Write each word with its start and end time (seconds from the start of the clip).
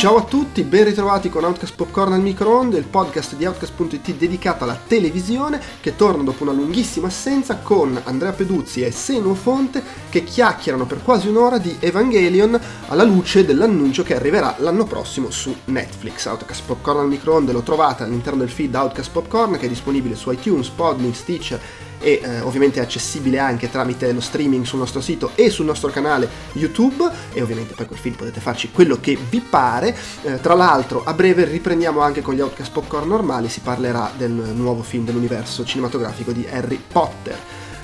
Ciao 0.00 0.16
a 0.16 0.24
tutti, 0.24 0.62
ben 0.62 0.84
ritrovati 0.84 1.28
con 1.28 1.44
Outcast 1.44 1.74
Popcorn 1.74 2.14
al 2.14 2.22
microonde, 2.22 2.78
il 2.78 2.86
podcast 2.86 3.34
di 3.36 3.44
Outcast.it 3.44 4.14
dedicato 4.14 4.64
alla 4.64 4.80
televisione 4.86 5.60
che 5.82 5.94
torna 5.94 6.22
dopo 6.22 6.42
una 6.42 6.52
lunghissima 6.52 7.08
assenza 7.08 7.58
con 7.58 8.00
Andrea 8.04 8.32
Peduzzi 8.32 8.80
e 8.80 8.92
Seno 8.92 9.34
Fonte 9.34 9.82
che 10.08 10.24
chiacchierano 10.24 10.86
per 10.86 11.02
quasi 11.02 11.28
un'ora 11.28 11.58
di 11.58 11.76
Evangelion 11.78 12.58
alla 12.88 13.02
luce 13.02 13.44
dell'annuncio 13.44 14.02
che 14.02 14.16
arriverà 14.16 14.54
l'anno 14.60 14.84
prossimo 14.84 15.30
su 15.30 15.54
Netflix. 15.66 16.24
Outcast 16.24 16.62
Popcorn 16.64 17.00
al 17.00 17.08
microonde 17.08 17.52
lo 17.52 17.60
trovate 17.60 18.02
all'interno 18.02 18.38
del 18.38 18.48
feed 18.48 18.74
Outcast 18.74 19.10
Popcorn 19.10 19.58
che 19.58 19.66
è 19.66 19.68
disponibile 19.68 20.14
su 20.14 20.30
iTunes, 20.30 20.70
Podlink, 20.70 21.14
Stitcher 21.14 21.60
e 22.00 22.20
eh, 22.22 22.40
ovviamente 22.40 22.80
è 22.80 22.82
accessibile 22.82 23.38
anche 23.38 23.70
tramite 23.70 24.10
lo 24.12 24.20
streaming 24.20 24.64
sul 24.64 24.78
nostro 24.78 25.00
sito 25.00 25.32
e 25.34 25.50
sul 25.50 25.66
nostro 25.66 25.90
canale 25.90 26.28
YouTube 26.52 27.08
e 27.32 27.42
ovviamente 27.42 27.74
per 27.74 27.86
quel 27.86 27.98
film 27.98 28.16
potete 28.16 28.40
farci 28.40 28.70
quello 28.70 28.98
che 29.00 29.16
vi 29.28 29.40
pare. 29.40 29.96
Eh, 30.22 30.40
tra 30.40 30.54
l'altro 30.54 31.02
a 31.04 31.12
breve 31.12 31.44
riprendiamo 31.44 32.00
anche 32.00 32.22
con 32.22 32.34
gli 32.34 32.40
Outcast 32.40 32.72
Popcorn 32.72 33.08
normali, 33.08 33.48
si 33.48 33.60
parlerà 33.60 34.10
del 34.16 34.30
nuovo 34.30 34.82
film 34.82 35.04
dell'universo 35.04 35.64
cinematografico 35.64 36.32
di 36.32 36.46
Harry 36.50 36.80
Potter. 36.90 37.38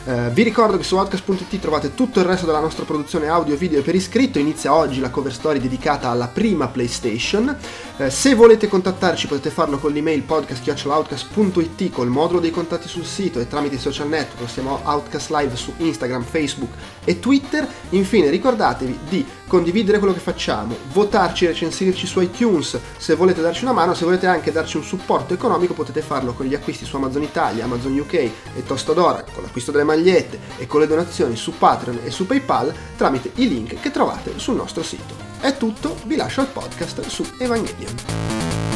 Uh, 0.07 0.30
vi 0.30 0.45
ricordo 0.45 0.77
che 0.77 0.85
su 0.85 0.95
outcast.it 0.95 1.59
trovate 1.59 1.93
tutto 1.95 2.21
il 2.21 2.27
resto 2.27 2.46
della 2.46 2.60
nostra 2.60 2.85
produzione 2.85 3.27
audio 3.27 3.55
e 3.55 3.57
video 3.57 3.83
per 3.83 3.96
iscritto. 3.96 4.38
Inizia 4.38 4.73
oggi 4.73 5.01
la 5.01 5.10
cover 5.10 5.33
story 5.33 5.59
dedicata 5.59 6.09
alla 6.10 6.29
prima 6.29 6.69
PlayStation. 6.69 7.57
Uh, 7.98 8.10
se 8.10 8.34
volete 8.34 8.68
contattarci 8.68 9.27
potete 9.27 9.48
farlo 9.48 9.78
con 9.78 9.91
l'email 9.91 10.20
podcast.outcast.it 10.20 11.91
col 11.91 12.09
modulo 12.09 12.41
dei 12.41 12.50
contatti 12.50 12.88
sul 12.88 13.06
sito 13.06 13.41
e 13.41 13.48
tramite 13.48 13.77
i 13.77 13.78
social 13.78 14.06
network. 14.06 14.50
Siamo 14.50 14.80
Outcast 14.82 15.30
Live 15.30 15.56
su 15.56 15.73
Instagram, 15.78 16.23
Facebook 16.23 16.73
e 17.04 17.18
Twitter. 17.18 17.66
Infine 17.90 18.28
ricordatevi 18.28 18.98
di 19.09 19.27
condividere 19.46 19.98
quello 19.98 20.12
che 20.12 20.21
facciamo, 20.21 20.76
votarci, 20.93 21.46
recensirci 21.46 22.06
su 22.06 22.21
iTunes 22.21 22.79
se 22.98 23.15
volete 23.15 23.40
darci 23.40 23.65
una 23.65 23.73
mano, 23.73 23.95
se 23.95 24.04
volete 24.04 24.26
anche 24.26 24.52
darci 24.52 24.76
un 24.76 24.82
supporto 24.82 25.32
economico 25.32 25.73
potete 25.73 26.02
farlo 26.02 26.34
con 26.34 26.45
gli 26.45 26.54
acquisti 26.54 26.84
su 26.84 26.96
Amazon 26.96 27.23
Italia, 27.23 27.65
Amazon 27.65 27.99
UK 27.99 28.12
e 28.12 28.62
Tostadora, 28.66 29.24
con 29.32 29.43
l'acquisto 29.43 29.71
delle 29.71 29.84
magliette 29.84 30.38
e 30.59 30.66
con 30.66 30.80
le 30.80 30.87
donazioni 30.87 31.34
su 31.34 31.56
Patreon 31.56 32.01
e 32.04 32.10
su 32.10 32.26
PayPal 32.26 32.74
tramite 32.95 33.30
i 33.37 33.49
link 33.49 33.80
che 33.80 33.90
trovate 33.90 34.38
sul 34.38 34.56
nostro 34.56 34.82
sito. 34.82 35.35
È 35.40 35.56
tutto, 35.56 35.96
vi 36.04 36.16
lascio 36.16 36.40
al 36.40 36.48
podcast 36.48 37.01
su 37.02 37.24
Evangelion. 37.38 38.76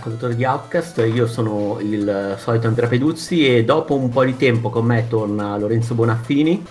Ascoltatori 0.00 0.34
di 0.34 0.44
Outcast, 0.46 1.06
io 1.12 1.26
sono 1.26 1.76
il 1.80 2.34
solito 2.38 2.66
Andrea 2.66 2.88
Peduzzi 2.88 3.46
e 3.46 3.64
dopo 3.64 3.94
un 3.94 4.08
po' 4.08 4.24
di 4.24 4.34
tempo 4.36 4.70
con 4.70 4.86
me 4.86 5.06
torna 5.06 5.58
Lorenzo 5.58 5.94
Bonaffini. 5.94 6.64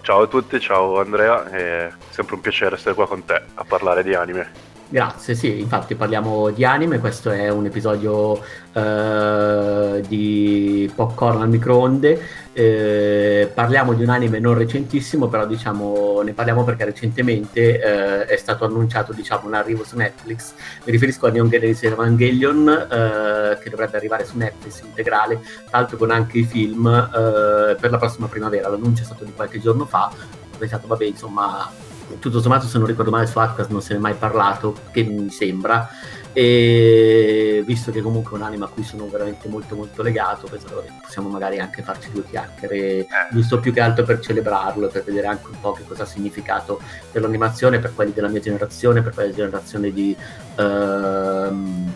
Ciao 0.00 0.22
a 0.22 0.26
tutti, 0.26 0.58
ciao 0.58 0.98
Andrea, 0.98 1.48
è 1.48 1.92
sempre 2.10 2.34
un 2.34 2.40
piacere 2.40 2.74
essere 2.74 2.94
qua 2.94 3.06
con 3.06 3.24
te 3.24 3.40
a 3.54 3.64
parlare 3.64 4.02
di 4.02 4.14
anime. 4.14 4.71
Grazie, 4.92 5.34
sì, 5.34 5.58
infatti 5.58 5.94
parliamo 5.94 6.50
di 6.50 6.66
anime, 6.66 6.98
questo 6.98 7.30
è 7.30 7.48
un 7.48 7.64
episodio 7.64 8.32
uh, 8.32 10.00
di 10.06 10.92
popcorn 10.94 11.40
al 11.40 11.48
microonde, 11.48 12.20
eh, 12.52 13.50
parliamo 13.54 13.94
di 13.94 14.02
un 14.02 14.10
anime 14.10 14.38
non 14.38 14.52
recentissimo, 14.52 15.28
però 15.28 15.46
diciamo 15.46 16.20
ne 16.20 16.34
parliamo 16.34 16.62
perché 16.64 16.84
recentemente 16.84 17.80
eh, 17.80 18.26
è 18.26 18.36
stato 18.36 18.66
annunciato 18.66 19.14
diciamo, 19.14 19.46
un 19.46 19.54
arrivo 19.54 19.82
su 19.82 19.96
Netflix, 19.96 20.52
mi 20.84 20.92
riferisco 20.92 21.26
a 21.26 21.30
Neon 21.30 21.48
Genesis 21.48 21.84
Evangelion 21.84 22.68
eh, 22.68 23.58
che 23.62 23.70
dovrebbe 23.70 23.96
arrivare 23.96 24.26
su 24.26 24.36
Netflix 24.36 24.82
integrale, 24.82 25.40
tra 25.70 25.78
l'altro 25.78 25.96
con 25.96 26.10
anche 26.10 26.36
i 26.36 26.44
film 26.44 26.86
eh, 26.86 27.76
per 27.80 27.90
la 27.90 27.96
prossima 27.96 28.26
primavera, 28.26 28.68
l'annuncio 28.68 29.00
è 29.00 29.06
stato 29.06 29.24
di 29.24 29.32
qualche 29.34 29.58
giorno 29.58 29.86
fa, 29.86 30.12
ho 30.12 30.58
pensato 30.58 30.86
vabbè 30.86 31.04
insomma 31.06 31.70
tutto 32.18 32.40
sommato 32.40 32.66
se 32.66 32.78
non 32.78 32.86
ricordo 32.86 33.10
male 33.10 33.26
su 33.26 33.38
Atlas 33.38 33.68
non 33.68 33.82
se 33.82 33.92
ne 33.92 33.98
è 33.98 34.02
mai 34.02 34.14
parlato, 34.14 34.74
che 34.90 35.02
mi 35.02 35.30
sembra, 35.30 35.88
e 36.32 37.62
visto 37.66 37.90
che 37.90 38.00
comunque 38.00 38.32
è 38.32 38.40
un 38.40 38.46
anime 38.46 38.64
a 38.64 38.68
cui 38.68 38.82
sono 38.82 39.06
veramente 39.08 39.48
molto 39.48 39.74
molto 39.74 40.02
legato, 40.02 40.46
penso 40.48 40.66
che 40.82 40.92
possiamo 41.02 41.28
magari 41.28 41.58
anche 41.58 41.82
farci 41.82 42.10
due 42.10 42.24
chiacchiere, 42.24 42.76
eh. 42.76 43.06
giusto 43.30 43.60
più 43.60 43.72
che 43.72 43.80
altro 43.80 44.04
per 44.04 44.20
celebrarlo, 44.20 44.88
per 44.88 45.04
vedere 45.04 45.26
anche 45.26 45.48
un 45.48 45.60
po' 45.60 45.72
che 45.72 45.84
cosa 45.86 46.04
ha 46.04 46.06
significato 46.06 46.80
per 47.10 47.22
l'animazione, 47.22 47.78
per 47.78 47.94
quelli 47.94 48.12
della 48.12 48.28
mia 48.28 48.40
generazione, 48.40 49.02
per 49.02 49.12
quella 49.12 49.32
generazione 49.32 49.92
di 49.92 50.16
ehm, 50.56 51.92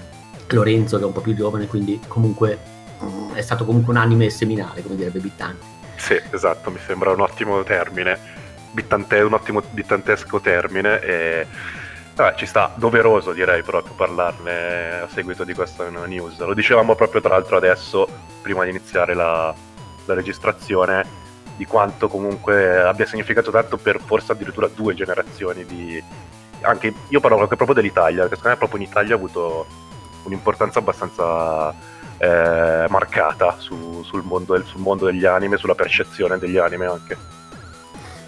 Lorenzo 0.48 0.96
che 0.96 1.02
è 1.02 1.06
un 1.06 1.12
po' 1.12 1.20
più 1.20 1.34
giovane, 1.34 1.66
quindi 1.66 2.00
comunque 2.06 2.74
è 3.32 3.40
stato 3.40 3.64
comunque 3.64 3.92
un 3.92 3.98
anime 3.98 4.30
seminale, 4.30 4.82
come 4.82 4.96
direbbe 4.96 5.18
Bittanti. 5.18 5.66
Sì, 5.96 6.20
esatto, 6.30 6.70
mi 6.70 6.78
sembra 6.84 7.10
un 7.10 7.20
ottimo 7.20 7.62
termine 7.62 8.44
bittante, 8.76 9.20
un 9.20 9.32
ottimo 9.32 9.62
bittantesco 9.70 10.38
termine 10.38 11.00
e 11.00 11.46
vabbè, 12.14 12.36
ci 12.36 12.44
sta 12.44 12.72
doveroso 12.74 13.32
direi 13.32 13.62
proprio 13.62 13.94
parlarne 13.94 15.00
a 15.00 15.08
seguito 15.08 15.44
di 15.44 15.54
questa 15.54 15.88
news. 15.88 16.38
Lo 16.38 16.52
dicevamo 16.52 16.94
proprio 16.94 17.22
tra 17.22 17.30
l'altro 17.30 17.56
adesso, 17.56 18.06
prima 18.42 18.64
di 18.64 18.70
iniziare 18.70 19.14
la, 19.14 19.52
la 20.04 20.14
registrazione, 20.14 21.24
di 21.56 21.64
quanto 21.64 22.08
comunque 22.08 22.78
abbia 22.82 23.06
significato 23.06 23.50
tanto 23.50 23.78
per 23.78 23.98
forse 24.04 24.32
addirittura 24.32 24.68
due 24.68 24.94
generazioni 24.94 25.64
di... 25.64 26.02
Anche, 26.60 26.92
io 27.08 27.20
parlo 27.20 27.40
anche 27.40 27.56
proprio 27.56 27.76
dell'Italia, 27.76 28.20
perché 28.22 28.36
secondo 28.36 28.50
me 28.50 28.56
proprio 28.56 28.80
in 28.80 28.86
Italia 28.90 29.14
ha 29.14 29.16
avuto 29.16 29.66
un'importanza 30.24 30.80
abbastanza 30.80 31.74
eh, 32.18 32.86
marcata 32.88 33.56
su, 33.58 34.02
sul, 34.02 34.22
mondo, 34.22 34.62
sul 34.64 34.80
mondo 34.80 35.06
degli 35.06 35.24
anime, 35.24 35.56
sulla 35.56 35.74
percezione 35.74 36.38
degli 36.38 36.58
anime 36.58 36.86
anche. 36.86 37.35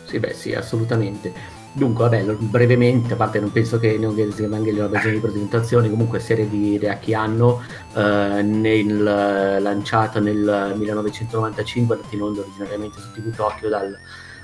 Sì, 0.08 0.19
beh, 0.19 0.32
sì, 0.32 0.54
assolutamente. 0.54 1.34
Dunque, 1.70 2.08
vabbè, 2.08 2.24
brevemente, 2.24 3.12
a 3.12 3.16
parte 3.16 3.41
non 3.41 3.52
penso 3.52 3.78
che 3.78 3.98
Neon 3.98 4.16
Genesis 4.16 4.41
Evangelion 4.41 4.86
abbia 4.86 5.00
bisogno 5.00 5.16
di 5.16 5.20
presentazioni, 5.20 5.91
comunque 5.91 6.19
serie 6.19 6.48
di 6.48 6.78
Reaki 6.78 7.12
Anno, 7.12 7.62
eh, 7.94 8.41
nel, 8.42 9.02
lanciata 9.02 10.18
nel 10.18 10.72
1995, 10.76 11.94
andata 11.94 12.14
in 12.14 12.22
onda 12.22 12.41
originariamente 12.41 12.98
su 13.00 13.12
TV 13.12 13.34
Tokyo 13.34 13.68
dal 13.68 13.98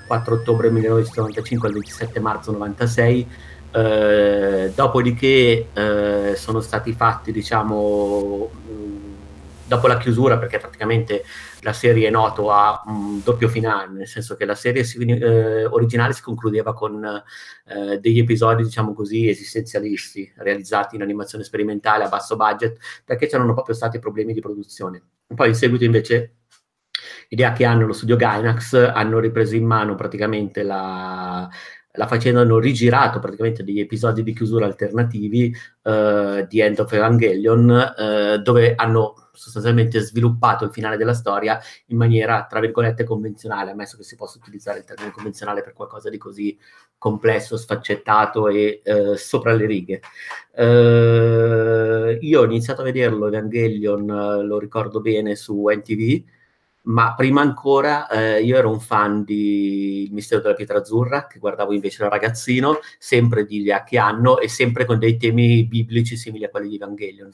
4 0.07 0.35
ottobre 0.35 0.71
1995 0.71 1.69
al 1.69 1.73
27 1.75 2.21
marzo 2.21 2.53
96. 2.53 3.29
Eh, 3.71 4.73
dopodiché 4.75 5.69
eh, 5.73 6.35
sono 6.37 6.61
stati 6.61 6.93
fatti, 6.93 7.33
diciamo, 7.33 8.51
dopo 9.65 9.87
la 9.87 9.97
chiusura, 9.97 10.37
perché 10.37 10.59
praticamente 10.59 11.25
la 11.65 11.73
serie 11.73 12.07
è 12.07 12.11
noto 12.11 12.51
a 12.51 12.83
un 12.87 13.23
doppio 13.25 13.49
finale, 13.49 13.91
nel 13.91 14.07
senso 14.07 14.37
che 14.37 14.45
la 14.45 14.55
serie 14.55 14.85
si, 14.85 14.99
eh, 15.05 15.65
originale 15.65 16.13
si 16.13 16.23
concludeva 16.23 16.75
con 16.75 17.03
eh, 17.05 17.99
degli 17.99 18.19
episodi, 18.19 18.63
diciamo 18.63 18.93
così, 18.93 19.29
esistenzialisti, 19.29 20.33
realizzati 20.37 20.97
in 20.97 21.03
animazione 21.03 21.43
sperimentale 21.43 22.05
a 22.05 22.09
basso 22.09 22.37
budget, 22.37 22.79
perché 23.05 23.27
c'erano 23.27 23.55
proprio 23.55 23.75
stati 23.75 23.99
problemi 23.99 24.35
di 24.35 24.41
produzione. 24.41 25.03
Poi 25.35 25.49
in 25.49 25.55
seguito 25.55 25.85
invece 25.85 26.37
idea 27.29 27.53
che 27.53 27.65
hanno 27.65 27.87
lo 27.87 27.93
studio 27.93 28.17
Gainax 28.17 28.75
hanno 28.75 29.19
ripreso 29.19 29.57
in 29.57 29.65
mano 29.65 29.95
praticamente 29.95 30.63
la, 30.63 31.49
la 31.97 32.07
faccenda 32.07 32.41
hanno 32.41 32.59
rigirato 32.59 33.19
praticamente 33.19 33.63
degli 33.63 33.81
episodi 33.81 34.23
di 34.23 34.33
chiusura 34.33 34.67
alternativi 34.67 35.55
uh, 35.83 36.47
di 36.47 36.61
End 36.61 36.79
of 36.79 36.93
Evangelion 36.93 37.95
uh, 37.97 38.43
dove 38.43 38.75
hanno 38.75 39.15
sostanzialmente 39.33 40.01
sviluppato 40.01 40.65
il 40.65 40.73
finale 40.73 40.97
della 40.97 41.15
storia 41.15 41.61
in 41.87 41.97
maniera, 41.97 42.47
tra 42.49 42.61
virgolette, 42.61 43.05
convenzionale, 43.05 43.73
ammesso 43.73 43.97
che 43.97 44.05
si 44.05 44.17
possa 44.17 44.39
utilizzare 44.39 44.79
il 44.79 44.85
termine 44.85 45.11
convenzionale 45.11 45.63
per 45.63 45.73
qualcosa 45.73 46.09
di 46.09 46.19
così 46.19 46.57
complesso, 46.97 47.57
sfaccettato 47.57 48.49
e 48.49 48.81
eh, 48.83 49.17
sopra 49.17 49.53
le 49.53 49.67
righe. 49.67 50.01
Eh, 50.55 52.19
io 52.21 52.41
ho 52.41 52.45
iniziato 52.45 52.81
a 52.81 52.85
vederlo, 52.85 53.27
Evangelion, 53.27 54.09
eh, 54.09 54.43
lo 54.45 54.59
ricordo 54.59 55.01
bene, 55.01 55.35
su 55.35 55.67
NTV, 55.67 56.25
ma 56.85 57.15
prima 57.15 57.41
ancora 57.41 58.09
eh, 58.09 58.43
io 58.43 58.57
ero 58.57 58.71
un 58.71 58.81
fan 58.81 59.25
di 59.25 60.03
Il 60.05 60.13
mistero 60.13 60.41
della 60.41 60.55
pietra 60.55 60.79
azzurra, 60.79 61.27
che 61.27 61.39
guardavo 61.39 61.73
invece 61.73 62.03
da 62.03 62.09
ragazzino, 62.09 62.79
sempre 62.99 63.45
di 63.47 63.63
Liaki 63.63 63.97
Anno 63.97 64.39
e 64.39 64.49
sempre 64.49 64.85
con 64.85 64.99
dei 64.99 65.17
temi 65.17 65.65
biblici 65.65 66.17
simili 66.17 66.45
a 66.45 66.51
quelli 66.51 66.69
di 66.69 66.77
Evangelion. 66.77 67.31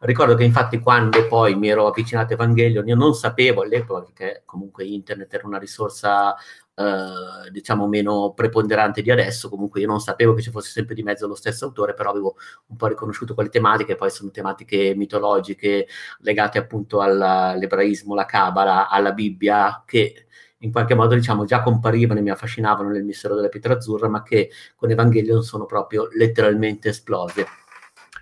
Ricordo 0.00 0.34
che 0.34 0.44
infatti 0.44 0.78
quando 0.78 1.26
poi 1.26 1.54
mi 1.54 1.68
ero 1.68 1.86
avvicinato 1.86 2.32
a 2.32 2.36
Evangelion, 2.36 2.86
io 2.88 2.96
non 2.96 3.14
sapevo 3.14 3.62
all'epoca, 3.62 4.00
perché 4.00 4.42
comunque 4.46 4.84
internet 4.84 5.32
era 5.34 5.46
una 5.46 5.58
risorsa 5.58 6.34
eh, 6.76 7.50
diciamo 7.50 7.86
meno 7.86 8.32
preponderante 8.34 9.02
di 9.02 9.10
adesso. 9.10 9.48
Comunque 9.48 9.80
io 9.80 9.86
non 9.86 10.00
sapevo 10.00 10.34
che 10.34 10.42
ci 10.42 10.50
fosse 10.50 10.70
sempre 10.70 10.94
di 10.94 11.02
mezzo 11.02 11.26
lo 11.26 11.34
stesso 11.34 11.64
autore, 11.66 11.94
però 11.94 12.10
avevo 12.10 12.36
un 12.66 12.76
po' 12.76 12.86
riconosciuto 12.88 13.34
quelle 13.34 13.48
tematiche, 13.48 13.94
poi 13.94 14.10
sono 14.10 14.30
tematiche 14.30 14.94
mitologiche 14.96 15.86
legate 16.20 16.58
appunto 16.58 17.00
all'ebraismo, 17.00 18.12
alla 18.12 18.26
Cabala, 18.26 18.88
alla 18.88 19.12
Bibbia, 19.12 19.82
che 19.86 20.26
in 20.58 20.72
qualche 20.72 20.94
modo 20.94 21.14
diciamo 21.14 21.44
già 21.44 21.62
comparivano 21.62 22.20
e 22.20 22.22
mi 22.22 22.30
affascinavano 22.30 22.88
nel 22.88 23.04
mistero 23.04 23.34
della 23.34 23.48
pietra 23.48 23.74
azzurra, 23.74 24.08
ma 24.08 24.22
che 24.22 24.50
con 24.74 24.90
Evangelion 24.90 25.42
sono 25.42 25.66
proprio 25.66 26.08
letteralmente 26.16 26.88
esplose. 26.88 27.46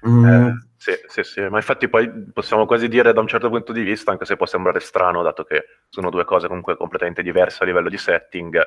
Mm. 0.08 0.24
Eh, 0.24 0.52
sì, 0.76 0.92
sì, 1.06 1.22
sì, 1.22 1.40
ma 1.42 1.58
infatti 1.58 1.88
poi 1.88 2.10
possiamo 2.32 2.66
quasi 2.66 2.88
dire 2.88 3.12
da 3.12 3.20
un 3.20 3.28
certo 3.28 3.48
punto 3.48 3.72
di 3.72 3.82
vista, 3.82 4.10
anche 4.10 4.24
se 4.24 4.36
può 4.36 4.46
sembrare 4.46 4.80
strano, 4.80 5.22
dato 5.22 5.44
che 5.44 5.64
sono 5.88 6.10
due 6.10 6.24
cose 6.24 6.48
comunque 6.48 6.76
completamente 6.76 7.22
diverse 7.22 7.62
a 7.62 7.66
livello 7.66 7.88
di 7.88 7.98
setting, 7.98 8.60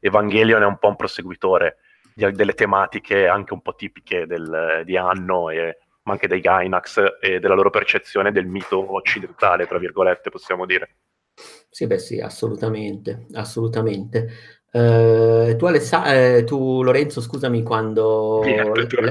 Evangelion 0.00 0.62
è 0.62 0.66
un 0.66 0.78
po' 0.78 0.88
un 0.88 0.96
proseguitore 0.96 1.76
di, 2.14 2.30
delle 2.32 2.54
tematiche 2.54 3.26
anche 3.28 3.52
un 3.52 3.60
po' 3.60 3.74
tipiche 3.74 4.26
del, 4.26 4.82
di 4.84 4.96
Anno, 4.96 5.50
e, 5.50 5.78
ma 6.04 6.12
anche 6.12 6.28
dei 6.28 6.40
Gainax 6.40 7.18
e 7.20 7.38
della 7.38 7.54
loro 7.54 7.70
percezione 7.70 8.32
del 8.32 8.46
mito 8.46 8.94
occidentale, 8.94 9.66
tra 9.66 9.78
virgolette, 9.78 10.30
possiamo 10.30 10.64
dire. 10.64 10.96
Sì, 11.68 11.86
beh 11.86 11.98
sì, 11.98 12.20
assolutamente, 12.20 13.26
assolutamente. 13.34 14.28
Uh, 14.72 15.56
tu, 15.56 15.66
Alessa- 15.66 16.04
eh, 16.14 16.44
tu, 16.44 16.82
Lorenzo, 16.82 17.20
scusami 17.20 17.62
quando... 17.64 18.40
Niente, 18.44 18.86
ti 18.86 18.96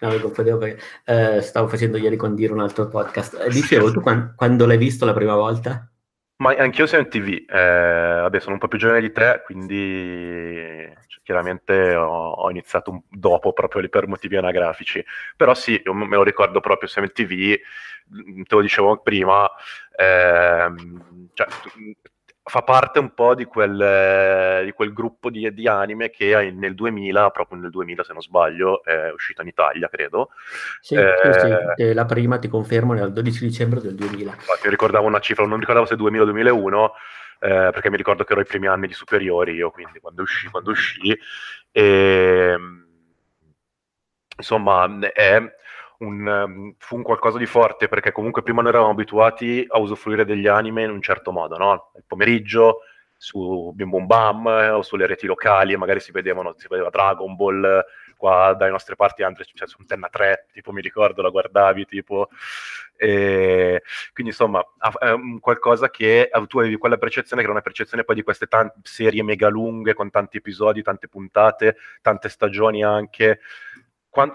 no, 0.00 0.10
mi 0.10 0.20
confondevo 0.20 0.58
perché 0.58 0.82
uh, 1.06 1.40
stavo 1.40 1.68
facendo 1.68 1.96
ieri 1.96 2.16
con 2.16 2.34
Dire 2.34 2.52
un 2.52 2.60
altro 2.60 2.88
podcast. 2.88 3.40
Eh, 3.40 3.48
dicevo, 3.48 3.90
tu 3.90 4.00
quando, 4.00 4.34
quando 4.36 4.66
l'hai 4.66 4.76
visto 4.76 5.06
la 5.06 5.14
prima 5.14 5.34
volta? 5.34 5.88
Ma 6.36 6.52
anch'io 6.58 6.86
sono 6.86 7.02
in 7.02 7.08
TV, 7.08 7.44
eh, 7.48 8.20
vabbè 8.22 8.40
sono 8.40 8.54
un 8.54 8.58
po' 8.58 8.66
più 8.66 8.76
giovane 8.76 9.00
di 9.00 9.12
te, 9.12 9.40
quindi 9.44 10.92
cioè, 11.06 11.22
chiaramente 11.22 11.94
ho, 11.94 12.32
ho 12.32 12.50
iniziato 12.50 12.90
un, 12.90 13.00
dopo 13.08 13.52
proprio 13.52 13.80
lì 13.80 13.88
per 13.88 14.08
motivi 14.08 14.36
anagrafici, 14.36 15.02
però 15.36 15.54
sì, 15.54 15.80
io 15.82 15.94
me 15.94 16.16
lo 16.16 16.24
ricordo 16.24 16.58
proprio, 16.58 16.88
siamo 16.88 17.06
in 17.06 17.14
TV, 17.14 17.56
te 18.42 18.54
lo 18.54 18.60
dicevo 18.60 18.98
prima, 18.98 19.48
ehm, 19.96 21.30
cioè, 21.34 21.46
fa 22.46 22.62
parte 22.62 22.98
un 22.98 23.14
po' 23.14 23.34
di 23.34 23.46
quel, 23.46 24.64
di 24.64 24.72
quel 24.72 24.92
gruppo 24.92 25.30
di, 25.30 25.52
di, 25.54 25.66
anime 25.66 26.10
che 26.10 26.52
nel 26.54 26.74
2000, 26.74 27.30
proprio 27.30 27.58
nel 27.58 27.70
2000 27.70 28.04
se 28.04 28.12
non 28.12 28.20
sbaglio, 28.20 28.84
è 28.84 29.10
uscito 29.10 29.40
in 29.40 29.48
Italia, 29.48 29.88
credo. 29.88 30.28
Sì, 30.80 30.94
eh, 30.94 31.74
sì, 31.76 31.92
la 31.94 32.04
prima 32.04 32.38
ti 32.38 32.48
confermo 32.48 32.92
nel 32.92 33.12
12 33.12 33.46
dicembre 33.46 33.80
del 33.80 33.94
2000. 33.94 34.30
Infatti 34.32 34.68
ricordavo 34.68 35.06
una 35.06 35.20
cifra, 35.20 35.46
non 35.46 35.58
ricordavo 35.58 35.86
se 35.86 35.96
2000 35.96 36.22
o 36.22 36.26
2001, 36.26 36.92
eh, 37.40 37.48
perché 37.72 37.90
mi 37.90 37.96
ricordo 37.96 38.24
che 38.24 38.32
ero 38.32 38.42
i 38.42 38.46
primi 38.46 38.66
anni 38.66 38.88
di 38.88 38.94
superiori 38.94 39.54
io, 39.54 39.70
quindi 39.70 39.98
quando 39.98 40.20
uscì, 40.20 40.48
quando 40.48 40.70
uscì. 40.70 41.18
E, 41.72 41.82
ehm, 41.82 42.86
insomma, 44.36 44.86
è 45.12 45.42
un, 46.04 46.26
um, 46.26 46.74
fu 46.78 46.96
un 46.96 47.02
qualcosa 47.02 47.38
di 47.38 47.46
forte 47.46 47.88
perché 47.88 48.12
comunque 48.12 48.42
prima 48.42 48.60
noi 48.62 48.70
eravamo 48.70 48.92
abituati 48.92 49.64
a 49.68 49.78
usufruire 49.78 50.24
degli 50.24 50.46
anime 50.46 50.82
in 50.82 50.90
un 50.90 51.02
certo 51.02 51.32
modo, 51.32 51.56
no? 51.56 51.90
Il 51.96 52.04
pomeriggio 52.06 52.80
su 53.16 53.72
Bim 53.74 53.88
Bum 53.88 54.06
Bam 54.06 54.46
o 54.46 54.82
sulle 54.82 55.06
reti 55.06 55.26
locali 55.26 55.76
magari 55.76 56.00
si, 56.00 56.12
vedevano, 56.12 56.54
si 56.56 56.66
vedeva 56.68 56.90
Dragon 56.90 57.34
Ball 57.36 57.84
qua 58.16 58.54
dalle 58.54 58.70
nostre 58.70 58.96
parti 58.96 59.22
anche 59.22 59.44
cioè, 59.54 59.66
su 59.66 59.76
Antenna 59.80 60.08
3 60.10 60.48
tipo 60.52 60.72
mi 60.72 60.80
ricordo 60.80 61.22
la 61.22 61.30
guardavi 61.30 61.86
tipo 61.86 62.28
e 62.96 63.82
quindi 64.12 64.32
insomma 64.32 64.64
qualcosa 65.40 65.90
che 65.90 66.30
tu 66.46 66.58
avevi 66.58 66.76
quella 66.76 66.96
percezione 66.96 67.40
che 67.40 67.48
era 67.48 67.56
una 67.56 67.64
percezione 67.64 68.04
poi 68.04 68.14
di 68.14 68.22
queste 68.22 68.46
tante 68.46 68.78
serie 68.82 69.22
mega 69.22 69.48
lunghe 69.48 69.94
con 69.94 70.10
tanti 70.10 70.36
episodi, 70.36 70.82
tante 70.82 71.08
puntate, 71.08 71.76
tante 72.02 72.28
stagioni 72.28 72.84
anche 72.84 73.40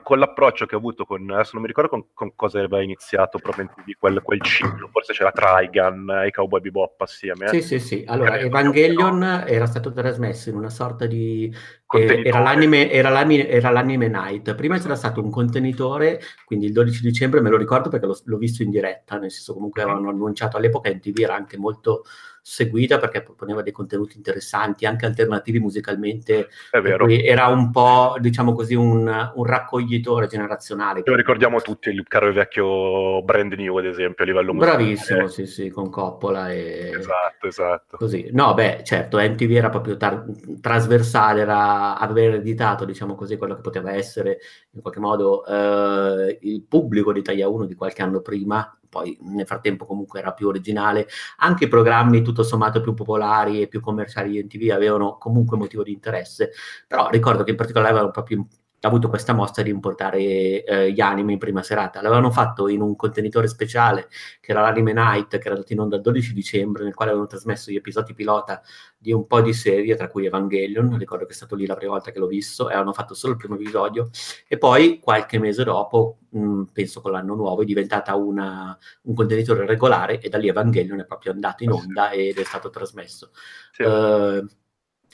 con 0.04 0.20
l'approccio 0.20 0.66
che 0.66 0.76
ho 0.76 0.78
avuto 0.78 1.06
con, 1.06 1.30
adesso 1.32 1.52
non 1.54 1.62
mi 1.62 1.68
ricordo 1.68 1.90
con, 1.90 2.06
con 2.14 2.36
cosa 2.36 2.58
aveva 2.58 2.82
iniziato 2.82 3.40
proprio 3.40 3.64
in 3.64 3.70
TV, 3.70 3.98
quel, 3.98 4.22
quel 4.22 4.42
ciclo, 4.42 4.90
forse 4.92 5.14
c'era 5.14 5.32
Trigun 5.32 6.24
e 6.26 6.32
Cowboy 6.32 6.60
Bebop 6.60 7.00
assieme. 7.02 7.48
Sì, 7.48 7.62
sì, 7.62 7.80
sì, 7.80 8.04
allora 8.06 8.38
eh, 8.38 8.46
Evangelion 8.46 9.24
era 9.48 9.66
stato 9.66 9.94
trasmesso 9.94 10.50
in 10.50 10.56
una 10.56 10.70
sorta 10.70 11.06
di... 11.06 11.54
Eh, 11.98 12.22
era, 12.26 12.40
l'anime, 12.40 12.92
era, 12.92 13.10
l'anime, 13.10 13.48
era, 13.48 13.70
l'anime, 13.72 14.08
Night, 14.08 14.54
prima 14.54 14.78
c'era 14.78 14.96
stato 14.96 15.22
un 15.24 15.32
contenitore, 15.32 16.20
quindi 16.46 16.68
il 16.68 16.72
12 16.72 17.02
dicembre 17.02 17.42
me 17.42 17.50
lo 17.50 17.58
ricordo 17.58 17.90
perché 17.90 18.06
l'ho, 18.06 18.20
l'ho 18.24 18.38
visto 18.38 18.62
in 18.62 18.70
diretta, 18.70 19.18
nel 19.18 19.32
senso 19.32 19.54
comunque 19.54 19.82
avevano 19.82 20.10
annunciato 20.10 20.58
all'epoca 20.58 20.90
in 20.90 21.00
TV, 21.00 21.20
era 21.20 21.36
anche 21.36 21.58
molto 21.58 22.04
seguita 22.42 22.98
perché 22.98 23.22
proponeva 23.22 23.62
dei 23.62 23.72
contenuti 23.72 24.18
interessanti, 24.18 24.86
anche 24.86 25.06
alternativi 25.06 25.60
musicalmente. 25.60 26.50
È 26.72 26.80
vero. 26.80 27.08
Era 27.08 27.48
un 27.48 27.70
po', 27.70 28.16
diciamo 28.20 28.54
così, 28.54 28.74
un, 28.74 29.32
un 29.36 29.46
raccoglitore 29.46 30.28
generazionale. 30.28 31.04
Lo 31.06 31.16
ricordiamo 31.16 31.62
tutti, 31.62 31.90
il 31.90 32.08
caro 32.08 32.28
e 32.28 32.32
vecchio 32.32 33.22
Brand 33.24 33.54
New, 33.54 33.78
ad 33.78 33.86
esempio, 33.86 34.24
a 34.24 34.28
livello 34.28 34.54
musicale. 34.54 34.78
Bravissimo, 34.78 35.28
sì, 35.28 35.46
sì, 35.46 35.70
con 35.70 35.90
Coppola 35.90 36.52
e... 36.52 36.92
Esatto, 36.98 37.48
esatto. 37.48 37.98
Così. 37.98 38.30
No, 38.32 38.54
beh, 38.56 38.82
certo, 38.84 39.18
MTV 39.20 39.52
era 39.52 39.70
proprio 39.70 39.98
tar- 39.98 40.26
trasversale, 40.60 41.42
era 41.42 41.79
aver 41.98 42.34
ereditato, 42.34 42.86
diciamo 42.86 43.16
così, 43.16 43.38
quello 43.38 43.56
che 43.56 43.62
poteva 43.62 43.94
essere, 43.94 44.40
in 44.72 44.82
qualche 44.82 45.00
modo, 45.00 45.46
eh, 45.46 46.38
il 46.42 46.64
pubblico 46.64 47.12
di 47.14 47.20
Italia 47.20 47.48
1 47.48 47.66
di 47.66 47.76
qualche 47.76 48.02
anno 48.02 48.22
prima, 48.22 48.78
poi 48.90 49.18
nel 49.22 49.46
frattempo 49.46 49.86
comunque 49.86 50.20
era 50.20 50.34
più 50.34 50.48
originale, 50.48 51.08
anche 51.38 51.66
i 51.66 51.68
programmi 51.68 52.22
tutto 52.22 52.44
sommato 52.44 52.82
più 52.82 52.94
popolari 52.94 53.62
e 53.62 53.68
più 53.68 53.80
commerciali 53.82 54.32
di 54.32 54.44
NTV 54.44 54.72
avevano 54.72 55.18
comunque 55.18 55.58
motivo 55.58 55.84
di 55.84 55.94
interesse, 55.94 56.52
però 56.88 57.10
ricordo 57.10 57.44
che 57.44 57.52
in 57.52 57.58
particolare 57.58 57.92
avevano 57.92 58.12
proprio 58.12 58.46
ha 58.82 58.88
avuto 58.88 59.10
questa 59.10 59.34
mossa 59.34 59.62
di 59.62 59.70
importare 59.70 60.64
eh, 60.64 60.92
gli 60.92 61.02
anime 61.02 61.34
in 61.34 61.38
prima 61.38 61.64
serata. 61.64 62.02
L'avevano 62.02 62.32
fatto 62.32 62.68
in 62.68 62.82
un 62.82 62.96
contenitore 62.96 63.48
speciale 63.48 64.08
che 64.40 64.52
era 64.52 64.62
l'Anime 64.62 64.94
Night, 64.94 65.30
che 65.30 65.46
era 65.46 65.56
andato 65.56 65.74
in 65.74 65.80
onda 65.80 65.98
il 65.98 66.02
12 66.02 66.34
dicembre, 66.34 66.84
nel 66.84 66.94
quale 66.94 67.12
avevano 67.12 67.30
trasmesso 67.30 67.72
gli 67.72 67.76
episodi 67.76 68.14
pilota 68.14 68.62
di 68.98 69.12
un 69.12 69.28
po' 69.28 69.42
di 69.42 69.54
serie, 69.54 69.96
tra 69.96 70.08
cui 70.08 70.26
Evangelion. 70.26 70.98
Ricordo 70.98 71.26
che 71.26 71.32
è 71.32 71.36
stato 71.36 71.56
lì 71.56 71.66
la 71.66 71.76
prima 71.76 71.94
volta 71.94 72.12
che 72.12 72.20
l'ho 72.20 72.28
visto 72.28 72.70
e 72.70 72.74
hanno 72.74 72.94
fatto 72.94 73.14
solo 73.14 73.34
il 73.34 73.40
primo 73.40 73.56
episodio. 73.56 74.10
E 74.48 74.58
poi, 74.58 75.00
qualche 75.00 75.40
mese 75.40 75.64
dopo, 75.64 76.20
mh, 76.30 76.64
penso 76.72 77.02
con 77.02 77.12
l'anno 77.12 77.36
nuovo, 77.36 77.62
è 77.62 77.66
diventata 77.66 78.16
una, 78.16 78.78
un 79.04 79.14
contenitore 79.14 79.66
regolare 79.66 80.20
e 80.20 80.30
da 80.30 80.38
lì 80.38 80.48
Evangelion 80.48 81.00
è 81.00 81.06
proprio 81.06 81.34
andato 81.34 81.64
in 81.64 81.72
onda 81.72 82.12
ed 82.12 82.38
è 82.38 82.44
stato 82.44 82.70
trasmesso. 82.70 83.32
Sì. 83.72 83.84
Uh, 83.84 84.48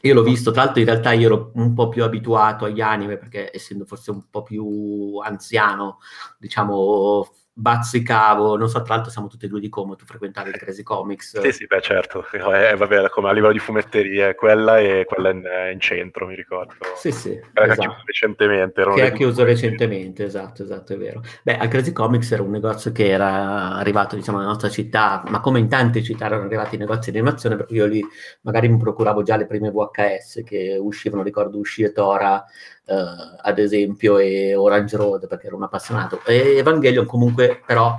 io 0.08 0.14
l'ho 0.14 0.24
visto, 0.24 0.52
tra 0.52 0.64
l'altro 0.64 0.82
in 0.82 0.88
realtà 0.88 1.12
io 1.14 1.26
ero 1.28 1.52
un 1.56 1.74
po' 1.74 1.90
più 1.90 2.04
abituato 2.04 2.66
agli 2.66 2.82
anime 2.82 3.18
perché 3.18 3.52
essendo 3.54 3.86
forse 3.86 4.12
un 4.12 4.30
po' 4.30 4.44
più 4.44 5.18
anziano, 5.24 6.00
diciamo, 6.38 7.28
bazzicavo, 7.58 8.58
non 8.58 8.68
so, 8.68 8.82
tra 8.82 8.96
l'altro 8.96 9.12
siamo 9.12 9.30
tutti 9.30 9.46
e 9.46 9.48
due 9.48 9.62
di 9.62 9.70
Como, 9.70 9.96
tu 9.96 10.04
frequentavi 10.04 10.50
il 10.50 10.58
Crazy 10.58 10.84
Comics. 10.84 11.40
Sì, 11.40 11.52
sì, 11.54 11.66
beh 11.66 11.82
certo, 11.82 12.26
eh, 12.32 12.76
vabbè, 12.76 13.10
come 13.10 13.30
a 13.30 13.32
livello 13.32 13.54
di 13.54 13.60
fumetterie, 13.60 14.36
quella 14.36 14.78
e 14.78 15.06
quella 15.08 15.30
in, 15.30 15.42
in 15.72 15.80
centro, 15.80 16.28
mi 16.28 16.36
ricordo. 16.36 16.74
Sì, 16.98 17.14
sì. 17.14 17.40
Era 17.54 17.72
esatto. 17.72 17.82
chiuso 17.82 18.04
recentemente. 18.06 18.84
Che 18.84 19.06
ha 19.06 19.12
chiuso 19.12 19.44
recentemente, 19.46 20.26
esatto, 20.26 20.64
esatto, 20.64 20.94
è 20.94 20.98
vero. 20.98 21.22
Beh, 21.44 21.58
al 21.58 21.70
Crazy 21.70 21.94
Comics 21.94 22.30
era 22.34 22.44
un 22.44 22.52
negozio 22.52 22.92
che 22.92 23.08
era 23.08 23.76
arrivato, 23.76 24.18
diciamo, 24.18 24.38
nella 24.38 24.50
nostra 24.50 24.70
città, 24.70 25.24
ma 25.30 25.40
come 25.40 25.60
in 25.60 25.70
tante 25.70 26.04
città 26.04 26.26
erano 26.26 26.44
arrivati 26.44 26.76
i 26.76 26.80
negozi 26.80 27.10
di 27.10 27.18
animazione, 27.18 27.56
per 27.56 27.68
cui 27.68 27.78
io 27.78 27.86
lì 27.86 28.04
magari 28.42 28.68
mi 28.68 28.78
procuravo 28.78 29.24
già 29.24 29.38
le 29.38 29.46
prime 29.46 29.72
VHS 29.72 30.42
che 30.44 30.78
uscivano, 30.78 31.24
ricordo 31.24 31.58
uscì 31.58 31.84
Tora, 31.94 32.44
uh, 32.88 33.38
ad 33.42 33.60
esempio, 33.60 34.18
e 34.18 34.56
Orange 34.56 34.98
Road, 34.98 35.28
perché 35.28 35.48
ero 35.48 35.56
un 35.56 35.64
appassionato. 35.64 36.22
E 36.26 36.58
Evangelion 36.58 37.06
comunque, 37.06 37.62
però, 37.66 37.98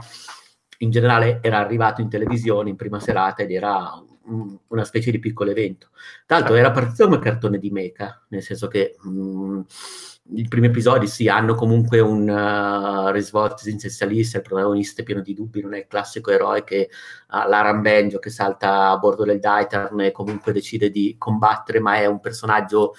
in 0.78 0.90
generale 0.90 1.40
era 1.42 1.58
arrivato 1.58 2.00
in 2.00 2.08
televisione 2.08 2.70
in 2.70 2.76
prima 2.76 3.00
serata 3.00 3.42
ed 3.42 3.50
era 3.50 4.02
un, 4.24 4.58
una 4.68 4.84
specie 4.84 5.10
di 5.10 5.18
piccolo 5.18 5.50
evento. 5.50 5.88
L'altro 6.26 6.54
era 6.54 6.70
partito 6.70 7.04
come 7.04 7.18
cartone 7.18 7.58
di 7.58 7.70
mecha, 7.70 8.22
nel 8.28 8.42
senso 8.42 8.68
che... 8.68 8.96
Mh, 9.00 9.10
mm, 9.10 9.60
i 10.32 10.48
primi 10.48 10.66
episodi 10.66 11.06
sì, 11.06 11.28
hanno 11.28 11.54
comunque 11.54 12.00
un 12.00 12.28
uh, 12.28 13.10
risvolto 13.10 13.56
esistenzialista, 13.60 14.38
il 14.38 14.42
protagonista 14.42 15.02
è 15.02 15.04
pieno 15.04 15.20
di 15.20 15.34
dubbi, 15.34 15.60
non 15.60 15.74
è 15.74 15.78
il 15.78 15.86
classico 15.86 16.30
eroe 16.30 16.64
che 16.64 16.88
ha 17.28 17.44
uh, 17.44 17.48
l'Arambenjo 17.48 18.18
che 18.18 18.30
salta 18.30 18.90
a 18.90 18.98
bordo 18.98 19.24
del 19.24 19.38
Daitarn 19.38 20.00
e 20.00 20.10
comunque 20.10 20.52
decide 20.52 20.90
di 20.90 21.14
combattere, 21.16 21.78
ma 21.80 21.96
è 21.96 22.06
un 22.06 22.20
personaggio 22.20 22.94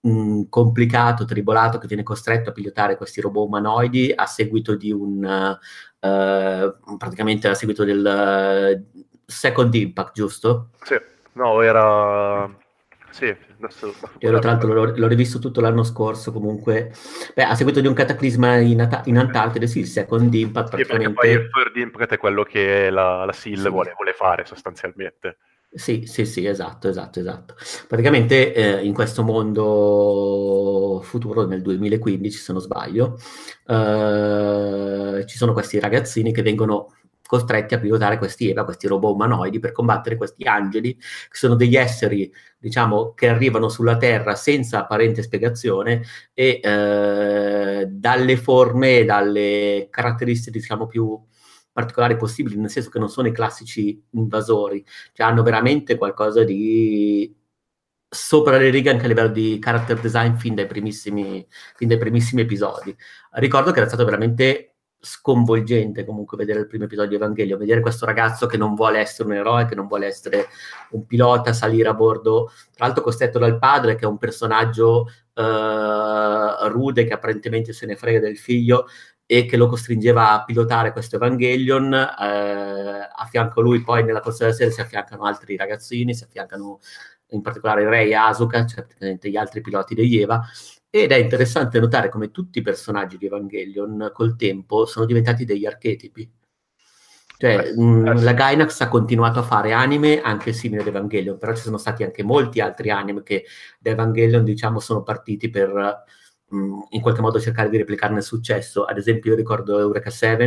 mh, 0.00 0.42
complicato, 0.48 1.24
tribolato, 1.24 1.78
che 1.78 1.86
viene 1.86 2.02
costretto 2.02 2.50
a 2.50 2.52
pilotare 2.52 2.96
questi 2.96 3.20
robot 3.20 3.46
umanoidi 3.46 4.12
a 4.14 4.26
seguito 4.26 4.74
di 4.74 4.92
un, 4.92 5.58
uh, 6.00 6.96
praticamente 6.96 7.48
a 7.48 7.54
seguito 7.54 7.84
del 7.84 8.82
uh, 8.84 9.00
Second 9.26 9.74
Impact, 9.74 10.14
giusto? 10.14 10.70
Sì, 10.82 10.96
no, 11.32 11.60
era... 11.62 12.58
Sì, 13.10 13.34
adesso... 13.58 13.92
Io 14.20 14.38
tra 14.38 14.50
l'altro 14.50 14.72
l'ho, 14.72 14.92
l'ho, 14.94 15.06
rivisto 15.08 15.40
tutto 15.40 15.60
l'anno 15.60 15.82
scorso 15.82 16.32
comunque, 16.32 16.92
beh, 17.34 17.42
a 17.42 17.54
seguito 17.56 17.80
di 17.80 17.88
un 17.88 17.94
cataclisma 17.94 18.58
in, 18.58 18.80
At- 18.80 19.08
in 19.08 19.18
Antartide, 19.18 19.66
sì, 19.66 19.80
il 19.80 19.86
Second 19.86 20.32
Impact 20.32 20.70
praticamente... 20.70 21.08
Sì, 21.08 21.14
poi 21.14 21.30
il 21.30 21.48
Third 21.50 21.76
Impact 21.76 22.12
è 22.12 22.18
quello 22.18 22.44
che 22.44 22.88
la, 22.90 23.24
la 23.24 23.32
SIL 23.32 23.58
sì. 23.58 23.68
vuole, 23.68 23.94
vuole 23.96 24.12
fare 24.12 24.44
sostanzialmente 24.44 25.38
Sì, 25.72 26.04
sì, 26.06 26.26
sì, 26.26 26.46
esatto, 26.46 26.88
esatto, 26.88 27.20
esatto. 27.20 27.54
Praticamente 27.86 28.52
eh, 28.52 28.84
in 28.84 28.92
questo 28.92 29.22
mondo 29.22 31.00
futuro, 31.04 31.46
nel 31.46 31.62
2015 31.62 32.38
se 32.38 32.52
non 32.52 32.60
sbaglio, 32.60 33.16
eh, 33.66 35.24
ci 35.26 35.36
sono 35.36 35.52
questi 35.52 35.78
ragazzini 35.78 36.32
che 36.32 36.42
vengono 36.42 36.88
costretti 37.24 37.74
a 37.74 37.78
pilotare 37.78 38.18
questi 38.18 38.50
EVA, 38.50 38.64
questi 38.64 38.88
robot 38.88 39.14
umanoidi, 39.14 39.60
per 39.60 39.70
combattere 39.70 40.16
questi 40.16 40.42
angeli, 40.42 40.92
che 40.96 41.36
sono 41.36 41.54
degli 41.54 41.76
esseri, 41.76 42.32
diciamo, 42.58 43.12
che 43.14 43.28
arrivano 43.28 43.68
sulla 43.68 43.96
Terra 43.96 44.34
senza 44.34 44.80
apparente 44.80 45.22
spiegazione 45.22 46.02
e 46.34 46.58
eh, 46.60 47.86
dalle 47.88 48.36
forme 48.36 49.04
dalle 49.04 49.86
caratteristiche, 49.88 50.58
diciamo, 50.58 50.86
più 50.88 51.16
particolari 51.80 52.16
possibili, 52.16 52.56
nel 52.56 52.70
senso 52.70 52.90
che 52.90 52.98
non 52.98 53.08
sono 53.08 53.28
i 53.28 53.32
classici 53.32 54.02
invasori, 54.10 54.84
cioè 55.12 55.26
hanno 55.26 55.42
veramente 55.42 55.96
qualcosa 55.96 56.44
di 56.44 57.34
sopra 58.12 58.58
le 58.58 58.70
righe 58.70 58.90
anche 58.90 59.04
a 59.04 59.08
livello 59.08 59.28
di 59.28 59.58
character 59.60 60.00
design 60.00 60.34
fin 60.34 60.54
dai 60.54 60.66
primissimi, 60.66 61.46
fin 61.76 61.88
dai 61.88 61.98
primissimi 61.98 62.42
episodi. 62.42 62.94
Ricordo 63.32 63.70
che 63.70 63.78
era 63.78 63.88
stato 63.88 64.04
veramente 64.04 64.74
sconvolgente 65.02 66.04
comunque 66.04 66.36
vedere 66.36 66.60
il 66.60 66.66
primo 66.66 66.84
episodio 66.84 67.10
di 67.10 67.16
Evangelio, 67.16 67.56
vedere 67.56 67.80
questo 67.80 68.04
ragazzo 68.04 68.46
che 68.46 68.56
non 68.56 68.74
vuole 68.74 68.98
essere 68.98 69.28
un 69.28 69.34
eroe, 69.34 69.64
che 69.64 69.74
non 69.74 69.86
vuole 69.86 70.06
essere 70.06 70.48
un 70.90 71.06
pilota, 71.06 71.52
salire 71.52 71.88
a 71.88 71.94
bordo, 71.94 72.50
tra 72.74 72.86
l'altro 72.86 73.02
costretto 73.02 73.38
dal 73.38 73.58
padre 73.58 73.94
che 73.94 74.04
è 74.04 74.08
un 74.08 74.18
personaggio 74.18 75.06
uh, 75.34 76.68
rude 76.68 77.04
che 77.04 77.14
apparentemente 77.14 77.72
se 77.72 77.86
ne 77.86 77.96
frega 77.96 78.20
del 78.20 78.36
figlio 78.36 78.86
e 79.32 79.46
che 79.46 79.56
lo 79.56 79.68
costringeva 79.68 80.32
a 80.32 80.44
pilotare 80.44 80.90
questo 80.90 81.14
Evangelion. 81.14 81.94
Eh, 81.94 83.08
a 83.14 83.26
fianco 83.30 83.60
a 83.60 83.62
lui 83.62 83.80
poi 83.80 84.02
nella 84.02 84.18
corsa 84.18 84.42
della 84.42 84.56
serie 84.56 84.72
si 84.72 84.80
affiancano 84.80 85.22
altri 85.22 85.56
ragazzini, 85.56 86.14
si 86.14 86.24
affiancano 86.24 86.80
in 87.28 87.40
particolare 87.40 87.88
Rei 87.88 88.10
e 88.10 88.14
Asuka, 88.14 88.66
cioè 88.66 88.82
praticamente 88.82 89.30
gli 89.30 89.36
altri 89.36 89.60
piloti 89.60 89.94
degli 89.94 90.18
Eva, 90.18 90.44
ed 90.90 91.12
è 91.12 91.14
interessante 91.14 91.78
notare 91.78 92.08
come 92.08 92.32
tutti 92.32 92.58
i 92.58 92.62
personaggi 92.62 93.18
di 93.18 93.26
Evangelion 93.26 94.10
col 94.12 94.34
tempo 94.34 94.84
sono 94.84 95.06
diventati 95.06 95.44
degli 95.44 95.64
archetipi. 95.64 96.28
Cioè, 97.38 97.72
mh, 97.76 97.82
mm, 97.82 98.06
la 98.24 98.32
Gainax 98.32 98.80
ha 98.80 98.88
continuato 98.88 99.38
a 99.38 99.44
fare 99.44 99.70
anime 99.72 100.20
anche 100.22 100.52
simili 100.52 100.80
ad 100.80 100.88
Evangelion, 100.88 101.38
però 101.38 101.54
ci 101.54 101.62
sono 101.62 101.78
stati 101.78 102.02
anche 102.02 102.24
molti 102.24 102.58
altri 102.60 102.90
anime 102.90 103.22
che 103.22 103.44
da 103.78 103.90
Evangelion, 103.90 104.42
diciamo, 104.42 104.80
sono 104.80 105.04
partiti 105.04 105.50
per 105.50 106.02
mh, 106.50 106.80
in 106.90 107.00
qualche 107.00 107.20
modo 107.20 107.40
cercare 107.40 107.68
di 107.68 107.78
replicarne 107.78 108.18
il 108.18 108.24
successo. 108.24 108.84
Ad 108.84 108.98
esempio, 108.98 109.30
io 109.30 109.36
ricordo 109.36 109.78
Eureka 109.78 110.10
7, 110.10 110.46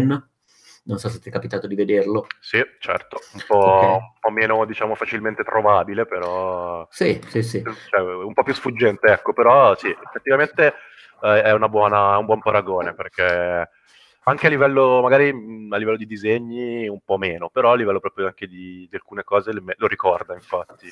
non 0.85 0.97
so 0.97 1.09
se 1.09 1.19
ti 1.19 1.29
è 1.29 1.31
capitato 1.31 1.67
di 1.67 1.75
vederlo. 1.75 2.27
Sì, 2.39 2.63
certo, 2.79 3.19
un 3.33 3.41
po', 3.47 3.57
okay. 3.57 3.89
un 3.93 4.13
po 4.19 4.29
meno 4.29 4.65
diciamo 4.65 4.95
facilmente 4.95 5.43
trovabile, 5.43 6.05
però... 6.05 6.85
Sì, 6.89 7.21
sì, 7.27 7.41
sì. 7.41 7.63
Cioè, 7.89 8.01
un 8.01 8.33
po' 8.33 8.43
più 8.43 8.53
sfuggente, 8.53 9.07
ecco, 9.07 9.33
però 9.33 9.75
sì, 9.75 9.95
effettivamente 10.05 10.73
eh, 11.21 11.41
è 11.41 11.57
buona, 11.69 12.17
un 12.17 12.25
buon 12.25 12.41
paragone, 12.41 12.93
perché 12.93 13.69
anche 14.25 14.47
a 14.47 14.49
livello, 14.49 15.01
magari 15.01 15.29
a 15.29 15.77
livello 15.77 15.97
di 15.97 16.05
disegni 16.05 16.87
un 16.87 16.99
po' 17.03 17.17
meno, 17.17 17.49
però 17.49 17.71
a 17.71 17.75
livello 17.75 17.99
proprio 17.99 18.27
anche 18.27 18.47
di, 18.47 18.87
di 18.89 18.95
alcune 18.95 19.23
cose 19.23 19.51
lo 19.51 19.87
ricorda 19.87 20.33
infatti. 20.33 20.89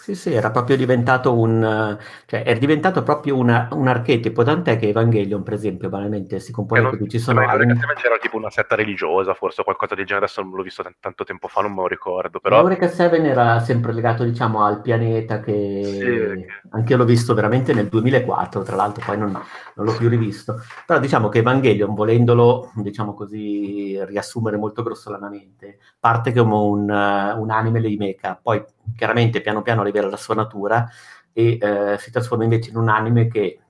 Sì, 0.00 0.14
sì, 0.14 0.32
era 0.32 0.50
proprio 0.50 0.76
diventato 0.76 1.36
un, 1.36 1.98
cioè 2.26 2.44
è 2.44 2.56
diventato 2.56 3.02
proprio 3.02 3.36
una, 3.36 3.68
un 3.72 3.88
archetipo, 3.88 4.44
tant'è 4.44 4.78
che 4.78 4.88
Evangelion 4.88 5.42
per 5.42 5.54
esempio 5.54 5.88
banalmente 5.88 6.38
si 6.38 6.52
compone 6.52 6.80
non, 6.80 6.96
di 6.96 7.08
ci 7.08 7.18
sono... 7.18 7.40
Anime... 7.40 7.76
c'era 7.96 8.18
tipo 8.18 8.36
una 8.36 8.50
setta 8.50 8.76
religiosa, 8.76 9.34
forse 9.34 9.64
qualcosa 9.64 9.94
del 9.94 10.04
genere, 10.04 10.26
adesso 10.26 10.42
non 10.42 10.52
l'ho 10.52 10.62
visto 10.62 10.82
t- 10.82 10.94
tanto 11.00 11.24
tempo 11.24 11.48
fa, 11.48 11.62
non 11.62 11.72
me 11.72 11.80
lo 11.80 11.88
ricordo, 11.88 12.38
però... 12.38 12.60
Eureka 12.60 12.88
7 12.88 13.16
era 13.16 13.58
sempre 13.60 13.92
legato 13.92 14.22
diciamo 14.22 14.64
al 14.64 14.80
pianeta 14.80 15.40
che... 15.40 15.80
Sì, 15.82 16.46
anche 16.70 16.92
io 16.92 16.98
l'ho 16.98 17.04
visto 17.04 17.34
veramente 17.34 17.72
nel 17.74 17.88
2004, 17.88 18.62
tra 18.62 18.76
l'altro 18.76 19.02
poi 19.04 19.18
non, 19.18 19.32
non 19.32 19.86
l'ho 19.86 19.96
più 19.96 20.08
rivisto, 20.08 20.60
però 20.86 21.00
diciamo 21.00 21.28
che 21.28 21.38
Evangelion 21.38 21.94
volendolo 21.94 22.43
volerlo, 22.44 22.72
diciamo 22.76 23.14
così, 23.14 24.04
riassumere 24.04 24.56
molto 24.56 24.82
grossolanamente, 24.82 25.78
parte 25.98 26.32
come 26.32 26.54
un, 26.54 26.80
un 26.90 27.50
anime 27.50 27.80
mecha, 27.96 28.38
poi 28.40 28.62
chiaramente 28.96 29.40
piano 29.40 29.62
piano 29.62 29.82
rivela 29.82 30.08
la 30.08 30.16
sua 30.16 30.34
natura 30.34 30.88
e 31.32 31.58
uh, 31.60 31.98
si 31.98 32.10
trasforma 32.10 32.44
invece 32.44 32.70
in 32.70 32.76
un 32.76 32.88
anime 32.88 33.28
che 33.28 33.60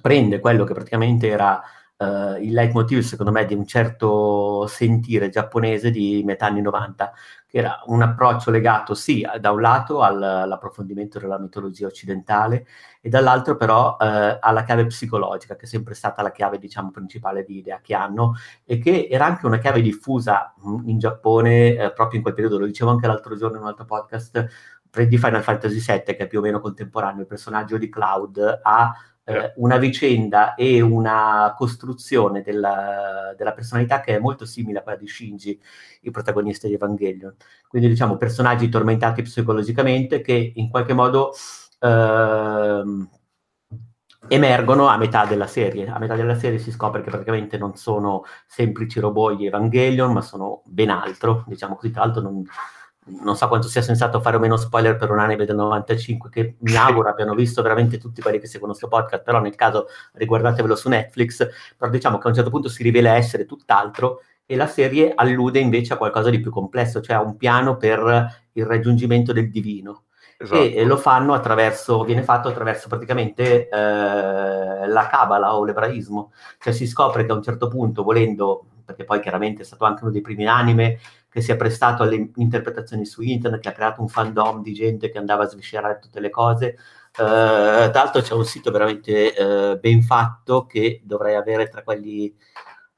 prende 0.00 0.40
quello 0.40 0.64
che 0.64 0.74
praticamente 0.74 1.28
era 1.28 1.62
uh, 1.98 2.40
il 2.40 2.52
leitmotiv, 2.52 3.00
secondo 3.00 3.32
me, 3.32 3.44
di 3.44 3.54
un 3.54 3.66
certo 3.66 4.66
sentire 4.66 5.28
giapponese 5.28 5.90
di 5.90 6.22
metà 6.24 6.46
anni 6.46 6.62
90, 6.62 7.12
che 7.48 7.58
era 7.58 7.82
un 7.86 8.02
approccio 8.02 8.50
legato 8.50 8.92
sì 8.92 9.26
da 9.40 9.50
un 9.52 9.62
lato 9.62 10.02
al, 10.02 10.22
all'approfondimento 10.22 11.18
della 11.18 11.38
mitologia 11.38 11.86
occidentale 11.86 12.66
e 13.00 13.08
dall'altro 13.08 13.56
però 13.56 13.96
eh, 13.98 14.38
alla 14.38 14.64
chiave 14.64 14.84
psicologica, 14.86 15.56
che 15.56 15.64
è 15.64 15.66
sempre 15.66 15.94
stata 15.94 16.20
la 16.20 16.30
chiave 16.30 16.58
diciamo 16.58 16.90
principale 16.90 17.44
di 17.44 17.56
idea 17.56 17.80
che 17.80 17.94
hanno 17.94 18.34
e 18.64 18.78
che 18.78 19.08
era 19.10 19.24
anche 19.24 19.46
una 19.46 19.58
chiave 19.58 19.80
diffusa 19.80 20.52
mm, 20.66 20.88
in 20.88 20.98
Giappone 20.98 21.76
eh, 21.76 21.92
proprio 21.92 22.16
in 22.16 22.22
quel 22.22 22.34
periodo, 22.34 22.58
lo 22.58 22.66
dicevo 22.66 22.90
anche 22.90 23.06
l'altro 23.06 23.34
giorno 23.34 23.56
in 23.56 23.62
un 23.62 23.68
altro 23.68 23.86
podcast, 23.86 24.46
prendi 24.90 25.16
Final 25.16 25.42
Fantasy 25.42 25.80
VII 25.80 26.02
che 26.04 26.16
è 26.16 26.26
più 26.26 26.40
o 26.40 26.42
meno 26.42 26.60
contemporaneo, 26.60 27.22
il 27.22 27.26
personaggio 27.26 27.78
di 27.78 27.88
Cloud 27.88 28.60
ha 28.62 28.94
eh, 29.28 29.52
una 29.56 29.76
vicenda 29.76 30.54
e 30.54 30.80
una 30.80 31.54
costruzione 31.54 32.40
della, 32.40 33.34
della, 33.36 33.52
personalità 33.52 34.00
che 34.00 34.16
è 34.16 34.18
molto 34.18 34.46
simile 34.46 34.78
a 34.78 34.82
quella 34.82 34.96
di 34.96 35.06
Shinji, 35.06 35.60
il 36.02 36.10
protagonista 36.10 36.66
di 36.66 36.72
Evangelion. 36.72 37.34
Quindi 37.68 37.88
diciamo 37.88 38.16
personaggi 38.16 38.70
tormentati 38.70 39.20
psicologicamente 39.20 40.22
che 40.22 40.52
in 40.54 40.70
qualche 40.70 40.94
modo 40.94 41.34
ehm, 41.78 43.10
emergono 44.28 44.86
a 44.86 44.96
metà 44.96 45.26
della 45.26 45.46
serie. 45.46 45.86
A 45.88 45.98
metà 45.98 46.14
della 46.14 46.38
serie 46.38 46.58
si 46.58 46.70
scopre 46.72 47.02
che 47.02 47.10
praticamente 47.10 47.58
non 47.58 47.76
sono 47.76 48.24
semplici 48.46 48.98
robot 48.98 49.36
di 49.36 49.46
Evangelion, 49.46 50.10
ma 50.10 50.22
sono 50.22 50.62
ben 50.64 50.88
altro, 50.88 51.44
diciamo 51.46 51.74
così, 51.76 51.90
tra 51.90 52.04
l'altro 52.04 52.22
non 52.22 52.42
non 53.22 53.36
so 53.36 53.48
quanto 53.48 53.68
sia 53.68 53.82
sensato 53.82 54.20
fare 54.20 54.36
o 54.36 54.38
meno 54.38 54.56
spoiler 54.56 54.96
per 54.96 55.10
un 55.10 55.18
anime 55.18 55.44
del 55.44 55.56
95 55.56 56.30
che 56.30 56.56
mi 56.60 56.76
auguro 56.76 57.08
abbiano 57.08 57.34
visto 57.34 57.62
veramente 57.62 57.98
tutti 57.98 58.20
quelli 58.20 58.38
che 58.38 58.46
seguono 58.46 58.72
questo 58.72 58.88
podcast, 58.88 59.22
però 59.22 59.40
nel 59.40 59.54
caso 59.54 59.86
riguardatevelo 60.12 60.76
su 60.76 60.88
Netflix, 60.88 61.48
però 61.76 61.90
diciamo 61.90 62.18
che 62.18 62.26
a 62.26 62.30
un 62.30 62.34
certo 62.34 62.50
punto 62.50 62.68
si 62.68 62.82
rivela 62.82 63.14
essere 63.14 63.46
tutt'altro 63.46 64.22
e 64.46 64.56
la 64.56 64.66
serie 64.66 65.12
allude 65.14 65.58
invece 65.58 65.92
a 65.92 65.96
qualcosa 65.96 66.30
di 66.30 66.40
più 66.40 66.50
complesso, 66.50 67.00
cioè 67.00 67.16
a 67.16 67.20
un 67.20 67.36
piano 67.36 67.76
per 67.76 68.46
il 68.52 68.64
raggiungimento 68.64 69.32
del 69.32 69.50
divino. 69.50 70.04
Esatto. 70.40 70.62
E, 70.62 70.84
lo 70.84 70.96
fanno 70.96 71.34
attraverso, 71.34 72.04
viene 72.04 72.22
fatto 72.22 72.48
attraverso 72.48 72.88
praticamente 72.88 73.68
eh, 73.68 74.86
la 74.86 75.08
cabala 75.10 75.56
o 75.56 75.64
l'ebraismo, 75.64 76.32
cioè 76.58 76.72
si 76.72 76.86
scopre 76.86 77.26
che 77.26 77.32
a 77.32 77.34
un 77.34 77.42
certo 77.42 77.66
punto, 77.66 78.04
volendo, 78.04 78.66
perché 78.84 79.04
poi 79.04 79.20
chiaramente 79.20 79.62
è 79.62 79.64
stato 79.64 79.84
anche 79.84 80.04
uno 80.04 80.12
dei 80.12 80.20
primi 80.20 80.46
anime 80.46 80.98
che 81.30 81.40
si 81.40 81.52
è 81.52 81.56
prestato 81.56 82.02
alle 82.02 82.30
interpretazioni 82.36 83.04
su 83.04 83.22
internet, 83.22 83.60
che 83.60 83.68
ha 83.68 83.72
creato 83.72 84.00
un 84.00 84.08
fandom 84.08 84.62
di 84.62 84.72
gente 84.72 85.10
che 85.10 85.18
andava 85.18 85.44
a 85.44 85.48
sviscerare 85.48 85.98
tutte 86.00 86.20
le 86.20 86.30
cose. 86.30 86.76
Uh, 87.18 87.90
tra 87.90 87.90
l'altro 87.92 88.20
c'è 88.22 88.34
un 88.34 88.44
sito 88.44 88.70
veramente 88.70 89.34
uh, 89.36 89.78
ben 89.80 90.02
fatto 90.02 90.66
che 90.66 91.00
dovrei 91.04 91.34
avere 91.34 91.68
tra 91.68 91.82
quelli 91.82 92.32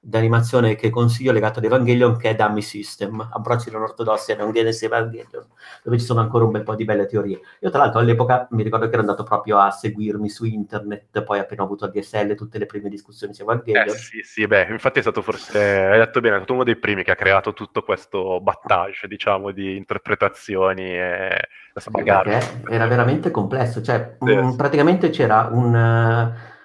d'animazione 0.03 0.77
che 0.77 0.89
consiglio 0.89 1.31
legato 1.31 1.59
ad 1.59 1.67
Evangelion 1.67 2.17
che 2.17 2.31
è 2.31 2.35
Dummy 2.35 2.63
System, 2.63 3.29
approcci 3.33 3.71
non 3.71 3.83
ortodossi 3.83 4.33
a 4.33 4.37
non 4.37 4.51
Evangelion, 4.57 5.47
dove 5.83 5.99
ci 5.99 6.05
sono 6.05 6.21
ancora 6.21 6.45
un 6.45 6.51
bel 6.51 6.63
po' 6.63 6.75
di 6.75 6.85
belle 6.85 7.05
teorie. 7.05 7.41
Io 7.61 7.71
tra 7.71 7.81
l'altro 7.81 8.01
all'epoca 8.01 8.49
mi 8.53 8.63
ricordo 8.63 8.87
che 8.87 8.93
ero 8.93 9.03
andato 9.03 9.23
proprio 9.25 9.59
a 9.59 9.71
seguirmi 9.71 10.29
su 10.31 10.47
internet, 10.47 11.23
poi 11.23 11.39
appena 11.39 11.63
ho 11.63 11.67
avuto 11.67 11.85
il 11.85 11.91
DSL 11.91 12.35
tutte 12.35 12.59
le 12.59 12.65
prime 12.65 12.89
discussioni 12.89 13.35
su 13.35 13.43
Evangelion. 13.43 13.89
Eh, 13.89 13.99
sì, 13.99 14.23
sì, 14.23 14.47
beh, 14.47 14.69
infatti 14.71 15.01
è 15.01 15.03
stato 15.03 15.21
forse, 15.21 15.59
hai 15.59 15.99
detto 15.99 16.21
bene, 16.21 16.37
è 16.37 16.39
stato 16.39 16.55
uno 16.55 16.65
dei 16.65 16.77
primi 16.77 17.05
che 17.05 17.11
ha 17.11 17.17
creato 17.17 17.53
tutto 17.53 17.83
questo 17.83 18.41
battage, 18.41 19.07
diciamo, 19.07 19.51
di 19.51 19.77
interpretazioni 19.77 20.83
e 20.83 21.49
questa 21.73 21.91
bagarre. 21.91 22.63
Era 22.71 22.87
veramente 22.87 23.31
complesso, 23.31 23.83
cioè 23.83 24.17
sì. 24.19 24.35
mh, 24.35 24.57
praticamente 24.57 25.11
c'era 25.11 25.49
un... 25.53 25.75
Uh, 25.75 26.59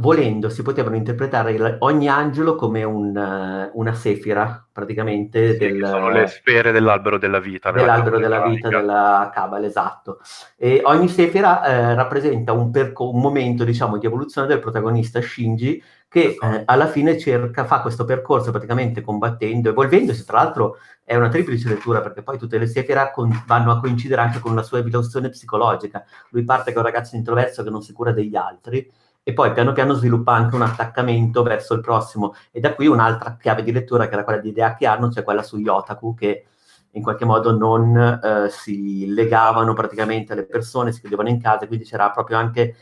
volendo 0.00 0.48
si 0.48 0.62
potevano 0.62 0.96
interpretare 0.96 1.76
ogni 1.80 2.08
angelo 2.08 2.56
come 2.56 2.82
un, 2.82 3.70
una 3.72 3.94
sefira, 3.94 4.66
praticamente. 4.72 5.52
Sì, 5.52 5.58
del, 5.58 5.86
sono 5.86 6.08
le 6.08 6.26
sfere 6.26 6.72
dell'albero 6.72 7.18
della 7.18 7.38
vita. 7.38 7.70
Dell'albero 7.70 8.18
della 8.18 8.42
vita 8.42 8.68
della 8.68 9.30
Kabbalah, 9.32 9.66
esatto. 9.66 10.18
E 10.56 10.80
ogni 10.84 11.08
sefira 11.08 11.64
eh, 11.64 11.94
rappresenta 11.94 12.52
un, 12.52 12.70
perco- 12.70 13.10
un, 13.10 13.20
momento, 13.20 13.62
diciamo, 13.62 13.98
di 13.98 14.06
evoluzione 14.06 14.46
del 14.46 14.58
protagonista 14.58 15.20
Shinji, 15.20 15.82
che 16.08 16.36
eh, 16.40 16.62
alla 16.64 16.88
fine 16.88 17.18
cerca, 17.18 17.64
fa 17.64 17.82
questo 17.82 18.04
percorso 18.04 18.50
praticamente 18.50 19.02
combattendo, 19.02 19.68
evolvendosi, 19.68 20.24
tra 20.24 20.38
l'altro 20.38 20.78
è 21.04 21.14
una 21.14 21.28
triplice 21.28 21.68
lettura 21.68 22.00
perché 22.00 22.22
poi 22.22 22.38
tutte 22.38 22.58
le 22.58 22.66
sefira 22.66 23.10
con- 23.10 23.44
vanno 23.46 23.70
a 23.70 23.80
coincidere 23.80 24.20
anche 24.20 24.38
con 24.38 24.52
una 24.52 24.62
sua 24.62 24.78
evoluzione 24.78 25.28
psicologica. 25.28 26.04
Lui 26.30 26.42
parte 26.44 26.72
con 26.72 26.82
un 26.82 26.88
ragazzo 26.88 27.16
introverso 27.16 27.62
che 27.62 27.70
non 27.70 27.82
si 27.82 27.92
cura 27.92 28.12
degli 28.12 28.34
altri, 28.34 28.90
e 29.22 29.32
poi 29.32 29.52
piano 29.52 29.72
piano 29.72 29.92
sviluppa 29.94 30.32
anche 30.32 30.54
un 30.54 30.62
attaccamento 30.62 31.42
verso 31.42 31.74
il 31.74 31.80
prossimo 31.80 32.34
e 32.50 32.60
da 32.60 32.74
qui 32.74 32.86
un'altra 32.86 33.36
chiave 33.36 33.62
di 33.62 33.72
lettura 33.72 34.08
che 34.08 34.14
era 34.14 34.24
quella 34.24 34.40
di 34.40 34.48
idea 34.48 34.74
che 34.74 34.86
hanno, 34.86 35.10
cioè 35.10 35.22
quella 35.22 35.42
sugli 35.42 35.68
otaku 35.68 36.14
che 36.14 36.46
in 36.92 37.02
qualche 37.02 37.24
modo 37.24 37.56
non 37.56 37.96
eh, 37.96 38.48
si 38.48 39.06
legavano 39.12 39.74
praticamente 39.74 40.32
alle 40.32 40.46
persone, 40.46 40.92
si 40.92 41.00
chiudevano 41.00 41.28
in 41.28 41.40
casa, 41.40 41.66
quindi 41.66 41.84
c'era 41.84 42.10
proprio 42.10 42.36
anche 42.36 42.74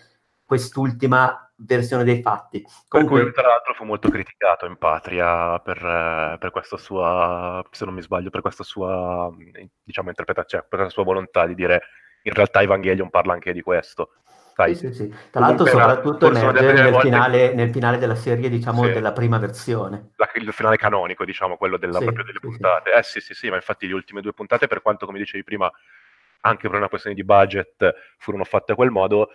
quest'ultima 0.44 1.50
versione 1.56 2.04
dei 2.04 2.22
fatti. 2.22 2.64
Comunque, 2.88 3.22
cui, 3.22 3.32
tra 3.32 3.48
l'altro 3.48 3.74
fu 3.74 3.84
molto 3.84 4.08
criticato 4.08 4.64
in 4.64 4.76
patria 4.76 5.58
per, 5.58 5.76
eh, 5.76 6.36
per, 6.38 6.50
questa 6.50 6.78
sua, 6.78 7.62
se 7.70 7.84
non 7.84 7.94
mi 7.94 8.00
sbaglio, 8.02 8.30
per 8.30 8.40
questa 8.40 8.64
sua, 8.64 9.30
diciamo, 9.82 10.08
interpretazione, 10.08 10.64
per 10.68 10.80
la 10.80 10.88
sua 10.88 11.04
volontà 11.04 11.46
di 11.46 11.54
dire 11.54 11.82
in 12.22 12.32
realtà 12.32 12.62
Evangelion 12.62 13.10
parla 13.10 13.34
anche 13.34 13.52
di 13.52 13.60
questo. 13.60 14.12
Sì, 14.66 14.74
sì, 14.74 14.92
sì. 14.92 15.14
Tra 15.30 15.40
l'altro, 15.40 15.66
soprattutto 15.66 16.30
nel, 16.30 16.52
nel, 16.52 16.94
finale, 17.00 17.54
nel, 17.54 17.70
finale, 17.70 17.98
della 17.98 18.16
serie, 18.16 18.48
diciamo, 18.48 18.84
sì. 18.84 18.92
della 18.92 19.12
prima 19.12 19.38
versione. 19.38 20.10
La, 20.16 20.28
il 20.34 20.52
finale 20.52 20.76
canonico, 20.76 21.24
diciamo, 21.24 21.56
quello 21.56 21.76
della, 21.76 21.98
proprio 22.00 22.24
delle 22.24 22.40
puntate. 22.40 22.92
Eh 22.92 23.02
sì, 23.04 23.20
sì, 23.20 23.34
sì, 23.34 23.48
ma 23.48 23.56
infatti 23.56 23.86
le 23.86 23.94
ultime 23.94 24.20
due 24.20 24.32
puntate, 24.32 24.66
per 24.66 24.82
quanto, 24.82 25.06
come 25.06 25.18
dicevi 25.18 25.44
prima, 25.44 25.70
anche 26.40 26.68
per 26.68 26.76
una 26.76 26.88
questione 26.88 27.14
di 27.14 27.24
budget, 27.24 27.94
furono 28.18 28.42
fatte 28.44 28.72
a 28.72 28.74
quel 28.74 28.90
modo, 28.90 29.30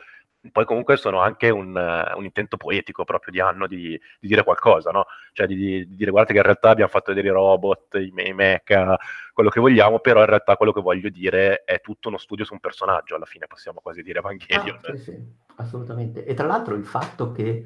poi 0.52 0.66
comunque 0.66 0.98
sono 0.98 1.20
anche 1.20 1.50
un, 1.50 1.76
uh, 1.76 2.18
un 2.18 2.26
intento 2.26 2.58
poetico 2.58 3.06
proprio 3.06 3.32
di 3.32 3.40
anno 3.40 3.66
di, 3.66 4.00
di 4.20 4.28
dire 4.28 4.44
qualcosa, 4.44 4.92
no? 4.92 5.06
Cioè 5.32 5.48
di, 5.48 5.56
di, 5.56 5.96
dire 5.96 6.12
guardate 6.12 6.34
che 6.34 6.40
in 6.40 6.46
realtà 6.46 6.70
abbiamo 6.70 6.90
fatto 6.90 7.14
vedere 7.14 7.30
i 7.30 7.36
robot, 7.36 7.96
i, 7.96 8.14
i 8.16 8.34
mecha, 8.34 8.98
quello 9.34 9.50
che 9.50 9.62
vogliamo, 9.62 10.00
però 10.00 10.20
in 10.20 10.26
realtà 10.26 10.58
quello 10.58 10.74
che 10.74 10.82
voglio 10.82 11.10
dire 11.10 11.64
è 11.64 11.80
tutto 11.80 12.10
uno 12.10 12.18
studio 12.18 12.44
su 12.44 12.54
un 12.54 12.60
personaggio, 12.60 13.16
alla 13.16 13.26
fine 13.26 13.48
possiamo 13.48 13.80
quasi 13.82 14.02
dire 14.02 14.20
Evangelion. 14.20 14.80
Ah, 14.82 14.96
sì, 14.96 14.98
sì, 14.98 15.26
assolutamente. 15.56 16.26
E 16.26 16.34
tra 16.34 16.48
l'altro 16.48 16.76
il 16.76 16.86
fatto 16.86 17.32
che 17.32 17.66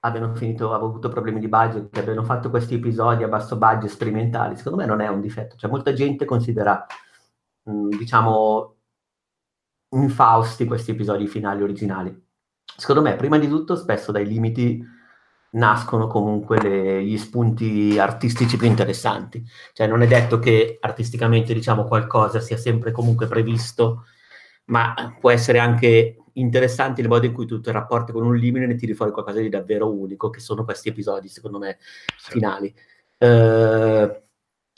abbiano 0.00 0.34
finito, 0.34 0.72
abbiano 0.72 0.86
avuto 0.86 1.08
problemi 1.08 1.40
di 1.40 1.48
budget, 1.48 1.90
che 1.90 2.00
abbiano 2.00 2.24
fatto 2.24 2.48
questi 2.48 2.74
episodi 2.74 3.22
a 3.22 3.28
basso 3.28 3.56
budget 3.56 3.90
sperimentali, 3.90 4.56
secondo 4.56 4.78
me 4.78 4.86
non 4.86 5.00
è 5.00 5.08
un 5.08 5.20
difetto. 5.20 5.56
Cioè 5.56 5.70
molta 5.70 5.92
gente 5.92 6.24
considera, 6.24 6.86
mh, 7.64 7.96
diciamo, 7.98 8.76
infausti 9.92 10.64
questi 10.64 10.92
episodi 10.92 11.26
finali 11.26 11.62
originali. 11.62 12.20
Secondo 12.76 13.02
me, 13.02 13.16
prima 13.16 13.38
di 13.38 13.48
tutto, 13.48 13.76
spesso 13.76 14.12
dai 14.12 14.26
limiti 14.26 14.82
nascono 15.52 16.06
comunque 16.06 16.60
le, 16.60 17.04
gli 17.04 17.18
spunti 17.18 17.98
artistici 17.98 18.56
più 18.56 18.66
interessanti. 18.66 19.44
Cioè, 19.72 19.86
non 19.86 20.02
è 20.02 20.06
detto 20.06 20.38
che 20.38 20.78
artisticamente, 20.80 21.52
diciamo, 21.54 21.84
qualcosa 21.84 22.40
sia 22.40 22.56
sempre 22.56 22.92
comunque 22.92 23.26
previsto, 23.26 24.04
ma 24.66 25.16
può 25.20 25.30
essere 25.30 25.58
anche 25.58 26.16
interessante 26.34 27.02
il 27.02 27.08
modo 27.08 27.26
in 27.26 27.32
cui 27.32 27.46
tu 27.46 27.60
ti 27.60 27.70
rapporti 27.70 28.12
con 28.12 28.24
un 28.24 28.36
limite 28.36 28.64
e 28.64 28.74
tiri 28.76 28.94
fuori 28.94 29.12
qualcosa 29.12 29.40
di 29.40 29.50
davvero 29.50 29.92
unico, 29.92 30.30
che 30.30 30.40
sono 30.40 30.64
questi 30.64 30.88
episodi, 30.88 31.28
secondo 31.28 31.58
me, 31.58 31.78
finali. 32.16 32.74
Uh, 33.18 34.10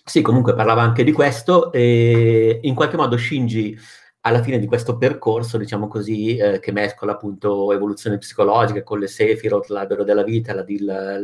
sì, 0.05 0.21
comunque 0.21 0.55
parlava 0.55 0.83
anche 0.83 1.05
di 1.05 1.13
questo 1.13 1.73
e 1.73 2.59
in 2.63 2.75
qualche 2.75 2.97
modo 2.97 3.17
Shinji 3.17 3.79
alla 4.27 4.43
fine 4.43 4.59
di 4.59 4.67
questo 4.67 4.97
percorso, 4.97 5.59
diciamo 5.59 5.87
così, 5.87 6.37
eh, 6.37 6.59
che 6.59 6.73
mescola 6.73 7.13
appunto 7.13 7.73
evoluzione 7.73 8.17
psicologica 8.17 8.83
con 8.83 8.99
le 8.99 9.07
Sephiroth, 9.07 9.69
l'albero 9.69 10.03
della 10.03 10.23
vita, 10.23 10.55
la, 10.55 10.65
la, 10.81 11.19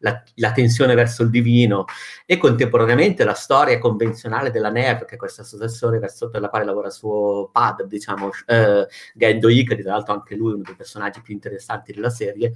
la, 0.00 0.22
la, 0.34 0.52
tensione 0.52 0.94
verso 0.94 1.22
il 1.22 1.30
divino 1.30 1.86
e 2.26 2.36
contemporaneamente 2.36 3.24
la 3.24 3.32
storia 3.32 3.78
convenzionale 3.78 4.50
della 4.50 4.68
NERV, 4.68 5.06
che 5.06 5.14
è 5.14 5.18
questa 5.18 5.40
associazione 5.40 5.98
per 5.98 6.40
la 6.42 6.50
quale 6.50 6.66
lavora 6.66 6.90
suo 6.90 7.48
padre, 7.50 7.86
diciamo, 7.86 8.28
eh, 8.46 8.86
Gendo 9.14 9.48
Ikari, 9.48 9.82
tra 9.82 9.92
l'altro 9.92 10.12
anche 10.12 10.34
lui 10.34 10.52
uno 10.52 10.62
dei 10.62 10.76
personaggi 10.76 11.22
più 11.22 11.32
interessanti 11.32 11.94
della 11.94 12.10
serie, 12.10 12.52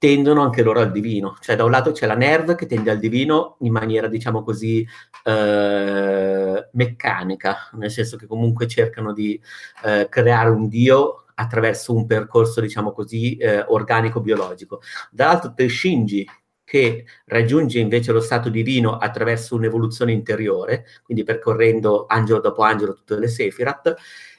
tendono 0.00 0.40
anche 0.42 0.62
loro 0.62 0.80
al 0.80 0.90
divino. 0.90 1.36
Cioè, 1.40 1.56
da 1.56 1.64
un 1.64 1.70
lato 1.70 1.92
c'è 1.92 2.06
la 2.06 2.14
Nerv 2.14 2.54
che 2.54 2.64
tende 2.64 2.90
al 2.90 2.98
divino 2.98 3.56
in 3.60 3.70
maniera, 3.70 4.08
diciamo 4.08 4.42
così, 4.42 4.84
eh, 5.24 6.68
meccanica, 6.72 7.68
nel 7.74 7.90
senso 7.90 8.16
che 8.16 8.26
comunque 8.26 8.66
cercano 8.66 9.12
di 9.12 9.38
eh, 9.84 10.08
creare 10.08 10.48
un 10.48 10.68
dio 10.68 11.26
attraverso 11.34 11.94
un 11.94 12.06
percorso, 12.06 12.62
diciamo 12.62 12.92
così, 12.92 13.36
eh, 13.36 13.60
organico-biologico. 13.60 14.80
Dall'altro 15.10 15.52
c'è 15.54 15.68
Shinji, 15.68 16.26
che 16.64 17.04
raggiunge 17.26 17.78
invece 17.78 18.12
lo 18.12 18.20
stato 18.20 18.48
divino 18.48 18.96
attraverso 18.96 19.54
un'evoluzione 19.54 20.12
interiore, 20.12 20.86
quindi 21.02 21.24
percorrendo 21.24 22.06
angelo 22.08 22.40
dopo 22.40 22.62
angelo 22.62 22.94
tutte 22.94 23.18
le 23.18 23.28
Sephirat, 23.28 23.94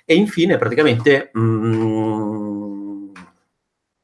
e 0.05 0.15
infine 0.15 0.57
praticamente... 0.57 1.29
Mm, 1.37 2.40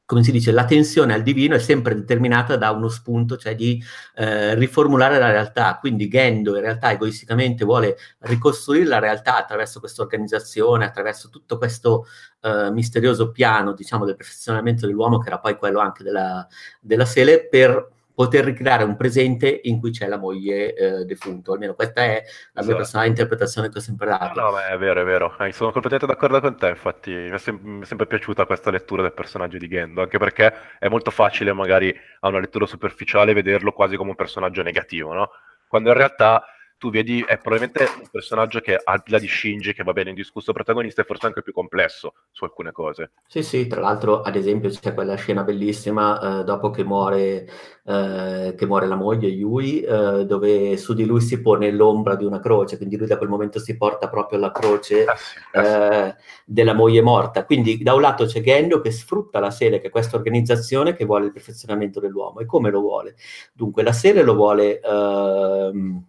come 0.08 0.24
si 0.24 0.32
dice, 0.32 0.52
la 0.52 0.64
tensione 0.64 1.12
al 1.12 1.22
divino 1.22 1.54
è 1.54 1.58
sempre 1.58 1.94
determinata 1.94 2.56
da 2.56 2.70
uno 2.70 2.88
spunto, 2.88 3.36
cioè 3.36 3.54
di 3.54 3.78
eh, 4.14 4.54
riformulare 4.54 5.18
la 5.18 5.30
realtà. 5.30 5.76
Quindi 5.78 6.08
Gendo 6.08 6.56
in 6.56 6.62
realtà 6.62 6.92
egoisticamente 6.92 7.62
vuole 7.66 7.98
ricostruire 8.20 8.86
la 8.86 9.00
realtà 9.00 9.36
attraverso 9.36 9.80
questa 9.80 10.00
organizzazione, 10.00 10.86
attraverso 10.86 11.28
tutto 11.28 11.58
questo 11.58 12.06
eh, 12.40 12.70
misterioso 12.70 13.30
piano, 13.30 13.74
diciamo, 13.74 14.06
del 14.06 14.16
perfezionamento 14.16 14.86
dell'uomo, 14.86 15.18
che 15.18 15.26
era 15.28 15.40
poi 15.40 15.58
quello 15.58 15.78
anche 15.78 16.02
della, 16.02 16.48
della 16.80 17.04
Sele, 17.04 17.46
per 17.46 17.97
poter 18.18 18.44
ricreare 18.44 18.82
un 18.82 18.96
presente 18.96 19.60
in 19.62 19.78
cui 19.78 19.92
c'è 19.92 20.08
la 20.08 20.18
moglie 20.18 20.74
eh, 20.74 21.04
defunto. 21.04 21.52
Almeno 21.52 21.74
questa 21.74 22.02
è 22.02 22.24
la 22.54 22.62
mia 22.62 22.62
esatto. 22.62 22.76
personale 22.78 23.06
interpretazione 23.06 23.68
che 23.68 23.78
ho 23.78 23.80
sempre 23.80 24.08
dato. 24.08 24.40
No, 24.40 24.50
beh, 24.50 24.74
è 24.74 24.76
vero, 24.76 25.02
è 25.02 25.04
vero. 25.04 25.38
Eh, 25.38 25.52
sono 25.52 25.70
completamente 25.70 26.12
d'accordo 26.12 26.40
con 26.40 26.56
te, 26.56 26.70
infatti 26.70 27.12
mi 27.12 27.30
è, 27.30 27.38
sem- 27.38 27.60
mi 27.62 27.82
è, 27.82 27.84
sempre 27.84 28.08
piaciuta 28.08 28.44
questa 28.44 28.72
lettura 28.72 29.02
del 29.02 29.12
personaggio 29.12 29.56
di 29.56 29.68
Gendo, 29.68 30.02
anche 30.02 30.18
perché 30.18 30.52
è 30.80 30.88
molto 30.88 31.12
facile 31.12 31.52
magari 31.52 31.96
a 32.18 32.26
una 32.26 32.40
lettura 32.40 32.66
superficiale 32.66 33.34
vederlo 33.34 33.70
quasi 33.70 33.94
come 33.94 34.10
un 34.10 34.16
personaggio 34.16 34.62
negativo, 34.64 35.12
no? 35.12 35.30
Quando 35.68 35.90
in 35.90 35.94
realtà 35.94 36.42
tu 36.78 36.90
vedi 36.90 37.24
è 37.26 37.38
probabilmente 37.38 37.90
un 37.98 38.08
personaggio 38.10 38.60
che 38.60 38.80
al 38.82 39.02
di 39.04 39.10
là 39.10 39.18
di 39.18 39.26
Shinji 39.26 39.74
che 39.74 39.82
va 39.82 39.92
bene 39.92 40.10
indiscusso 40.10 40.52
protagonista 40.52 41.02
è 41.02 41.04
forse 41.04 41.26
anche 41.26 41.42
più 41.42 41.52
complesso 41.52 42.14
su 42.30 42.44
alcune 42.44 42.70
cose. 42.70 43.10
Sì 43.26 43.42
sì 43.42 43.66
tra 43.66 43.80
l'altro 43.80 44.22
ad 44.22 44.36
esempio 44.36 44.70
c'è 44.70 44.94
quella 44.94 45.16
scena 45.16 45.42
bellissima 45.42 46.40
eh, 46.40 46.44
dopo 46.44 46.70
che 46.70 46.84
muore, 46.84 47.48
eh, 47.84 48.54
che 48.56 48.66
muore 48.66 48.86
la 48.86 48.94
moglie 48.94 49.28
Yui 49.28 49.82
eh, 49.82 50.24
dove 50.24 50.76
su 50.76 50.94
di 50.94 51.04
lui 51.04 51.20
si 51.20 51.40
pone 51.40 51.72
l'ombra 51.72 52.14
di 52.14 52.24
una 52.24 52.38
croce 52.38 52.76
quindi 52.76 52.96
lui 52.96 53.08
da 53.08 53.18
quel 53.18 53.28
momento 53.28 53.58
si 53.58 53.76
porta 53.76 54.08
proprio 54.08 54.38
la 54.38 54.52
croce 54.52 55.04
ah, 55.04 55.16
sì, 55.16 55.38
ah, 55.52 55.64
sì. 55.64 55.70
Eh, 55.70 56.14
della 56.44 56.74
moglie 56.74 57.02
morta. 57.02 57.44
Quindi 57.44 57.82
da 57.82 57.94
un 57.94 58.02
lato 58.02 58.24
c'è 58.24 58.40
Gendo 58.40 58.80
che 58.80 58.92
sfrutta 58.92 59.40
la 59.40 59.50
serie 59.50 59.80
che 59.80 59.88
è 59.88 59.90
questa 59.90 60.16
organizzazione 60.16 60.94
che 60.94 61.04
vuole 61.04 61.26
il 61.26 61.32
perfezionamento 61.32 61.98
dell'uomo. 61.98 62.38
E 62.38 62.46
come 62.46 62.70
lo 62.70 62.80
vuole? 62.80 63.16
Dunque 63.52 63.82
la 63.82 63.92
serie 63.92 64.22
lo 64.22 64.34
vuole 64.34 64.80
ehm, 64.80 66.04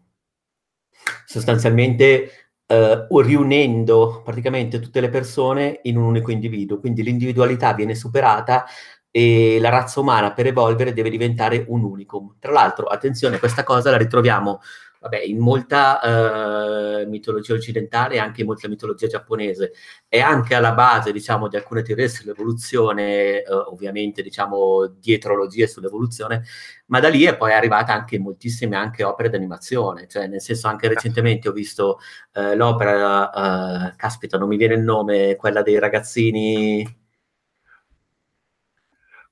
sostanzialmente 1.25 2.31
eh, 2.65 3.07
riunendo 3.09 4.21
praticamente 4.23 4.79
tutte 4.79 5.01
le 5.01 5.09
persone 5.09 5.79
in 5.83 5.97
un 5.97 6.03
unico 6.03 6.31
individuo, 6.31 6.79
quindi 6.79 7.03
l'individualità 7.03 7.73
viene 7.73 7.95
superata 7.95 8.65
e 9.11 9.57
la 9.59 9.69
razza 9.69 9.99
umana 9.99 10.33
per 10.33 10.45
evolvere 10.47 10.93
deve 10.93 11.09
diventare 11.09 11.65
un 11.67 11.83
unicum. 11.83 12.35
Tra 12.39 12.51
l'altro, 12.51 12.85
attenzione, 12.85 13.39
questa 13.39 13.63
cosa 13.63 13.89
la 13.89 13.97
ritroviamo 13.97 14.59
vabbè, 14.99 15.21
in 15.21 15.39
molta 15.39 17.01
eh, 17.01 17.05
mitologia 17.05 17.53
occidentale 17.53 18.15
e 18.15 18.19
anche 18.19 18.41
in 18.41 18.47
molta 18.47 18.67
mitologia 18.67 19.07
giapponese. 19.07 19.73
È 20.07 20.19
anche 20.19 20.55
alla 20.55 20.73
base, 20.73 21.11
diciamo, 21.11 21.47
di 21.47 21.55
alcune 21.55 21.81
teorie 21.81 22.09
sull'evoluzione, 22.09 23.43
eh, 23.43 23.45
ovviamente, 23.47 24.21
diciamo, 24.21 24.87
dietrologie 24.99 25.67
sull'evoluzione, 25.67 26.43
ma 26.87 26.99
da 26.99 27.09
lì 27.09 27.23
è 27.23 27.37
poi 27.37 27.53
arrivata 27.53 27.93
anche 27.93 28.19
moltissime 28.19 28.75
anche 28.75 29.03
opere 29.03 29.29
d'animazione, 29.29 30.07
cioè 30.07 30.27
nel 30.27 30.41
senso 30.41 30.67
anche 30.67 30.87
recentemente 30.87 31.49
ho 31.49 31.51
visto 31.51 31.99
eh, 32.33 32.55
l'opera, 32.55 33.91
eh, 33.91 33.95
caspita, 33.95 34.37
non 34.37 34.47
mi 34.47 34.57
viene 34.57 34.75
il 34.75 34.81
nome, 34.81 35.35
quella 35.35 35.61
dei 35.61 35.79
ragazzini 35.79 36.98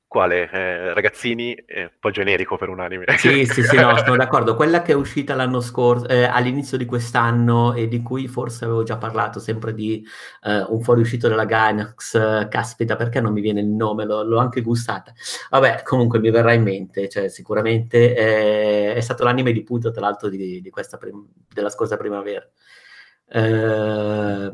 quale? 0.07 0.49
Eh, 0.49 0.93
ragazzini, 0.93 1.53
eh, 1.53 1.81
un 1.83 1.91
po' 1.99 2.11
generico 2.11 2.55
per 2.55 2.69
un 2.69 2.79
anime. 2.79 3.05
Sì, 3.17 3.45
sì, 3.45 3.61
sì, 3.61 3.75
no, 3.75 3.95
sono 3.97 4.15
d'accordo. 4.17 4.55
Quella 4.55 4.81
che 4.81 4.93
è 4.93 4.95
uscita 4.95 5.35
l'anno 5.35 5.59
scorso, 5.59 6.07
eh, 6.07 6.23
all'inizio 6.23 6.77
di 6.77 6.85
quest'anno 6.85 7.73
e 7.73 7.87
di 7.87 8.01
cui 8.01 8.27
forse 8.27 8.65
avevo 8.65 8.83
già 8.83 8.97
parlato, 8.97 9.39
sempre 9.39 9.73
di 9.73 10.05
eh, 10.43 10.65
un 10.69 10.81
fuoriuscito 10.81 11.27
della 11.27 11.45
Gainax, 11.45 12.47
caspita, 12.47 12.95
perché 12.95 13.19
non 13.19 13.33
mi 13.33 13.41
viene 13.41 13.59
il 13.59 13.67
nome? 13.67 14.05
L'ho, 14.05 14.23
l'ho, 14.23 14.37
anche 14.37 14.61
gustata. 14.61 15.13
Vabbè, 15.49 15.83
comunque 15.83 16.19
mi 16.19 16.31
verrà 16.31 16.53
in 16.53 16.63
mente, 16.63 17.09
cioè 17.09 17.27
sicuramente 17.27 18.13
è, 18.13 18.93
è 18.93 19.01
stato 19.01 19.23
l'anime 19.23 19.51
di 19.51 19.63
punta, 19.63 19.91
tra 19.91 20.01
l'altro, 20.01 20.29
di, 20.29 20.61
di 20.61 20.69
questa 20.69 20.97
prim- 20.97 21.27
della 21.53 21.69
scorsa 21.69 21.97
primavera. 21.97 22.47
Eh, 23.29 24.51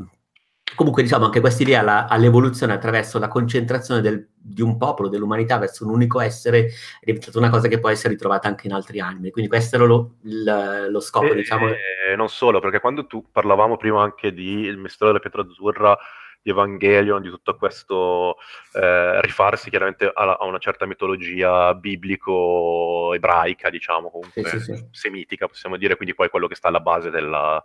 Comunque, 0.76 1.04
diciamo, 1.04 1.26
anche 1.26 1.40
questa 1.40 1.64
idea 1.64 2.08
all'evoluzione 2.08 2.74
attraverso 2.74 3.20
la 3.20 3.28
concentrazione 3.28 4.02
del, 4.02 4.28
di 4.36 4.62
un 4.62 4.78
popolo, 4.78 5.10
dell'umanità 5.10 5.58
verso 5.58 5.86
un 5.86 5.92
unico 5.92 6.20
essere, 6.20 6.68
è 7.00 7.06
diventata 7.06 7.38
una 7.38 7.50
cosa 7.50 7.68
che 7.68 7.80
può 7.80 7.90
essere 7.90 8.14
ritrovata 8.14 8.48
anche 8.48 8.68
in 8.68 8.74
altri 8.74 9.00
anime. 9.00 9.32
Quindi 9.32 9.50
questo 9.50 9.76
era 9.76 9.86
lo, 9.86 10.16
il, 10.24 10.88
lo 10.90 11.00
scopo, 11.00 11.32
e, 11.32 11.36
diciamo. 11.36 11.70
E 11.70 12.16
non 12.16 12.30
solo, 12.30 12.60
perché 12.60 12.80
quando 12.80 13.06
tu 13.06 13.26
parlavamo 13.32 13.78
prima 13.78 14.02
anche 14.02 14.34
di 14.34 14.62
Il 14.62 14.78
mistero 14.78 15.12
della 15.12 15.22
pietra 15.22 15.42
azzurra, 15.42 15.98
di 16.42 16.50
Evangelion, 16.50 17.22
di 17.22 17.30
tutto 17.30 17.56
questo 17.56 18.36
eh, 18.74 19.22
rifarsi 19.22 19.70
chiaramente 19.70 20.12
a, 20.14 20.36
a, 20.36 20.46
una 20.46 20.58
certa 20.58 20.86
mitologia 20.86 21.74
biblico-ebraica, 21.74 23.70
diciamo, 23.70 24.12
comunque 24.12 24.44
sì, 24.44 24.60
sì, 24.60 24.76
sì. 24.76 24.88
semitica, 24.92 25.48
possiamo 25.48 25.78
dire, 25.78 25.96
quindi 25.96 26.14
poi 26.14 26.30
quello 26.30 26.48
che 26.48 26.56
sta 26.56 26.68
alla 26.68 26.82
base 26.82 27.10
della 27.10 27.64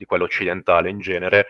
di 0.00 0.06
quello 0.06 0.24
occidentale 0.24 0.88
in 0.88 0.98
genere, 0.98 1.46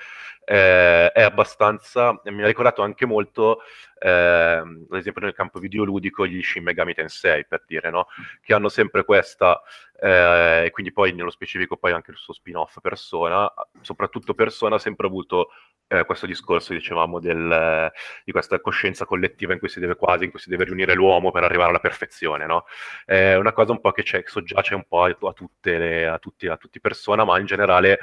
eh, 0.50 1.12
è 1.12 1.22
abbastanza, 1.22 2.20
mi 2.24 2.42
ha 2.42 2.46
ricordato 2.46 2.82
anche 2.82 3.06
molto, 3.06 3.60
eh, 4.00 4.08
ad 4.10 4.96
esempio 4.96 5.22
nel 5.22 5.32
campo 5.32 5.60
videoludico, 5.60 6.26
gli 6.26 6.42
Shin 6.42 6.64
Megami 6.64 6.92
Tensei, 6.92 7.46
per 7.46 7.62
dire, 7.68 7.88
no? 7.88 8.08
che 8.40 8.52
hanno 8.52 8.68
sempre 8.68 9.04
questa, 9.04 9.62
eh, 10.00 10.64
e 10.64 10.70
quindi 10.72 10.92
poi 10.92 11.12
nello 11.12 11.30
specifico 11.30 11.76
poi 11.76 11.92
anche 11.92 12.10
il 12.10 12.16
suo 12.16 12.32
spin-off 12.32 12.78
Persona, 12.80 13.48
soprattutto 13.80 14.34
Persona 14.34 14.74
ha 14.74 14.78
sempre 14.80 15.06
avuto 15.06 15.50
eh, 15.86 16.04
questo 16.04 16.26
discorso, 16.26 16.72
dicevamo, 16.72 17.20
del, 17.20 17.92
di 18.24 18.32
questa 18.32 18.60
coscienza 18.60 19.04
collettiva 19.04 19.52
in 19.52 19.60
cui 19.60 19.68
si 19.68 19.78
deve 19.78 19.94
quasi, 19.94 20.24
in 20.24 20.30
cui 20.30 20.40
si 20.40 20.48
deve 20.48 20.64
riunire 20.64 20.94
l'uomo 20.94 21.30
per 21.30 21.44
arrivare 21.44 21.70
alla 21.70 21.78
perfezione, 21.78 22.46
no? 22.46 22.64
È 23.04 23.36
una 23.36 23.52
cosa 23.52 23.70
un 23.70 23.80
po' 23.80 23.92
che 23.92 24.02
soggiace 24.24 24.74
un 24.74 24.84
po' 24.88 25.04
a 25.04 25.32
tutte 25.32 25.78
le, 25.78 26.08
a 26.08 26.18
tutti, 26.18 26.48
a 26.48 26.56
tutti 26.56 26.80
persona, 26.80 27.24
ma 27.24 27.38
in 27.38 27.46
generale 27.46 27.98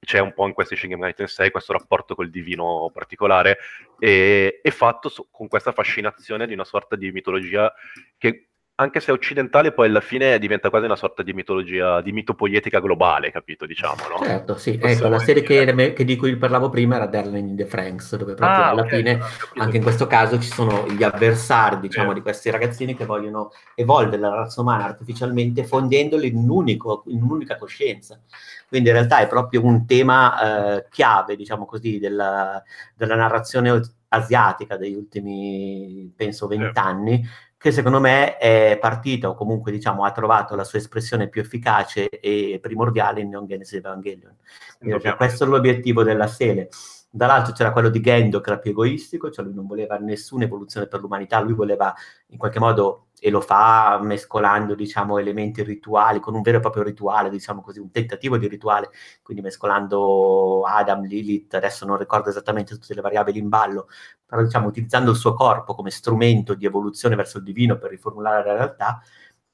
c'è 0.00 0.18
un 0.18 0.32
po' 0.32 0.46
in 0.46 0.54
questi 0.54 0.76
Shin 0.76 0.90
Megami 0.90 1.12
Tensei 1.12 1.50
questo 1.50 1.72
rapporto 1.72 2.14
col 2.14 2.30
divino 2.30 2.90
particolare 2.92 3.58
e, 3.98 4.60
e 4.62 4.70
fatto 4.70 5.08
so, 5.08 5.28
con 5.30 5.46
questa 5.46 5.72
fascinazione 5.72 6.46
di 6.46 6.54
una 6.54 6.64
sorta 6.64 6.96
di 6.96 7.12
mitologia 7.12 7.72
che 8.16 8.49
anche 8.80 9.00
se 9.00 9.12
occidentale, 9.12 9.72
poi 9.72 9.88
alla 9.88 10.00
fine 10.00 10.38
diventa 10.38 10.70
quasi 10.70 10.86
una 10.86 10.96
sorta 10.96 11.22
di 11.22 11.34
mitologia, 11.34 12.00
di 12.00 12.12
mitopoietica 12.12 12.80
globale, 12.80 13.30
capito? 13.30 13.66
Diciamo, 13.66 13.96
no? 14.08 14.24
Certo, 14.24 14.56
sì. 14.56 14.78
ecco, 14.80 15.08
la 15.08 15.18
serie 15.18 15.42
che, 15.42 15.92
che, 15.92 16.04
di 16.04 16.16
cui 16.16 16.34
parlavo 16.36 16.70
prima 16.70 16.96
era 16.96 17.06
Darling 17.06 17.46
in 17.50 17.56
the 17.56 17.66
Franks, 17.66 18.16
dove 18.16 18.32
proprio 18.32 18.58
ah, 18.58 18.68
alla 18.70 18.80
okay, 18.80 18.98
fine, 18.98 19.20
anche 19.56 19.76
in 19.76 19.82
questo 19.82 20.06
caso, 20.06 20.40
ci 20.40 20.48
sono 20.48 20.86
gli 20.88 21.02
avversari, 21.02 21.78
diciamo, 21.78 22.12
eh. 22.12 22.14
di 22.14 22.22
questi 22.22 22.48
ragazzini 22.48 22.96
che 22.96 23.04
vogliono 23.04 23.52
evolvere 23.74 24.22
la 24.22 24.34
razza 24.34 24.62
umana 24.62 24.84
artificialmente, 24.84 25.64
fondendoli 25.64 26.28
in, 26.28 26.36
un 26.36 26.48
unico, 26.48 27.04
in 27.08 27.22
un'unica 27.22 27.58
coscienza. 27.58 28.18
Quindi 28.66 28.88
in 28.88 28.94
realtà 28.94 29.18
è 29.18 29.26
proprio 29.26 29.62
un 29.62 29.84
tema 29.84 30.76
eh, 30.78 30.86
chiave, 30.88 31.36
diciamo 31.36 31.66
così, 31.66 31.98
della, 31.98 32.62
della 32.94 33.16
narrazione 33.16 33.78
asiatica 34.08 34.76
degli 34.76 34.94
ultimi, 34.94 36.10
penso, 36.16 36.46
vent'anni, 36.46 37.22
che 37.60 37.72
secondo 37.72 38.00
me 38.00 38.38
è 38.38 38.78
partita 38.80 39.28
o 39.28 39.34
comunque 39.34 39.70
diciamo 39.70 40.06
ha 40.06 40.12
trovato 40.12 40.54
la 40.54 40.64
sua 40.64 40.78
espressione 40.78 41.28
più 41.28 41.42
efficace 41.42 42.08
e 42.08 42.58
primordiale 42.58 43.20
in 43.20 43.28
Neon 43.28 43.44
Genesis 43.44 43.74
Evangelion. 43.74 44.34
Quindi, 44.78 44.98
cioè, 45.02 45.14
questo 45.14 45.44
è 45.44 45.46
l'obiettivo 45.46 46.02
della 46.02 46.26
serie. 46.26 46.70
Dall'altro 47.12 47.52
c'era 47.52 47.72
quello 47.72 47.88
di 47.88 48.00
Gendo 48.00 48.40
che 48.40 48.50
era 48.50 48.60
più 48.60 48.70
egoistico, 48.70 49.30
cioè 49.30 49.44
lui 49.44 49.54
non 49.54 49.66
voleva 49.66 49.96
nessuna 49.96 50.44
evoluzione 50.44 50.86
per 50.86 51.00
l'umanità, 51.00 51.40
lui 51.40 51.54
voleva 51.54 51.92
in 52.28 52.38
qualche 52.38 52.60
modo 52.60 53.08
e 53.18 53.30
lo 53.30 53.40
fa 53.40 53.98
mescolando 54.00 54.76
diciamo, 54.76 55.18
elementi 55.18 55.62
rituali 55.64 56.20
con 56.20 56.34
un 56.34 56.42
vero 56.42 56.58
e 56.58 56.60
proprio 56.60 56.84
rituale, 56.84 57.28
diciamo 57.28 57.62
così, 57.62 57.80
un 57.80 57.90
tentativo 57.90 58.38
di 58.38 58.46
rituale, 58.46 58.90
quindi 59.22 59.42
mescolando 59.42 60.62
Adam, 60.62 61.02
Lilith, 61.04 61.54
adesso 61.54 61.84
non 61.84 61.98
ricordo 61.98 62.30
esattamente 62.30 62.74
tutte 62.74 62.94
le 62.94 63.00
variabili 63.00 63.40
in 63.40 63.48
ballo, 63.48 63.88
però 64.24 64.42
diciamo 64.42 64.68
utilizzando 64.68 65.10
il 65.10 65.16
suo 65.16 65.34
corpo 65.34 65.74
come 65.74 65.90
strumento 65.90 66.54
di 66.54 66.64
evoluzione 66.64 67.16
verso 67.16 67.38
il 67.38 67.44
divino 67.44 67.76
per 67.76 67.90
riformulare 67.90 68.44
la 68.44 68.54
realtà, 68.54 69.02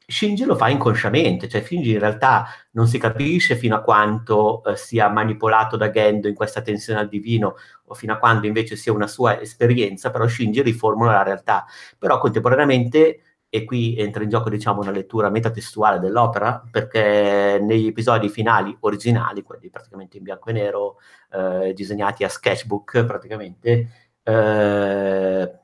Shinji 0.08 0.44
lo 0.44 0.54
fa 0.54 0.68
inconsciamente, 0.68 1.48
cioè 1.48 1.62
Shinji 1.62 1.92
in 1.92 1.98
realtà 1.98 2.46
non 2.72 2.86
si 2.86 2.96
capisce 2.96 3.56
fino 3.56 3.74
a 3.74 3.80
quanto 3.80 4.62
eh, 4.64 4.76
sia 4.76 5.08
manipolato 5.08 5.76
da 5.76 5.90
Gendo 5.90 6.28
in 6.28 6.34
questa 6.34 6.62
tensione 6.62 7.00
al 7.00 7.08
divino 7.08 7.56
o 7.86 7.94
fino 7.94 8.12
a 8.12 8.18
quando 8.18 8.46
invece 8.46 8.76
sia 8.76 8.92
una 8.92 9.08
sua 9.08 9.40
esperienza, 9.40 10.10
però 10.12 10.28
Shinji 10.28 10.62
riformula 10.62 11.10
la 11.10 11.22
realtà. 11.24 11.64
Però 11.98 12.18
contemporaneamente 12.18 13.20
e 13.48 13.64
qui 13.64 13.96
entra 13.96 14.22
in 14.22 14.28
gioco 14.28 14.48
diciamo 14.48 14.80
una 14.80 14.90
lettura 14.90 15.30
metatestuale 15.30 15.98
dell'opera 15.98 16.62
perché 16.70 17.58
negli 17.60 17.86
episodi 17.86 18.28
finali 18.28 18.76
originali 18.80 19.42
quelli 19.42 19.70
praticamente 19.70 20.16
in 20.18 20.24
bianco 20.24 20.50
e 20.50 20.52
nero 20.52 20.96
eh, 21.32 21.72
disegnati 21.72 22.24
a 22.24 22.28
sketchbook 22.28 23.04
praticamente 23.04 23.88
eh, 24.22 25.60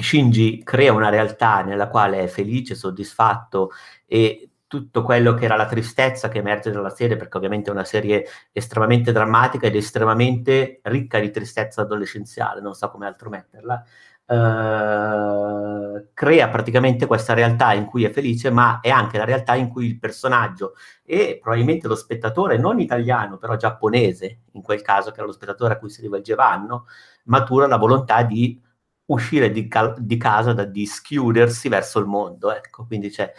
Shinji 0.00 0.62
crea 0.62 0.92
una 0.92 1.08
realtà 1.08 1.62
nella 1.62 1.88
quale 1.88 2.20
è 2.20 2.26
felice, 2.26 2.74
soddisfatto 2.74 3.70
e 4.06 4.50
tutto 4.66 5.02
quello 5.02 5.34
che 5.34 5.44
era 5.44 5.56
la 5.56 5.66
tristezza 5.66 6.28
che 6.28 6.38
emerge 6.38 6.70
dalla 6.70 6.90
serie, 6.90 7.16
perché 7.16 7.36
ovviamente 7.36 7.70
è 7.70 7.72
una 7.72 7.84
serie 7.84 8.26
estremamente 8.52 9.12
drammatica 9.12 9.66
ed 9.66 9.76
estremamente 9.76 10.80
ricca 10.82 11.18
di 11.20 11.30
tristezza 11.30 11.82
adolescenziale, 11.82 12.60
non 12.60 12.74
so 12.74 12.90
come 12.90 13.06
altro 13.06 13.30
metterla, 13.30 13.84
eh, 14.28 16.08
crea 16.12 16.48
praticamente 16.48 17.06
questa 17.06 17.32
realtà 17.32 17.72
in 17.74 17.84
cui 17.86 18.04
è 18.04 18.10
felice, 18.10 18.50
ma 18.50 18.80
è 18.80 18.90
anche 18.90 19.18
la 19.18 19.24
realtà 19.24 19.54
in 19.54 19.68
cui 19.68 19.86
il 19.86 19.98
personaggio 19.98 20.74
e 21.04 21.38
probabilmente 21.40 21.86
lo 21.86 21.94
spettatore, 21.94 22.58
non 22.58 22.80
italiano, 22.80 23.36
però 23.38 23.56
giapponese, 23.56 24.40
in 24.52 24.62
quel 24.62 24.82
caso 24.82 25.10
che 25.10 25.18
era 25.18 25.26
lo 25.26 25.32
spettatore 25.32 25.74
a 25.74 25.78
cui 25.78 25.90
si 25.90 26.00
rivolgeva 26.00 26.50
Anno, 26.50 26.86
matura 27.24 27.68
la 27.68 27.76
volontà 27.76 28.22
di 28.22 28.60
uscire 29.06 29.50
di, 29.50 29.68
cal- 29.68 29.94
di, 29.98 30.16
casa, 30.16 30.52
da, 30.52 30.64
di 30.64 30.86
schiudersi 30.86 31.68
verso 31.68 31.98
il 31.98 32.06
mondo. 32.06 32.52
Ecco, 32.52 32.86
quindi 32.86 33.10
c'è 33.10 33.32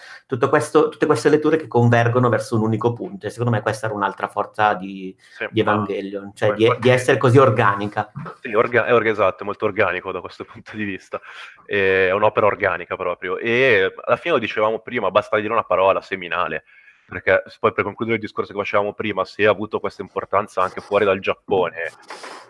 questo, 0.49 0.89
tutte 0.89 1.05
queste 1.05 1.29
letture 1.29 1.57
che 1.57 1.67
convergono 1.67 2.29
verso 2.29 2.55
un 2.55 2.61
unico 2.61 2.93
punto. 2.93 3.27
E 3.27 3.29
secondo 3.29 3.51
me 3.51 3.61
questa 3.61 3.87
era 3.87 3.95
un'altra 3.95 4.27
forza 4.27 4.73
di, 4.73 5.15
sì, 5.17 5.47
di 5.51 5.59
Evangelion, 5.59 6.31
cioè 6.33 6.53
di, 6.53 6.71
di, 6.79 6.89
essere 6.89 7.17
così 7.17 7.37
organica. 7.37 8.11
Sì, 8.41 8.53
orga- 8.53 8.85
è 8.85 8.93
orga- 8.93 9.11
esatto, 9.11 9.43
è 9.43 9.45
molto 9.45 9.65
organico 9.65 10.11
da 10.11 10.21
questo 10.21 10.45
punto 10.45 10.75
di 10.75 10.83
vista. 10.83 11.19
È 11.65 12.11
un'opera 12.11 12.45
organica 12.45 12.95
proprio. 12.95 13.37
E 13.37 13.93
alla 14.05 14.17
fine 14.17 14.35
lo 14.35 14.39
dicevamo 14.39 14.79
prima, 14.79 15.11
basta 15.11 15.37
dire 15.37 15.51
una 15.51 15.63
parola 15.63 16.01
seminale 16.01 16.63
perché 17.07 17.43
poi 17.59 17.71
per 17.71 17.85
concludere 17.85 18.17
il 18.17 18.21
discorso 18.21 18.51
che 18.51 18.59
facevamo 18.59 18.93
prima, 18.93 19.23
se 19.23 19.45
ha 19.45 19.49
avuto 19.49 19.79
questa 19.79 20.01
importanza 20.01 20.61
anche 20.61 20.81
fuori 20.81 21.05
dal 21.05 21.19
Giappone, 21.19 21.91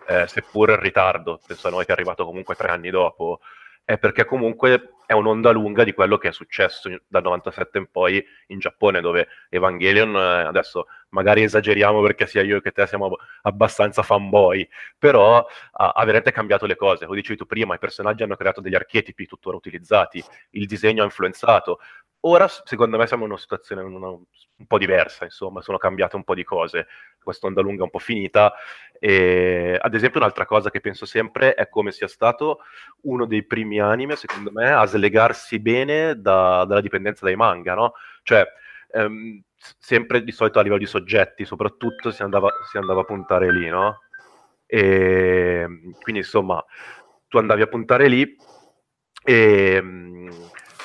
eh, 0.08 0.26
seppur 0.28 0.72
in 0.72 0.80
ritardo, 0.80 1.40
penso 1.46 1.68
a 1.68 1.72
noi 1.72 1.86
che 1.86 1.92
è 1.92 1.94
arrivato 1.94 2.26
comunque 2.26 2.56
tre 2.56 2.70
anni 2.70 2.90
dopo, 2.90 3.40
è 3.86 3.98
perché 4.00 4.26
comunque 4.26 4.97
è 5.08 5.14
un'onda 5.14 5.52
lunga 5.52 5.86
di 5.86 5.94
quello 5.94 6.18
che 6.18 6.28
è 6.28 6.32
successo 6.34 6.90
dal 7.08 7.24
97 7.24 7.78
in 7.78 7.88
poi 7.90 8.24
in 8.48 8.60
Giappone, 8.60 9.00
dove 9.00 9.28
Evangelion, 9.50 10.14
eh, 10.16 10.44
adesso 10.44 10.88
magari 11.10 11.44
esageriamo 11.44 12.02
perché 12.02 12.28
sia 12.28 12.42
io 12.44 12.60
che 12.60 12.72
te 12.72 12.86
siamo 12.86 13.16
abbastanza 13.44 14.04
fanboy, 14.04 14.68
però 14.98 15.48
ah, 15.72 15.92
avrete 15.96 16.32
cambiato 16.32 16.66
le 16.66 16.76
cose, 16.76 17.06
come 17.06 17.18
dicevi 17.18 17.38
tu 17.38 17.46
prima, 17.46 17.74
i 17.74 17.80
personaggi 17.80 18.24
hanno 18.24 18.36
creato 18.36 18.60
degli 18.60 18.76
archetipi 18.76 19.26
tuttora 19.26 19.56
utilizzati, 19.56 20.22
il 20.52 20.68
disegno 20.68 21.02
ha 21.04 21.06
influenzato, 21.06 21.80
Ora, 22.22 22.48
secondo 22.48 22.98
me, 22.98 23.06
siamo 23.06 23.24
in 23.26 23.30
una 23.30 23.40
situazione 23.40 23.84
una, 23.84 24.10
un 24.10 24.66
po' 24.66 24.78
diversa, 24.80 25.24
insomma, 25.24 25.62
sono 25.62 25.78
cambiate 25.78 26.16
un 26.16 26.24
po' 26.24 26.34
di 26.34 26.44
cose, 26.44 26.88
questa 27.22 27.46
onda 27.46 27.62
lunga 27.62 27.82
è 27.82 27.84
un 27.84 27.90
po' 27.92 28.00
finita. 28.00 28.54
E, 29.00 29.78
ad 29.80 29.94
esempio, 29.94 30.20
un'altra 30.20 30.46
cosa 30.46 30.72
che 30.72 30.82
penso 30.82 31.06
sempre 31.06 31.54
è 31.54 31.70
come 31.70 31.92
sia 31.92 32.08
stato 32.08 32.60
uno 33.04 33.26
dei 33.26 33.46
primi 33.46 33.80
anime, 33.80 34.16
secondo 34.16 34.52
me, 34.52 34.72
a 34.72 34.86
slegarsi 34.98 35.60
bene 35.60 36.20
da, 36.20 36.66
dalla 36.66 36.82
dipendenza 36.82 37.26
dai 37.26 37.36
manga, 37.36 37.74
no? 37.74 37.94
Cioè, 38.24 38.46
ehm, 38.92 39.42
sempre 39.56 40.24
di 40.24 40.32
solito 40.32 40.60
a 40.60 40.62
livello 40.62 40.80
di 40.80 40.86
soggetti, 40.86 41.46
soprattutto 41.46 42.12
si 42.12 42.24
andava, 42.24 42.50
si 42.70 42.78
andava 42.78 43.02
a 43.02 43.06
puntare 43.06 43.52
lì, 43.52 43.68
no? 43.70 44.02
E, 44.66 45.66
quindi, 46.02 46.22
insomma, 46.22 46.64
tu 47.28 47.38
andavi 47.38 47.62
a 47.62 47.68
puntare 47.68 48.08
lì 48.08 48.36
e 49.24 49.82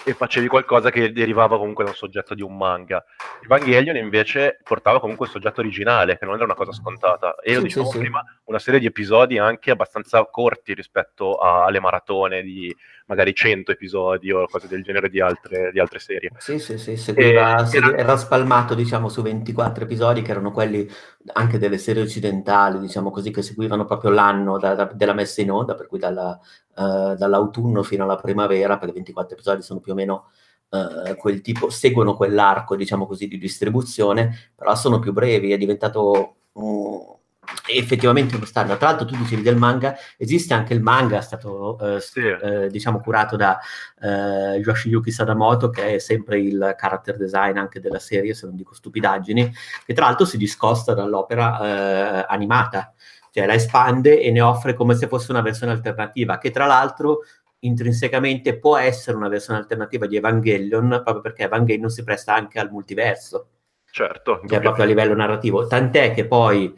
e 0.04 0.14
facevi 0.14 0.48
qualcosa 0.48 0.90
che 0.90 1.12
derivava 1.12 1.58
comunque 1.58 1.84
da 1.84 1.90
un 1.90 1.96
soggetto 1.96 2.34
di 2.34 2.42
un 2.42 2.56
manga. 2.56 3.04
Evangelion 3.44 3.96
invece 3.96 4.58
portava 4.62 5.00
comunque 5.00 5.26
il 5.26 5.32
soggetto 5.32 5.60
originale, 5.60 6.18
che 6.18 6.24
non 6.24 6.34
era 6.34 6.44
una 6.44 6.54
cosa 6.54 6.72
scontata. 6.72 7.36
E 7.36 7.50
sì, 7.50 7.56
lo 7.56 7.62
dicevo 7.62 7.86
sì, 7.86 7.98
prima, 7.98 8.22
sì. 8.26 8.40
una 8.44 8.58
serie 8.58 8.80
di 8.80 8.86
episodi 8.86 9.38
anche 9.38 9.70
abbastanza 9.70 10.24
corti 10.26 10.74
rispetto 10.74 11.36
alle 11.36 11.80
maratone 11.80 12.42
di 12.42 12.74
magari 13.06 13.34
100 13.34 13.72
episodi 13.72 14.30
o 14.30 14.46
cose 14.48 14.68
del 14.68 14.82
genere 14.82 15.08
di 15.08 15.20
altre, 15.20 15.70
di 15.72 15.80
altre 15.80 15.98
serie. 15.98 16.30
Sì, 16.38 16.58
sì, 16.58 16.78
sì, 16.78 16.96
seguiva, 16.96 17.68
e, 17.68 17.76
era... 17.76 17.96
era 17.96 18.16
spalmato 18.16 18.74
diciamo 18.74 19.08
su 19.08 19.22
24 19.22 19.84
episodi 19.84 20.22
che 20.22 20.30
erano 20.30 20.50
quelli 20.50 20.88
anche 21.34 21.58
delle 21.58 21.78
serie 21.78 22.02
occidentali, 22.02 22.78
diciamo 22.78 23.10
così, 23.10 23.30
che 23.30 23.42
seguivano 23.42 23.84
proprio 23.84 24.10
l'anno 24.10 24.58
da, 24.58 24.74
da, 24.74 24.84
della 24.84 25.14
messa 25.14 25.40
in 25.40 25.50
onda, 25.50 25.74
per 25.74 25.86
cui 25.86 25.98
dalla, 25.98 26.38
uh, 26.76 27.14
dall'autunno 27.14 27.82
fino 27.82 28.04
alla 28.04 28.16
primavera, 28.16 28.78
perché 28.78 28.94
24 28.94 29.34
episodi 29.34 29.62
sono 29.62 29.80
più 29.80 29.92
o 29.92 29.94
meno 29.94 30.30
uh, 30.70 31.14
quel 31.16 31.40
tipo, 31.40 31.70
seguono 31.70 32.14
quell'arco, 32.14 32.76
diciamo 32.76 33.06
così, 33.06 33.28
di 33.28 33.38
distribuzione, 33.38 34.52
però 34.54 34.74
sono 34.74 34.98
più 34.98 35.12
brevi, 35.12 35.52
è 35.52 35.58
diventato... 35.58 36.36
Um, 36.52 37.20
effettivamente 37.66 38.36
uno 38.36 38.44
standard. 38.44 38.78
Tra 38.78 38.88
l'altro 38.88 39.06
tu 39.06 39.16
dicevi 39.16 39.42
del 39.42 39.56
manga, 39.56 39.94
esiste 40.16 40.54
anche 40.54 40.74
il 40.74 40.82
manga, 40.82 41.18
è 41.18 41.22
stato 41.22 41.78
eh, 41.78 42.00
sì. 42.00 42.20
eh, 42.20 42.68
diciamo 42.68 43.00
curato 43.00 43.36
da 43.36 43.58
eh, 44.00 44.60
Yoshiyuki 44.64 45.10
Sadamoto, 45.10 45.70
che 45.70 45.94
è 45.94 45.98
sempre 45.98 46.40
il 46.40 46.74
character 46.76 47.16
design 47.16 47.58
anche 47.58 47.80
della 47.80 47.98
serie, 47.98 48.34
se 48.34 48.46
non 48.46 48.56
dico 48.56 48.74
stupidaggini, 48.74 49.52
che 49.86 49.94
tra 49.94 50.06
l'altro 50.06 50.24
si 50.24 50.36
discosta 50.36 50.94
dall'opera 50.94 51.60
eh, 51.60 52.26
animata, 52.28 52.92
cioè 53.30 53.46
la 53.46 53.54
espande 53.54 54.20
e 54.20 54.30
ne 54.30 54.40
offre 54.40 54.74
come 54.74 54.94
se 54.94 55.06
fosse 55.06 55.30
una 55.30 55.42
versione 55.42 55.72
alternativa, 55.72 56.38
che 56.38 56.50
tra 56.50 56.66
l'altro 56.66 57.20
intrinsecamente 57.60 58.58
può 58.58 58.76
essere 58.76 59.16
una 59.16 59.28
versione 59.28 59.60
alternativa 59.60 60.06
di 60.06 60.16
Evangelion, 60.16 60.88
proprio 60.88 61.20
perché 61.20 61.44
Evangelion 61.44 61.90
si 61.90 62.02
presta 62.02 62.34
anche 62.34 62.58
al 62.58 62.70
multiverso. 62.70 63.46
Certo. 63.92 64.40
Cioè 64.46 64.60
proprio 64.60 64.84
a 64.84 64.86
livello 64.86 65.14
narrativo. 65.14 65.66
Tant'è 65.66 66.14
che 66.14 66.26
poi 66.26 66.74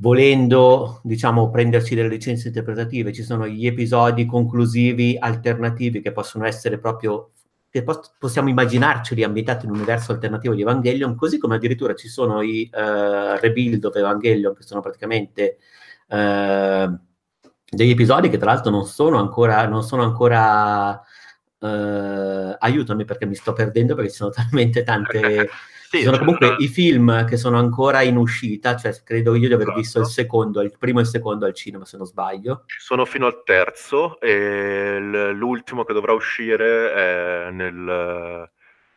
volendo, 0.00 1.00
diciamo, 1.04 1.50
prenderci 1.50 1.94
delle 1.94 2.08
licenze 2.08 2.48
interpretative, 2.48 3.12
ci 3.12 3.22
sono 3.22 3.46
gli 3.46 3.66
episodi 3.66 4.24
conclusivi 4.24 5.16
alternativi 5.18 6.00
che 6.00 6.12
possono 6.12 6.46
essere 6.46 6.78
proprio 6.78 7.32
che 7.68 7.82
pos- 7.82 8.14
possiamo 8.18 8.48
immaginarceli 8.48 9.22
ambientati 9.22 9.64
in 9.66 9.70
un 9.72 9.76
universo 9.76 10.12
alternativo 10.12 10.54
di 10.54 10.62
Evangelion, 10.62 11.14
così 11.14 11.38
come 11.38 11.56
addirittura 11.56 11.94
ci 11.94 12.08
sono 12.08 12.40
i 12.40 12.68
uh, 12.72 13.38
rebuild 13.40 13.84
of 13.84 13.94
Evangelion, 13.94 14.54
che 14.54 14.62
sono 14.62 14.80
praticamente 14.80 15.58
uh, 16.08 16.98
degli 17.68 17.90
episodi 17.90 18.30
che 18.30 18.38
tra 18.38 18.52
l'altro 18.52 18.70
non 18.70 18.86
sono 18.86 19.18
ancora, 19.18 19.66
non 19.68 19.82
sono 19.82 20.02
ancora 20.02 20.92
uh, 21.58 22.56
aiutami 22.58 23.04
perché 23.04 23.26
mi 23.26 23.34
sto 23.34 23.52
perdendo 23.52 23.94
perché 23.94 24.10
ci 24.10 24.16
sono 24.16 24.30
talmente 24.30 24.82
tante 24.82 25.48
Sì, 25.90 26.02
sono 26.02 26.18
comunque 26.18 26.46
una... 26.46 26.56
i 26.60 26.68
film 26.68 27.24
che 27.26 27.36
sono 27.36 27.58
ancora 27.58 28.02
in 28.02 28.16
uscita, 28.16 28.76
cioè 28.76 28.94
credo 29.02 29.34
io 29.34 29.48
di 29.48 29.54
aver 29.54 29.66
esatto. 29.66 29.80
visto 29.80 29.98
il 29.98 30.06
secondo, 30.06 30.60
il 30.60 30.72
primo 30.78 31.00
e 31.00 31.02
il 31.02 31.08
secondo 31.08 31.46
al 31.46 31.52
cinema, 31.52 31.84
se 31.84 31.96
non 31.96 32.06
sbaglio. 32.06 32.62
Sono 32.78 33.04
fino 33.04 33.26
al 33.26 33.42
terzo 33.42 34.20
e 34.20 35.00
l'ultimo 35.00 35.82
che 35.82 35.92
dovrà 35.92 36.12
uscire 36.12 36.94
è 36.94 37.50
nel 37.50 38.48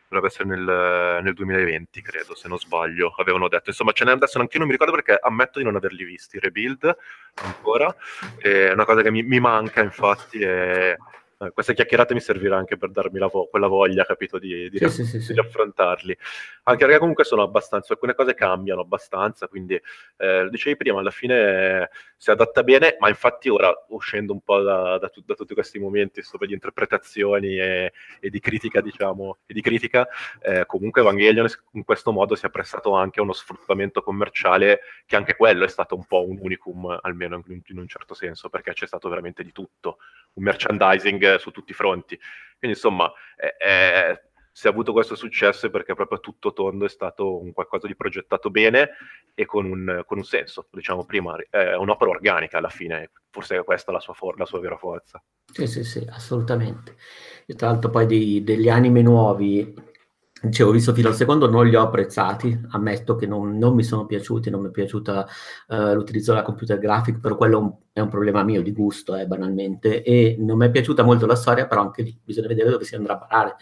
dovrebbe 0.06 0.26
essere 0.28 0.48
nel, 0.48 1.20
nel, 1.24 1.34
2020, 1.34 2.00
credo, 2.00 2.36
se 2.36 2.46
non 2.46 2.60
sbaglio, 2.60 3.12
avevano 3.16 3.48
detto. 3.48 3.70
Insomma, 3.70 3.90
ce 3.90 4.04
n'è 4.04 4.12
adesso 4.12 4.38
anche 4.38 4.52
io 4.52 4.58
non 4.60 4.68
mi 4.68 4.74
ricordo 4.74 4.94
perché 4.94 5.18
ammetto 5.20 5.58
di 5.58 5.64
non 5.64 5.74
averli 5.74 6.04
visti, 6.04 6.38
Rebuild 6.38 6.96
ancora. 7.42 7.92
È 8.38 8.70
una 8.70 8.84
cosa 8.84 9.02
che 9.02 9.10
mi, 9.10 9.24
mi 9.24 9.40
manca, 9.40 9.82
infatti, 9.82 10.40
è 10.42 10.96
eh, 11.44 11.50
questa 11.52 11.72
chiacchierata 11.72 12.14
mi 12.14 12.20
servirà 12.20 12.56
anche 12.56 12.76
per 12.76 12.90
darmi 12.90 13.18
vo- 13.18 13.46
quella 13.46 13.66
voglia, 13.66 14.04
capito, 14.04 14.38
di, 14.38 14.68
di, 14.70 14.78
sì, 14.88 15.04
sì, 15.04 15.20
sì, 15.20 15.32
di 15.32 15.38
affrontarli. 15.38 16.16
Anche 16.64 16.84
perché 16.84 16.98
comunque 16.98 17.24
sono 17.24 17.42
abbastanza, 17.42 17.92
alcune 17.92 18.14
cose 18.14 18.34
cambiano 18.34 18.80
abbastanza, 18.80 19.48
quindi 19.48 19.80
eh, 20.16 20.48
dicevi 20.50 20.76
prima, 20.76 21.00
alla 21.00 21.10
fine 21.10 21.82
eh, 21.82 21.88
si 22.16 22.30
adatta 22.30 22.62
bene, 22.62 22.96
ma 23.00 23.08
infatti 23.08 23.48
ora, 23.48 23.72
uscendo 23.88 24.32
un 24.32 24.40
po' 24.40 24.60
da, 24.60 24.98
da, 24.98 25.08
tu- 25.08 25.22
da 25.24 25.34
tutti 25.34 25.54
questi 25.54 25.78
momenti 25.78 26.22
sopra 26.22 26.46
di 26.46 26.54
interpretazioni 26.54 27.58
e, 27.58 27.92
e, 28.20 28.30
di 28.30 28.40
critica, 28.40 28.80
diciamo, 28.80 29.38
e 29.46 29.52
di 29.52 29.60
critica, 29.60 30.08
eh, 30.40 30.64
comunque 30.66 31.02
Evangelion 31.02 31.46
in 31.72 31.84
questo 31.84 32.12
modo 32.12 32.34
si 32.34 32.46
è 32.46 32.50
prestato 32.50 32.94
anche 32.94 33.20
a 33.20 33.22
uno 33.22 33.32
sfruttamento 33.32 34.02
commerciale 34.02 34.80
che 35.06 35.16
anche 35.16 35.36
quello 35.36 35.64
è 35.64 35.68
stato 35.68 35.94
un 35.96 36.06
po' 36.06 36.26
un 36.26 36.38
unicum, 36.40 36.98
almeno 37.02 37.42
in, 37.46 37.60
in 37.66 37.78
un 37.78 37.88
certo 37.88 38.14
senso, 38.14 38.48
perché 38.48 38.72
c'è 38.72 38.86
stato 38.86 39.08
veramente 39.08 39.42
di 39.42 39.52
tutto, 39.52 39.98
un 40.34 40.44
merchandising 40.44 41.33
su 41.38 41.50
tutti 41.50 41.72
i 41.72 41.74
fronti. 41.74 42.18
Quindi 42.58 42.76
insomma, 42.76 43.12
è, 43.36 43.54
è, 43.56 44.22
se 44.52 44.68
ha 44.68 44.70
avuto 44.70 44.92
questo 44.92 45.16
successo 45.16 45.66
è 45.66 45.70
perché 45.70 45.94
proprio 45.94 46.20
tutto 46.20 46.52
tondo 46.52 46.84
è 46.84 46.88
stato 46.88 47.40
un 47.40 47.52
qualcosa 47.52 47.86
di 47.86 47.96
progettato 47.96 48.50
bene 48.50 48.90
e 49.34 49.46
con 49.46 49.64
un, 49.66 50.02
con 50.06 50.18
un 50.18 50.24
senso, 50.24 50.68
diciamo 50.70 51.04
prima, 51.04 51.36
è 51.50 51.74
un'opera 51.74 52.10
organica 52.10 52.58
alla 52.58 52.68
fine, 52.68 53.10
forse 53.30 53.58
è 53.58 53.64
questa 53.64 53.90
la 53.90 53.98
sua, 54.00 54.14
for- 54.14 54.38
la 54.38 54.46
sua 54.46 54.60
vera 54.60 54.76
forza. 54.76 55.22
Sì, 55.52 55.66
sì, 55.66 55.82
sì, 55.82 56.06
assolutamente. 56.08 56.96
E 57.46 57.54
tra 57.54 57.68
l'altro 57.68 57.90
poi 57.90 58.06
dei, 58.06 58.44
degli 58.44 58.68
anime 58.68 59.02
nuovi 59.02 59.74
Dicevo, 60.44 60.72
visto 60.72 60.92
fino 60.92 61.08
al 61.08 61.14
secondo, 61.14 61.48
non 61.48 61.66
li 61.66 61.74
ho 61.74 61.82
apprezzati, 61.82 62.60
ammetto 62.70 63.16
che 63.16 63.26
non, 63.26 63.56
non 63.56 63.74
mi 63.74 63.82
sono 63.82 64.04
piaciuti, 64.04 64.50
non 64.50 64.60
mi 64.60 64.68
è 64.68 64.70
piaciuta 64.70 65.26
uh, 65.68 65.94
l'utilizzo 65.94 66.32
della 66.32 66.44
computer 66.44 66.78
graphic, 66.78 67.18
però 67.18 67.34
quello 67.34 67.80
è 67.92 68.00
un 68.00 68.08
problema 68.08 68.42
mio 68.42 68.62
di 68.62 68.72
gusto, 68.72 69.16
eh, 69.16 69.26
banalmente, 69.26 70.02
e 70.02 70.36
non 70.38 70.58
mi 70.58 70.66
è 70.66 70.70
piaciuta 70.70 71.02
molto 71.02 71.24
la 71.24 71.34
storia, 71.34 71.66
però 71.66 71.80
anche 71.80 72.02
lì 72.02 72.18
bisogna 72.22 72.48
vedere 72.48 72.70
dove 72.70 72.84
si 72.84 72.94
andrà 72.94 73.14
a 73.14 73.18
parare. 73.18 73.56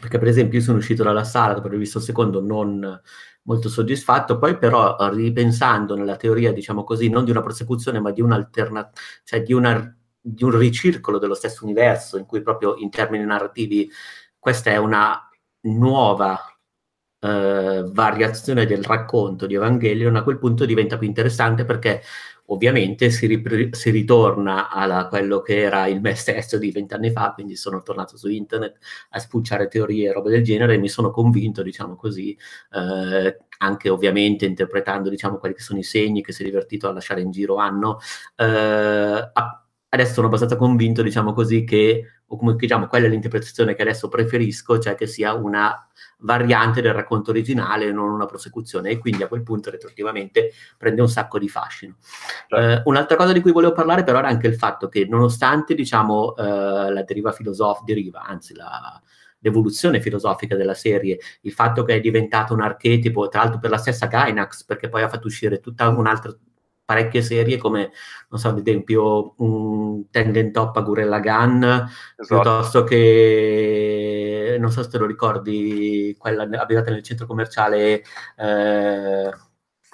Perché 0.00 0.18
per 0.18 0.28
esempio 0.28 0.58
io 0.58 0.64
sono 0.64 0.78
uscito 0.78 1.02
dalla 1.02 1.24
sala 1.24 1.54
dopo 1.54 1.66
aver 1.66 1.78
visto 1.80 1.98
il 1.98 2.04
secondo 2.04 2.40
non 2.40 3.00
molto 3.42 3.68
soddisfatto, 3.68 4.38
poi 4.38 4.56
però 4.56 4.96
ripensando 5.10 5.96
nella 5.96 6.16
teoria, 6.16 6.52
diciamo 6.52 6.84
così, 6.84 7.08
non 7.08 7.24
di 7.24 7.32
una 7.32 7.42
prosecuzione, 7.42 7.98
ma 7.98 8.12
di 8.12 8.20
un'alternativa, 8.20 8.92
cioè 9.24 9.42
di, 9.42 9.52
una, 9.52 9.96
di 10.20 10.44
un 10.44 10.56
ricircolo 10.56 11.18
dello 11.18 11.34
stesso 11.34 11.64
universo, 11.64 12.18
in 12.18 12.26
cui 12.26 12.40
proprio 12.42 12.76
in 12.76 12.90
termini 12.90 13.24
narrativi 13.24 13.90
questa 14.38 14.70
è 14.70 14.76
una 14.76 15.27
nuova 15.76 16.38
eh, 17.20 17.82
variazione 17.86 18.66
del 18.66 18.84
racconto 18.84 19.46
di 19.46 19.54
Evangelion, 19.54 20.16
a 20.16 20.22
quel 20.22 20.38
punto 20.38 20.64
diventa 20.64 20.98
più 20.98 21.08
interessante 21.08 21.64
perché 21.64 22.02
ovviamente 22.50 23.10
si, 23.10 23.26
ripri- 23.26 23.74
si 23.74 23.90
ritorna 23.90 24.70
a 24.70 25.06
quello 25.08 25.40
che 25.40 25.60
era 25.60 25.86
il 25.86 26.00
me 26.00 26.14
stesso 26.14 26.58
di 26.58 26.70
vent'anni 26.70 27.10
fa, 27.10 27.32
quindi 27.34 27.56
sono 27.56 27.82
tornato 27.82 28.16
su 28.16 28.28
internet 28.28 28.78
a 29.10 29.18
spulciare 29.18 29.68
teorie 29.68 30.08
e 30.08 30.12
robe 30.12 30.30
del 30.30 30.42
genere 30.44 30.74
e 30.74 30.78
mi 30.78 30.88
sono 30.88 31.10
convinto, 31.10 31.62
diciamo 31.62 31.94
così, 31.96 32.36
eh, 32.72 33.38
anche 33.58 33.88
ovviamente 33.90 34.46
interpretando 34.46 35.10
diciamo, 35.10 35.38
quelli 35.38 35.54
che 35.54 35.62
sono 35.62 35.78
i 35.78 35.82
segni 35.82 36.22
che 36.22 36.32
si 36.32 36.42
è 36.42 36.44
divertito 36.46 36.88
a 36.88 36.92
lasciare 36.92 37.20
in 37.20 37.30
giro 37.30 37.56
hanno, 37.56 37.98
eh, 38.36 39.30
adesso 39.90 40.12
sono 40.12 40.26
abbastanza 40.26 40.56
convinto, 40.56 41.02
diciamo 41.02 41.32
così, 41.32 41.64
che 41.64 42.04
o 42.30 42.36
come 42.36 42.54
diciamo, 42.56 42.86
quella 42.86 43.06
è 43.06 43.08
l'interpretazione 43.08 43.74
che 43.74 43.82
adesso 43.82 44.08
preferisco, 44.08 44.78
cioè 44.78 44.94
che 44.94 45.06
sia 45.06 45.32
una 45.34 45.86
variante 46.18 46.82
del 46.82 46.92
racconto 46.92 47.30
originale, 47.30 47.90
non 47.90 48.10
una 48.10 48.26
prosecuzione, 48.26 48.90
e 48.90 48.98
quindi 48.98 49.22
a 49.22 49.28
quel 49.28 49.42
punto 49.42 49.70
retroattivamente 49.70 50.52
prende 50.76 51.00
un 51.00 51.08
sacco 51.08 51.38
di 51.38 51.48
fascino. 51.48 51.96
Eh, 52.48 52.82
un'altra 52.84 53.16
cosa 53.16 53.32
di 53.32 53.40
cui 53.40 53.52
volevo 53.52 53.72
parlare 53.72 54.04
però 54.04 54.18
era 54.18 54.28
anche 54.28 54.46
il 54.46 54.56
fatto 54.56 54.88
che 54.88 55.06
nonostante 55.06 55.74
diciamo 55.74 56.36
eh, 56.36 56.42
la 56.92 57.02
deriva 57.02 57.32
filosofica, 57.32 57.84
deriva, 57.86 58.22
anzi 58.22 58.54
la, 58.54 59.00
l'evoluzione 59.40 60.00
filosofica 60.00 60.56
della 60.56 60.74
serie, 60.74 61.18
il 61.42 61.52
fatto 61.52 61.82
che 61.84 61.94
è 61.94 62.00
diventato 62.00 62.52
un 62.54 62.60
archetipo, 62.60 63.28
tra 63.28 63.42
l'altro 63.42 63.60
per 63.60 63.70
la 63.70 63.78
stessa 63.78 64.06
Gainax, 64.06 64.64
perché 64.64 64.88
poi 64.88 65.02
ha 65.02 65.08
fatto 65.08 65.28
uscire 65.28 65.60
tutta 65.60 65.88
un'altra 65.88 66.36
parecchie 66.88 67.20
serie 67.20 67.58
come, 67.58 67.90
non 68.30 68.40
so, 68.40 68.48
ad 68.48 68.56
esempio 68.56 69.34
un 69.42 70.08
Tengen 70.08 70.52
Top 70.52 70.74
a 70.74 70.80
Gurella 70.80 71.20
Gun, 71.20 71.62
esatto. 71.62 72.24
piuttosto 72.26 72.84
che, 72.84 74.56
non 74.58 74.70
so 74.70 74.82
se 74.82 74.88
te 74.88 74.96
lo 74.96 75.04
ricordi, 75.04 76.16
quella 76.16 76.44
abitata 76.44 76.90
nel 76.90 77.02
centro 77.02 77.26
commerciale 77.26 78.02
eh, 78.38 79.30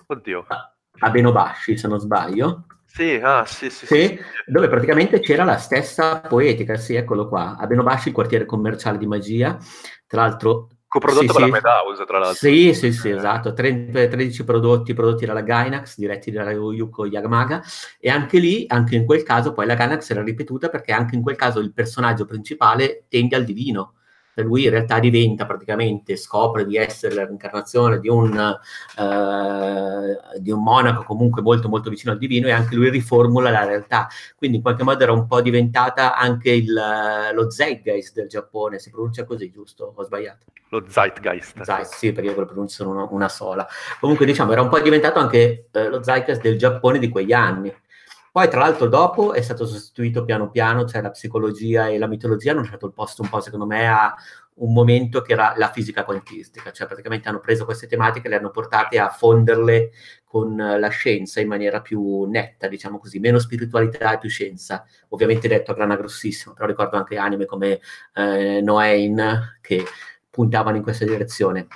Oddio. 0.07 0.47
a 0.47 1.11
Benobashi, 1.11 1.77
se 1.77 1.89
non 1.89 1.99
sbaglio. 1.99 2.67
Sì, 2.87 3.19
ah, 3.21 3.45
sì, 3.45 3.71
sì, 3.71 3.87
sì, 3.87 4.07
sì, 4.07 4.21
dove 4.47 4.69
praticamente 4.69 5.19
c'era 5.19 5.43
la 5.43 5.57
stessa 5.57 6.21
poetica, 6.21 6.77
sì, 6.77 6.95
eccolo 6.95 7.27
qua, 7.27 7.57
a 7.57 7.67
Benobashi, 7.67 8.11
il 8.11 8.15
quartiere 8.15 8.47
commerciale 8.47 8.99
di 8.99 9.09
magia, 9.09 9.59
tra 10.07 10.21
l'altro 10.21 10.69
Coprodotto 10.95 11.27
sì, 11.27 11.39
per 11.39 11.45
sì. 11.47 11.51
Madhouse, 11.51 12.05
tra 12.05 12.19
l'altro. 12.21 12.49
Sì, 12.49 12.73
sì, 12.73 12.93
sì, 12.93 13.09
eh. 13.09 13.17
esatto. 13.17 13.53
30, 13.53 14.07
13 14.07 14.45
prodotti 14.45 14.95
prodotti 14.95 15.27
dalla 15.27 15.41
Gainax, 15.41 15.97
diretti 15.97 16.31
da 16.31 16.49
Yuko 16.53 17.07
Yamaga, 17.07 17.61
e 17.99 18.11
anche 18.11 18.39
lì, 18.39 18.65
anche 18.69 18.95
in 18.95 19.05
quel 19.05 19.25
caso, 19.25 19.53
poi 19.53 19.67
la 19.67 19.75
Gainax 19.75 20.09
era 20.11 20.23
ripetuta 20.23 20.69
perché 20.69 20.93
anche 20.93 21.17
in 21.17 21.23
quel 21.23 21.35
caso 21.35 21.59
il 21.59 21.73
personaggio 21.73 22.27
principale 22.27 23.07
tende 23.09 23.35
al 23.35 23.43
divino 23.43 23.95
lui 24.43 24.65
in 24.65 24.71
realtà 24.71 24.99
diventa 24.99 25.47
praticamente, 25.47 26.17
scopre 26.17 26.67
di 26.67 26.77
essere 26.77 27.15
la 27.15 27.25
reincarnazione 27.25 28.01
di 28.01 28.09
un, 28.09 28.33
uh, 28.97 30.41
di 30.41 30.51
un 30.51 30.63
monaco 30.63 31.05
comunque 31.05 31.43
molto 31.43 31.69
molto 31.69 31.91
vicino 31.91 32.13
al 32.13 32.19
divino 32.19 32.49
e 32.49 32.53
anche 32.53 32.75
lui 32.75 32.91
riformula 32.91 33.51
la 33.51 33.65
realtà. 33.65 34.09
Quindi 34.37 34.57
in 34.57 34.63
qualche 34.63 34.83
modo 34.83 35.03
era 35.03 35.13
un 35.13 35.27
po' 35.27 35.41
diventata 35.41 36.17
anche 36.17 36.51
il, 36.51 36.73
lo 37.33 37.51
zeitgeist 37.51 38.15
del 38.15 38.29
Giappone, 38.29 38.79
si 38.79 38.91
pronuncia 38.91 39.25
così, 39.25 39.51
giusto? 39.51 39.93
Ho 39.95 40.03
sbagliato? 40.03 40.47
Lo 40.69 40.85
zeitgeist. 40.89 41.63
Zeit, 41.63 41.87
sì, 41.87 42.13
perché 42.13 42.31
io 42.31 42.37
lo 42.37 42.47
pronuncio 42.47 42.89
una, 42.89 43.07
una, 43.09 43.29
sola. 43.29 43.67
Comunque 44.01 44.27
diciamo, 44.27 44.51
era 44.53 44.63
un 44.63 44.69
po' 44.69 44.81
diventato 44.81 45.21
anche 45.21 45.69
eh, 45.71 45.89
lo 45.89 46.03
zeitgeist 46.03 46.43
del 46.43 46.59
Giappone 46.59 46.99
di 46.99 47.09
quegli 47.09 47.33
anni. 47.33 47.73
Poi, 48.35 48.49
tra 48.49 48.59
l'altro, 48.59 48.89
dopo 48.89 49.33
è 49.33 49.41
stato 49.43 49.65
sostituito 49.65 50.25
piano 50.25 50.51
piano, 50.51 50.85
cioè 50.87 51.01
la 51.01 51.13
psicologia 51.13 51.87
e 51.87 51.99
la 51.99 52.09
mitologia 52.09 52.51
hanno 52.51 52.63
lasciato 52.63 52.87
il 52.87 52.93
posto 52.93 53.23
un 53.23 53.29
po', 53.29 53.41
secondo 53.41 53.65
me, 53.65 53.87
a 53.87 54.13
un 54.55 54.73
momento 54.73 55.23
che 55.23 55.35
era 55.35 55.55
la 55.57 55.71
fisica 55.71 56.03
quantistica, 56.03 56.73
cioè 56.73 56.89
praticamente 56.89 57.29
hanno 57.29 57.39
preso 57.39 57.65
queste 57.65 57.87
tematiche 57.87 58.27
e 58.27 58.31
le 58.31 58.37
hanno 58.39 58.51
portate 58.51 58.99
a 58.99 59.09
fonderle 59.09 59.93
con 60.25 60.57
la 60.57 60.89
scienza 60.89 61.41
in 61.41 61.47
maniera 61.47 61.81
più 61.81 62.25
netta, 62.25 62.67
diciamo 62.67 62.99
così, 62.99 63.21
meno 63.21 63.39
spiritualità 63.39 64.15
e 64.15 64.19
più 64.19 64.29
scienza. 64.29 64.85
Ovviamente 65.11 65.47
detto 65.47 65.71
a 65.71 65.75
grana 65.75 65.95
grossissima, 65.95 66.55
però 66.55 66.67
ricordo 66.67 66.97
anche 66.97 67.17
anime 67.17 67.47
come 67.47 67.79
eh, 68.15 68.61
Noain 68.61 69.59
che 69.61 69.85
puntavano 70.29 70.77
in 70.77 70.83
questa 70.83 71.05
direzione. 71.05 71.69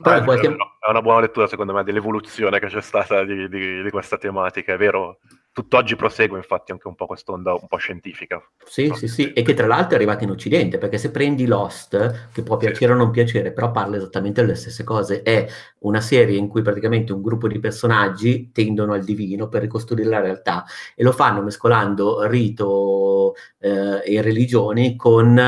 Poi 0.00 0.18
eh, 0.18 0.24
qualche... 0.24 0.48
È 0.48 0.90
una 0.90 1.00
buona 1.00 1.20
lettura, 1.20 1.46
secondo 1.46 1.72
me, 1.72 1.84
dell'evoluzione 1.84 2.58
che 2.58 2.66
c'è 2.66 2.82
stata 2.82 3.22
di, 3.22 3.48
di, 3.48 3.84
di 3.84 3.90
questa 3.90 4.18
tematica, 4.18 4.72
è 4.72 4.76
vero? 4.76 5.20
Tutt'oggi 5.52 5.96
prosegue 5.96 6.38
infatti 6.38 6.72
anche 6.72 6.88
un 6.88 6.94
po' 6.94 7.06
quest'onda 7.06 7.52
un 7.52 7.66
po' 7.68 7.76
scientifica. 7.76 8.42
Sì, 8.64 8.90
sì, 8.94 9.06
sì, 9.06 9.32
e 9.32 9.42
che 9.42 9.52
tra 9.52 9.66
l'altro 9.66 9.92
è 9.92 9.94
arrivata 9.96 10.24
in 10.24 10.30
Occidente, 10.30 10.78
perché 10.78 10.96
se 10.96 11.10
prendi 11.10 11.46
Lost, 11.46 12.30
che 12.32 12.42
può 12.42 12.56
piacere 12.56 12.86
sì. 12.86 12.92
o 12.92 12.94
non 12.94 13.10
piacere, 13.10 13.52
però 13.52 13.70
parla 13.70 13.96
esattamente 13.96 14.40
delle 14.40 14.54
stesse 14.54 14.82
cose, 14.82 15.22
è 15.22 15.46
una 15.80 16.00
serie 16.00 16.38
in 16.38 16.48
cui 16.48 16.62
praticamente 16.62 17.12
un 17.12 17.20
gruppo 17.20 17.48
di 17.48 17.58
personaggi 17.58 18.50
tendono 18.50 18.94
al 18.94 19.04
divino 19.04 19.48
per 19.48 19.60
ricostruire 19.60 20.08
la 20.08 20.20
realtà 20.20 20.64
e 20.94 21.02
lo 21.02 21.12
fanno 21.12 21.42
mescolando 21.42 22.26
rito 22.26 23.34
eh, 23.58 24.02
e 24.04 24.22
religioni 24.22 24.96
con 24.96 25.38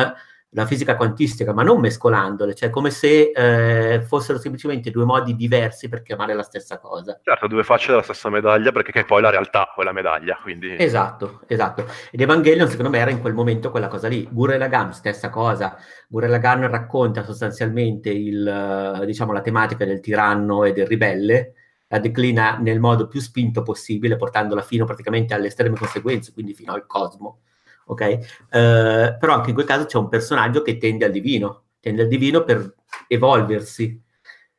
la 0.54 0.66
fisica 0.66 0.96
quantistica, 0.96 1.52
ma 1.52 1.64
non 1.64 1.80
mescolandole, 1.80 2.54
cioè 2.54 2.70
come 2.70 2.90
se 2.90 3.32
eh, 3.34 4.00
fossero 4.02 4.38
semplicemente 4.38 4.90
due 4.90 5.04
modi 5.04 5.34
diversi 5.34 5.88
per 5.88 6.02
chiamare 6.02 6.32
la 6.32 6.44
stessa 6.44 6.78
cosa. 6.78 7.18
Certo, 7.22 7.48
due 7.48 7.64
facce 7.64 7.90
della 7.90 8.02
stessa 8.02 8.30
medaglia, 8.30 8.70
perché 8.70 8.92
che 8.92 9.04
poi 9.04 9.20
la 9.20 9.30
realtà 9.30 9.74
è 9.76 9.82
la 9.82 9.92
medaglia, 9.92 10.38
quindi... 10.40 10.76
Esatto, 10.78 11.40
esatto. 11.48 11.86
Ed 12.10 12.20
Evangelion 12.20 12.68
secondo 12.68 12.90
me 12.90 12.98
era 12.98 13.10
in 13.10 13.20
quel 13.20 13.34
momento 13.34 13.72
quella 13.72 13.88
cosa 13.88 14.06
lì. 14.06 14.28
Gurren 14.30 14.60
Lagann, 14.60 14.90
stessa 14.90 15.28
cosa. 15.28 15.76
Gurren 16.08 16.30
Lagann 16.30 16.66
racconta 16.68 17.24
sostanzialmente 17.24 18.10
il, 18.10 19.02
diciamo, 19.04 19.32
la 19.32 19.40
tematica 19.40 19.84
del 19.84 19.98
tiranno 19.98 20.62
e 20.62 20.72
del 20.72 20.86
ribelle, 20.86 21.54
la 21.88 21.98
declina 21.98 22.58
nel 22.60 22.78
modo 22.78 23.08
più 23.08 23.20
spinto 23.20 23.62
possibile, 23.62 24.14
portandola 24.14 24.62
fino 24.62 24.84
praticamente 24.84 25.34
alle 25.34 25.48
estreme 25.48 25.76
conseguenze, 25.76 26.32
quindi 26.32 26.54
fino 26.54 26.72
al 26.72 26.86
cosmo 26.86 27.40
ok? 27.86 28.00
Eh, 28.00 29.16
però 29.18 29.34
anche 29.34 29.48
in 29.50 29.54
quel 29.54 29.66
caso 29.66 29.86
c'è 29.86 29.98
un 29.98 30.08
personaggio 30.08 30.62
che 30.62 30.78
tende 30.78 31.04
al 31.04 31.10
divino, 31.10 31.64
tende 31.80 32.02
al 32.02 32.08
divino 32.08 32.44
per 32.44 32.74
evolversi. 33.08 34.02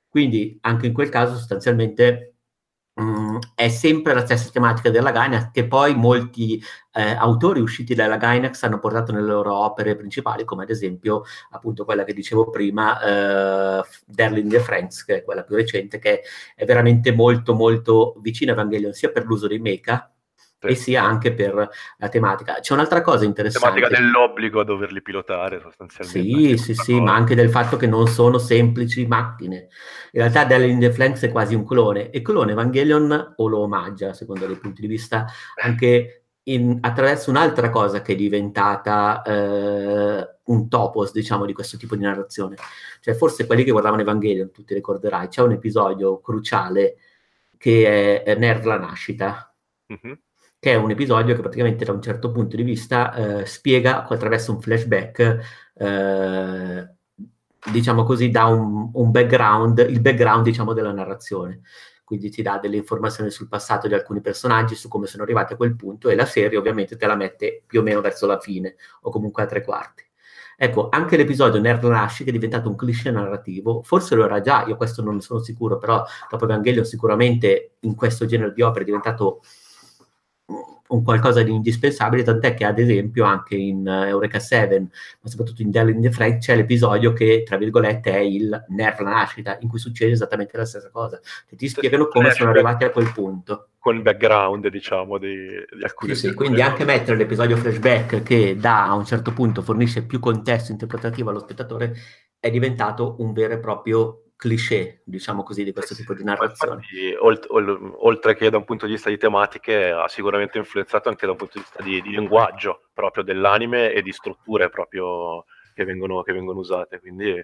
Quindi 0.09 0.57
anche 0.61 0.87
in 0.87 0.93
quel 0.93 1.09
caso 1.09 1.35
sostanzialmente 1.35 2.35
mm, 3.01 3.37
è 3.53 3.67
sempre 3.67 4.13
la 4.13 4.23
stessa 4.25 4.49
tematica 4.49 4.89
della 4.89 5.11
Gainax 5.11 5.51
che 5.51 5.67
poi 5.67 5.93
molti 5.95 6.61
eh, 6.93 7.11
autori 7.11 7.59
usciti 7.59 7.93
dalla 7.93 8.15
Gainax 8.17 8.63
hanno 8.63 8.79
portato 8.79 9.11
nelle 9.11 9.27
loro 9.27 9.53
opere 9.53 9.95
principali, 9.97 10.45
come 10.45 10.63
ad 10.63 10.69
esempio 10.69 11.23
appunto 11.51 11.83
quella 11.83 12.05
che 12.05 12.13
dicevo 12.13 12.49
prima, 12.49 13.81
eh, 13.81 13.83
Derlin 14.05 14.47
the 14.47 14.59
Franks, 14.61 15.03
che 15.03 15.17
è 15.17 15.23
quella 15.23 15.43
più 15.43 15.55
recente, 15.55 15.99
che 15.99 16.21
è 16.55 16.63
veramente 16.65 17.11
molto 17.11 17.53
molto 17.53 18.15
vicina 18.21 18.51
a 18.51 18.55
Evangelion, 18.55 18.93
sia 18.93 19.11
per 19.11 19.25
l'uso 19.25 19.47
dei 19.47 19.59
mecha. 19.59 20.14
E 20.65 20.75
sia 20.75 21.03
anche 21.03 21.33
per 21.33 21.69
la 21.97 22.09
tematica. 22.09 22.59
C'è 22.59 22.73
un'altra 22.73 23.01
cosa 23.01 23.25
interessante. 23.25 23.79
La 23.79 23.87
tematica 23.87 24.01
dell'obbligo 24.01 24.59
a 24.59 24.63
doverli 24.63 25.01
pilotare 25.01 25.59
sostanzialmente. 25.59 26.57
Sì, 26.57 26.57
sì, 26.57 26.73
sì, 26.73 26.99
ma 26.99 27.13
anche 27.13 27.35
del 27.35 27.49
fatto 27.49 27.77
che 27.77 27.87
non 27.87 28.07
sono 28.07 28.37
semplici 28.37 29.05
macchine. 29.05 29.67
In 30.11 30.21
realtà 30.21 30.45
Dell 30.45 30.77
the 30.79 30.91
Flanks 30.91 31.23
è 31.23 31.31
quasi 31.31 31.55
un 31.55 31.65
clone 31.65 32.09
e 32.09 32.21
clone 32.21 32.51
Evangelion 32.53 33.33
o 33.35 33.47
lo 33.47 33.59
omaggia, 33.59 34.13
secondo 34.13 34.45
dei 34.45 34.57
punti 34.57 34.81
di 34.81 34.87
vista, 34.87 35.25
anche 35.61 36.25
in, 36.43 36.77
attraverso 36.81 37.29
un'altra 37.29 37.69
cosa 37.69 38.01
che 38.01 38.13
è 38.13 38.15
diventata 38.15 39.21
eh, 39.23 40.37
un 40.43 40.69
topos, 40.69 41.11
diciamo, 41.11 41.45
di 41.45 41.53
questo 41.53 41.77
tipo 41.77 41.95
di 41.95 42.03
narrazione. 42.03 42.55
Cioè, 43.01 43.13
forse 43.13 43.45
quelli 43.45 43.63
che 43.63 43.71
guardavano 43.71 44.01
Evangelion, 44.01 44.51
tu 44.51 44.63
ti 44.63 44.73
ricorderai, 44.73 45.27
c'è 45.27 45.41
un 45.41 45.53
episodio 45.53 46.19
cruciale 46.19 46.97
che 47.57 48.23
è 48.23 48.35
Nerv 48.35 48.65
la 48.65 48.77
nascita. 48.77 49.53
Mm-hmm 49.91 50.13
che 50.59 50.71
è 50.71 50.75
un 50.75 50.91
episodio 50.91 51.35
che 51.35 51.41
praticamente 51.41 51.85
da 51.85 51.91
un 51.91 52.01
certo 52.01 52.31
punto 52.31 52.55
di 52.55 52.63
vista 52.63 53.13
eh, 53.13 53.45
spiega 53.45 54.07
attraverso 54.07 54.51
un 54.51 54.61
flashback, 54.61 55.39
eh, 55.75 56.89
diciamo 57.71 58.03
così, 58.03 58.29
dà 58.29 58.45
un, 58.45 58.89
un, 58.93 59.11
background, 59.11 59.85
il 59.89 60.01
background 60.01 60.43
diciamo 60.43 60.73
della 60.73 60.91
narrazione. 60.91 61.61
Quindi 62.03 62.29
ti 62.29 62.43
dà 62.43 62.59
delle 62.59 62.77
informazioni 62.77 63.31
sul 63.31 63.47
passato 63.47 63.87
di 63.87 63.95
alcuni 63.95 64.21
personaggi, 64.21 64.75
su 64.75 64.87
come 64.87 65.07
sono 65.07 65.23
arrivati 65.23 65.53
a 65.53 65.55
quel 65.55 65.75
punto 65.75 66.09
e 66.09 66.15
la 66.15 66.25
serie 66.25 66.57
ovviamente 66.57 66.97
te 66.97 67.07
la 67.07 67.15
mette 67.15 67.63
più 67.65 67.79
o 67.79 67.83
meno 67.83 67.99
verso 68.01 68.27
la 68.27 68.39
fine 68.39 68.75
o 69.01 69.09
comunque 69.09 69.43
a 69.43 69.47
tre 69.47 69.63
quarti. 69.63 70.03
Ecco, 70.57 70.87
anche 70.89 71.17
l'episodio 71.17 71.59
Nerd 71.59 71.83
Rush, 71.83 72.17
che 72.19 72.29
è 72.29 72.31
diventato 72.31 72.69
un 72.69 72.75
cliché 72.75 73.11
narrativo, 73.11 73.81
forse 73.83 74.15
lo 74.15 74.23
era 74.23 74.39
già, 74.39 74.65
io 74.65 74.77
questo 74.77 75.03
non 75.03 75.15
ne 75.15 75.21
sono 75.21 75.39
sicuro, 75.39 75.77
però 75.77 76.03
dopo 76.29 76.45
Evangelion 76.45 76.85
sicuramente 76.85 77.75
in 77.81 77.95
questo 77.95 78.25
genere 78.25 78.53
di 78.53 78.61
opere 78.61 78.83
è 78.83 78.85
diventato 78.85 79.41
un 80.87 81.03
qualcosa 81.03 81.41
di 81.41 81.51
indispensabile, 81.51 82.23
tant'è 82.23 82.53
che 82.53 82.65
ad 82.65 82.77
esempio 82.77 83.23
anche 83.23 83.55
in 83.55 83.87
uh, 83.87 84.05
Eureka 84.05 84.39
7, 84.39 84.79
ma 84.79 85.29
soprattutto 85.29 85.61
in 85.61 85.71
Dell 85.71 85.89
in 85.89 86.01
the 86.01 86.11
Frank, 86.11 86.37
c'è 86.39 86.55
l'episodio 86.55 87.13
che, 87.13 87.43
tra 87.43 87.57
virgolette, 87.57 88.11
è 88.11 88.19
il 88.19 88.65
nerf 88.69 88.99
la 88.99 89.09
nascita, 89.09 89.57
in 89.61 89.67
cui 89.67 89.79
succede 89.79 90.11
esattamente 90.11 90.55
la 90.57 90.65
stessa 90.65 90.89
cosa. 90.91 91.19
Cioè, 91.49 91.57
ti 91.57 91.67
spiegano 91.67 92.07
come 92.07 92.31
sono 92.31 92.51
arrivati 92.51 92.83
a 92.83 92.91
quel 92.91 93.11
punto. 93.11 93.69
Con 93.79 93.95
il 93.95 94.01
background, 94.01 94.67
diciamo, 94.67 95.17
di, 95.17 95.35
di 95.75 95.83
alcuni... 95.83 96.13
Sì, 96.13 96.27
sì, 96.27 96.33
quindi 96.33 96.61
anche 96.61 96.85
mettere 96.85 97.17
l'episodio 97.17 97.57
flashback 97.57 98.21
che 98.21 98.55
da 98.55 98.85
a 98.85 98.93
un 98.93 99.05
certo 99.05 99.31
punto 99.31 99.61
fornisce 99.61 100.03
più 100.03 100.19
contesto 100.19 100.71
interpretativo 100.71 101.29
allo 101.29 101.39
spettatore 101.39 101.95
è 102.39 102.51
diventato 102.51 103.15
un 103.19 103.33
vero 103.33 103.53
e 103.53 103.59
proprio 103.59 104.24
cliché, 104.35 105.01
diciamo 105.03 105.43
così, 105.43 105.63
di 105.63 105.71
questo 105.71 105.95
tipo 105.95 106.13
di 106.13 106.23
narrazione. 106.23 106.75
Infatti, 106.75 107.15
oltre 107.19 108.35
che 108.35 108.49
da 108.49 108.57
un 108.57 108.65
punto 108.65 108.85
di 108.85 108.93
vista 108.93 109.09
di 109.09 109.17
tematiche, 109.17 109.91
ha 109.91 110.07
sicuramente 110.07 110.57
influenzato 110.57 111.09
anche 111.09 111.25
da 111.25 111.31
un 111.31 111.37
punto 111.37 111.57
di 111.57 111.61
vista 111.61 111.81
di, 111.81 112.01
di 112.01 112.09
linguaggio 112.09 112.87
proprio 112.93 113.23
dell'anime 113.23 113.91
e 113.91 114.01
di 114.01 114.11
strutture 114.11 114.69
proprio 114.69 115.45
che 115.73 115.83
vengono, 115.85 116.21
che 116.23 116.33
vengono 116.33 116.59
usate. 116.59 116.99
Quindi 116.99 117.43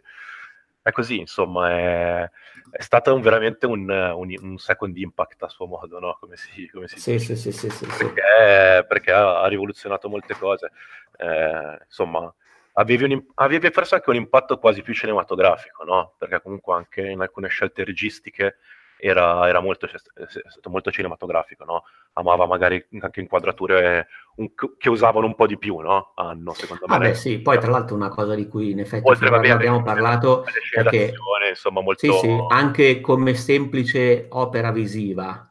è 0.83 0.91
così, 0.91 1.19
insomma, 1.19 1.71
è, 1.71 2.29
è 2.71 2.81
stato 2.81 3.13
un, 3.13 3.21
veramente 3.21 3.65
un, 3.67 3.87
un, 3.89 4.35
un, 4.41 4.57
second 4.57 4.97
impact 4.97 5.43
a 5.43 5.47
suo 5.47 5.67
modo, 5.67 5.99
no? 5.99 6.17
Come 6.19 6.35
si, 6.37 6.67
come 6.69 6.87
si 6.87 6.99
sì, 6.99 7.11
dice. 7.13 7.35
Sì, 7.35 7.51
sì, 7.51 7.69
sì, 7.69 7.85
perché, 7.85 8.85
perché 8.87 9.11
ha, 9.11 9.41
ha, 9.41 9.47
rivoluzionato 9.47 10.09
molte 10.09 10.33
cose. 10.33 10.71
Eh, 11.17 11.77
insomma, 11.85 12.33
avevi, 12.73 13.13
un, 13.13 13.23
avevi 13.35 13.69
forse 13.71 13.95
anche 13.95 14.09
un 14.09 14.15
impatto 14.15 14.57
quasi 14.57 14.81
più 14.81 14.93
cinematografico, 14.93 15.83
no? 15.83 16.13
Perché 16.17 16.41
comunque 16.41 16.75
anche 16.75 17.01
in 17.01 17.21
alcune 17.21 17.47
scelte 17.47 17.83
registiche 17.83 18.57
era, 18.97 19.47
era 19.47 19.59
molto, 19.61 19.87
è 19.87 19.97
stato 20.47 20.69
molto 20.69 20.91
cinematografico, 20.91 21.65
no? 21.65 21.83
Amava 22.13 22.45
magari 22.45 22.85
anche 22.99 23.19
inquadrature 23.19 24.07
un, 24.35 24.53
che 24.77 24.89
usavano 24.89 25.25
un 25.25 25.33
po' 25.33 25.47
di 25.47 25.57
più, 25.57 25.79
no? 25.79 26.13
Hanno, 26.15 26.53
secondo 26.53 26.85
me. 26.87 26.95
Ah 26.95 26.99
beh, 26.99 27.15
sì, 27.15 27.39
poi 27.39 27.59
tra 27.59 27.71
l'altro 27.71 27.95
una 27.95 28.09
cosa 28.09 28.35
di 28.35 28.47
cui 28.47 28.69
in 28.71 28.79
effetti 28.79 29.09
Oltre, 29.09 29.29
vabbè, 29.29 29.49
abbiamo 29.49 29.81
parlato 29.81 30.45
è 30.45 30.83
che 30.83 31.13
insomma, 31.49 31.81
molto... 31.81 32.11
sì, 32.11 32.17
sì, 32.19 32.37
anche 32.49 33.01
come 33.01 33.33
semplice 33.33 34.27
opera 34.29 34.71
visiva, 34.71 35.50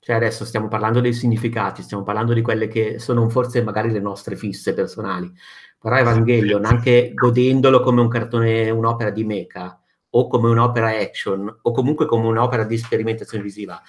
cioè 0.00 0.16
adesso 0.16 0.44
stiamo 0.44 0.68
parlando 0.68 1.00
dei 1.00 1.12
significati, 1.12 1.82
stiamo 1.82 2.02
parlando 2.02 2.32
di 2.32 2.42
quelle 2.42 2.68
che 2.68 2.98
sono 2.98 3.28
forse 3.28 3.62
magari 3.62 3.90
le 3.90 4.00
nostre 4.00 4.34
fisse 4.34 4.72
personali, 4.74 5.30
però 5.78 5.96
Evangelion, 5.96 6.64
anche 6.64 7.12
godendolo 7.14 7.80
come 7.80 8.00
un 8.00 8.08
cartone, 8.08 8.70
un'opera 8.70 9.10
di 9.10 9.24
mecha, 9.24 9.80
o 10.12 10.26
come 10.26 10.48
un'opera 10.48 10.88
action, 10.88 11.58
o 11.62 11.70
comunque 11.72 12.06
come 12.06 12.26
un'opera 12.26 12.64
di 12.64 12.76
sperimentazione 12.76 13.44
visiva, 13.44 13.80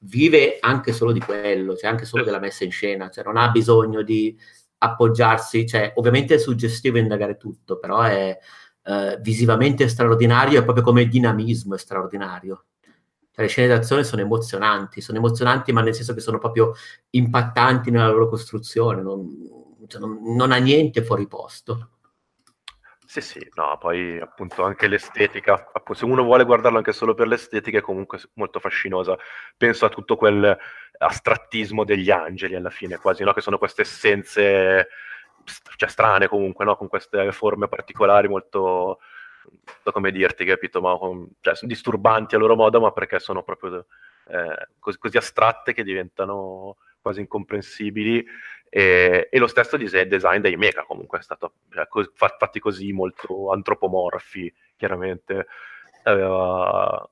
vive 0.00 0.58
anche 0.60 0.92
solo 0.92 1.12
di 1.12 1.20
quello, 1.20 1.76
cioè 1.76 1.90
anche 1.90 2.04
solo 2.04 2.24
della 2.24 2.38
messa 2.38 2.64
in 2.64 2.70
scena, 2.70 3.08
cioè 3.08 3.24
non 3.24 3.36
ha 3.36 3.50
bisogno 3.50 4.02
di 4.02 4.36
appoggiarsi, 4.78 5.66
cioè 5.66 5.92
ovviamente 5.96 6.34
è 6.34 6.38
suggestivo 6.38 6.98
indagare 6.98 7.36
tutto, 7.36 7.78
però 7.78 8.02
è 8.02 8.36
eh, 8.82 9.18
visivamente 9.20 9.88
straordinario, 9.88 10.60
è 10.60 10.64
proprio 10.64 10.84
come 10.84 11.06
dinamismo 11.06 11.74
è 11.74 11.78
straordinario. 11.78 12.64
Cioè, 13.32 13.44
le 13.44 13.48
scene 13.48 13.68
d'azione 13.68 14.04
sono 14.04 14.22
emozionanti, 14.22 15.00
sono 15.00 15.18
emozionanti 15.18 15.72
ma 15.72 15.82
nel 15.82 15.94
senso 15.94 16.14
che 16.14 16.20
sono 16.20 16.38
proprio 16.38 16.74
impattanti 17.10 17.90
nella 17.90 18.08
loro 18.08 18.28
costruzione, 18.28 19.02
non, 19.02 19.28
cioè 19.86 20.00
non, 20.00 20.18
non 20.34 20.52
ha 20.52 20.56
niente 20.56 21.02
fuori 21.04 21.26
posto. 21.26 21.90
Sì, 23.10 23.20
sì, 23.20 23.50
no, 23.54 23.76
poi 23.76 24.20
appunto 24.20 24.62
anche 24.62 24.86
l'estetica, 24.86 25.54
appunto, 25.72 25.94
se 25.94 26.04
uno 26.04 26.22
vuole 26.22 26.44
guardarlo 26.44 26.78
anche 26.78 26.92
solo 26.92 27.12
per 27.12 27.26
l'estetica 27.26 27.78
è 27.78 27.80
comunque 27.80 28.20
molto 28.34 28.60
fascinosa. 28.60 29.18
Penso 29.56 29.84
a 29.84 29.88
tutto 29.88 30.14
quel 30.14 30.56
astrattismo 30.96 31.82
degli 31.84 32.08
angeli 32.12 32.54
alla 32.54 32.70
fine, 32.70 32.98
quasi, 32.98 33.24
no? 33.24 33.32
che 33.32 33.40
sono 33.40 33.58
queste 33.58 33.82
essenze 33.82 34.88
cioè, 35.76 35.88
strane 35.88 36.28
comunque, 36.28 36.64
no? 36.64 36.76
con 36.76 36.86
queste 36.86 37.32
forme 37.32 37.66
particolari 37.66 38.28
molto, 38.28 39.00
so 39.82 39.92
come 39.92 40.10
dirti, 40.10 40.44
capito? 40.44 40.80
Ma, 40.80 40.96
cioè, 41.40 41.54
sono 41.54 41.70
disturbanti 41.70 42.34
a 42.34 42.38
loro 42.38 42.56
modo, 42.56 42.80
ma 42.80 42.92
perché 42.92 43.18
sono 43.18 43.42
proprio 43.42 43.86
eh, 44.28 44.68
così, 44.78 44.98
così 44.98 45.16
astratte 45.16 45.72
che 45.72 45.82
diventano 45.82 46.76
quasi 47.00 47.20
incomprensibili. 47.20 48.24
E, 48.68 49.28
e, 49.30 49.38
lo 49.38 49.48
stesso 49.48 49.76
design 49.76 50.40
dei 50.40 50.56
mecha 50.56 50.84
comunque 50.84 51.18
è 51.18 51.22
stato 51.22 51.54
cioè, 51.72 51.88
co- 51.88 52.12
fatti 52.14 52.60
così 52.60 52.92
molto 52.92 53.50
antropomorfi 53.50 54.52
chiaramente. 54.76 55.46
Uh, 56.04 57.08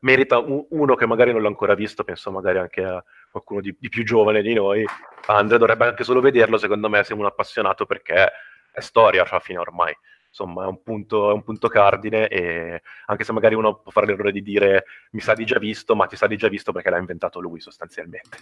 merita 0.00 0.38
un, 0.38 0.64
uno 0.70 0.94
che 0.94 1.06
magari 1.06 1.32
non 1.32 1.42
l'ha 1.42 1.48
ancora 1.48 1.74
visto 1.74 2.02
penso 2.02 2.30
magari 2.30 2.58
anche 2.58 2.82
a 2.82 3.04
qualcuno 3.30 3.60
di, 3.60 3.76
di 3.78 3.88
più 3.88 4.04
giovane 4.04 4.42
di 4.42 4.54
noi. 4.54 4.84
Andre 5.26 5.58
dovrebbe 5.58 5.86
anche 5.86 6.04
solo 6.04 6.20
vederlo 6.20 6.56
secondo 6.56 6.88
me 6.88 7.02
se 7.02 7.14
uno 7.14 7.26
appassionato 7.26 7.84
perché 7.84 8.30
è 8.70 8.80
storia 8.80 9.26
alla 9.28 9.40
fine 9.40 9.58
ormai 9.58 9.96
insomma 10.36 10.64
è 10.64 10.66
un, 10.66 10.82
punto, 10.82 11.30
è 11.30 11.32
un 11.32 11.42
punto 11.42 11.68
cardine 11.68 12.28
e 12.28 12.82
anche 13.06 13.24
se 13.24 13.32
magari 13.32 13.54
uno 13.54 13.76
può 13.78 13.90
fare 13.90 14.06
l'errore 14.06 14.32
di 14.32 14.42
dire 14.42 14.84
mi 15.12 15.20
sa 15.20 15.32
di 15.32 15.46
già 15.46 15.58
visto 15.58 15.96
ma 15.96 16.06
ti 16.06 16.16
sa 16.16 16.26
di 16.26 16.36
già 16.36 16.48
visto 16.48 16.72
perché 16.72 16.90
l'ha 16.90 16.98
inventato 16.98 17.40
lui 17.40 17.60
sostanzialmente 17.60 18.38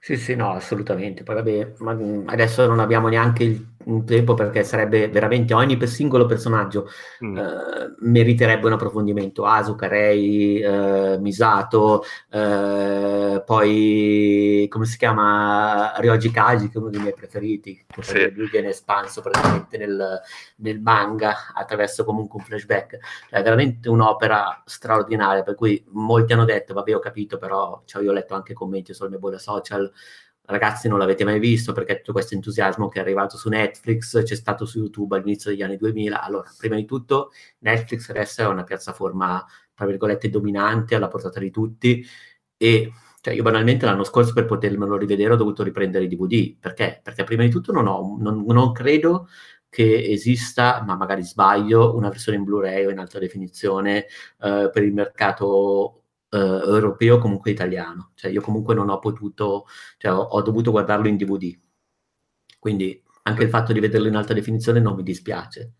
sì, 0.00 0.16
sì, 0.16 0.34
no, 0.34 0.52
assolutamente. 0.52 1.22
Poi 1.22 1.34
vabbè, 1.34 1.72
ma 1.78 1.96
adesso 2.26 2.66
non 2.66 2.78
abbiamo 2.78 3.08
neanche 3.08 3.42
il, 3.44 3.66
tempo 4.04 4.34
perché 4.34 4.64
sarebbe 4.64 5.08
veramente 5.08 5.54
ogni 5.54 5.78
per 5.78 5.88
singolo 5.88 6.26
personaggio 6.26 6.90
mm. 7.24 7.36
eh, 7.38 7.94
meriterebbe 8.00 8.66
un 8.66 8.74
approfondimento. 8.74 9.44
Asuka, 9.46 9.88
Rei, 9.88 10.60
eh, 10.60 11.16
Misato, 11.18 12.04
eh, 12.30 13.42
poi 13.44 14.66
come 14.68 14.84
si 14.84 14.98
chiama 14.98 15.94
Ryoji 15.96 16.30
Kaji, 16.30 16.68
che 16.68 16.74
è 16.74 16.78
uno 16.78 16.90
dei 16.90 17.00
miei 17.00 17.14
preferiti, 17.14 17.82
che 17.86 18.02
sì. 18.02 18.30
lui 18.34 18.48
viene 18.50 18.68
espanso 18.68 19.22
praticamente 19.22 19.78
nel, 19.78 20.20
nel 20.56 20.80
manga 20.80 21.17
manga 21.18 21.52
attraverso 21.52 22.04
comunque 22.04 22.38
un 22.38 22.46
flashback. 22.46 22.98
È 23.28 23.42
veramente 23.42 23.88
un'opera 23.88 24.62
straordinaria, 24.64 25.42
per 25.42 25.54
cui 25.54 25.84
molti 25.90 26.32
hanno 26.32 26.44
detto, 26.44 26.74
vabbè 26.74 26.94
ho 26.94 27.00
capito, 27.00 27.36
però 27.38 27.82
cioè, 27.84 28.02
io 28.02 28.10
ho 28.10 28.14
letto 28.14 28.34
anche 28.34 28.54
commenti 28.54 28.94
sulle 28.94 29.10
mie 29.10 29.18
bolle 29.18 29.38
social, 29.38 29.90
ragazzi 30.42 30.88
non 30.88 30.98
l'avete 30.98 31.24
mai 31.24 31.38
visto 31.38 31.72
perché 31.72 31.98
tutto 31.98 32.12
questo 32.12 32.34
entusiasmo 32.34 32.88
che 32.88 32.98
è 32.98 33.02
arrivato 33.02 33.36
su 33.36 33.50
Netflix 33.50 34.22
c'è 34.22 34.34
stato 34.34 34.64
su 34.64 34.78
YouTube 34.78 35.16
all'inizio 35.16 35.50
degli 35.50 35.62
anni 35.62 35.76
2000. 35.76 36.22
Allora, 36.22 36.50
prima 36.56 36.76
di 36.76 36.84
tutto, 36.84 37.32
Netflix 37.60 38.08
adesso 38.10 38.42
è 38.42 38.46
una 38.46 38.64
piattaforma, 38.64 39.44
tra 39.74 39.86
virgolette, 39.86 40.30
dominante 40.30 40.94
alla 40.94 41.08
portata 41.08 41.40
di 41.40 41.50
tutti 41.50 42.04
e 42.56 42.92
cioè 43.20 43.34
io 43.34 43.42
banalmente 43.42 43.84
l'anno 43.84 44.04
scorso 44.04 44.32
per 44.32 44.46
potermelo 44.46 44.96
rivedere 44.96 45.32
ho 45.32 45.36
dovuto 45.36 45.62
riprendere 45.62 46.04
i 46.04 46.08
DVD. 46.08 46.56
Perché? 46.58 47.00
Perché 47.02 47.24
prima 47.24 47.42
di 47.42 47.50
tutto 47.50 47.72
non, 47.72 47.86
ho, 47.86 48.16
non, 48.18 48.44
non 48.46 48.72
credo 48.72 49.28
che 49.68 50.10
esista, 50.10 50.82
ma 50.86 50.96
magari 50.96 51.22
sbaglio, 51.22 51.94
una 51.94 52.08
versione 52.08 52.38
in 52.38 52.44
Blu-ray 52.44 52.86
o 52.86 52.90
in 52.90 52.98
alta 52.98 53.18
definizione 53.18 54.06
eh, 54.40 54.70
per 54.72 54.82
il 54.82 54.92
mercato 54.92 56.04
eh, 56.30 56.38
europeo 56.38 57.18
comunque 57.18 57.50
italiano. 57.50 58.12
Cioè 58.14 58.30
io 58.30 58.40
comunque 58.40 58.74
non 58.74 58.88
ho 58.88 58.98
potuto, 58.98 59.66
cioè 59.98 60.12
ho, 60.12 60.20
ho, 60.20 60.42
dovuto 60.42 60.70
guardarlo 60.70 61.08
in 61.08 61.16
DVD. 61.16 61.56
Quindi 62.58 63.02
anche 63.24 63.42
il 63.44 63.50
fatto 63.50 63.72
di 63.72 63.80
vederlo 63.80 64.08
in 64.08 64.16
alta 64.16 64.34
definizione 64.34 64.80
non 64.80 64.94
mi 64.96 65.02
dispiace. 65.02 65.74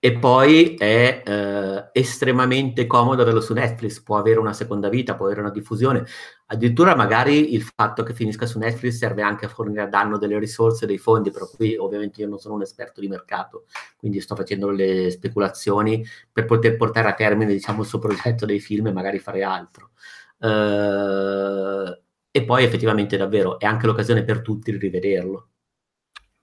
E 0.00 0.16
poi 0.16 0.76
è 0.76 1.22
eh, 1.26 1.88
estremamente 1.92 2.86
comodo 2.86 3.22
averlo 3.22 3.40
su 3.40 3.52
Netflix, 3.52 4.00
può 4.00 4.16
avere 4.16 4.38
una 4.38 4.52
seconda 4.52 4.88
vita, 4.88 5.16
può 5.16 5.26
avere 5.26 5.40
una 5.40 5.50
diffusione. 5.50 6.04
Addirittura 6.46 6.94
magari 6.94 7.52
il 7.54 7.62
fatto 7.62 8.04
che 8.04 8.14
finisca 8.14 8.46
su 8.46 8.60
Netflix 8.60 8.96
serve 8.96 9.22
anche 9.22 9.46
a 9.46 9.48
fornire 9.48 9.82
a 9.82 9.88
danno 9.88 10.16
delle 10.16 10.38
risorse, 10.38 10.86
dei 10.86 10.98
fondi, 10.98 11.32
però 11.32 11.48
qui 11.48 11.76
ovviamente 11.76 12.20
io 12.20 12.28
non 12.28 12.38
sono 12.38 12.54
un 12.54 12.62
esperto 12.62 13.00
di 13.00 13.08
mercato, 13.08 13.66
quindi 13.96 14.20
sto 14.20 14.36
facendo 14.36 14.70
le 14.70 15.10
speculazioni 15.10 16.04
per 16.32 16.44
poter 16.44 16.76
portare 16.76 17.08
a 17.08 17.14
termine 17.14 17.52
diciamo, 17.52 17.82
il 17.82 17.88
suo 17.88 17.98
progetto 17.98 18.46
dei 18.46 18.60
film 18.60 18.86
e 18.86 18.92
magari 18.92 19.18
fare 19.18 19.42
altro. 19.42 19.90
Uh, 20.38 21.90
e 22.30 22.44
poi 22.44 22.62
effettivamente 22.62 23.16
davvero 23.16 23.58
è 23.58 23.66
anche 23.66 23.86
l'occasione 23.86 24.22
per 24.22 24.42
tutti 24.42 24.70
di 24.70 24.78
rivederlo. 24.78 25.48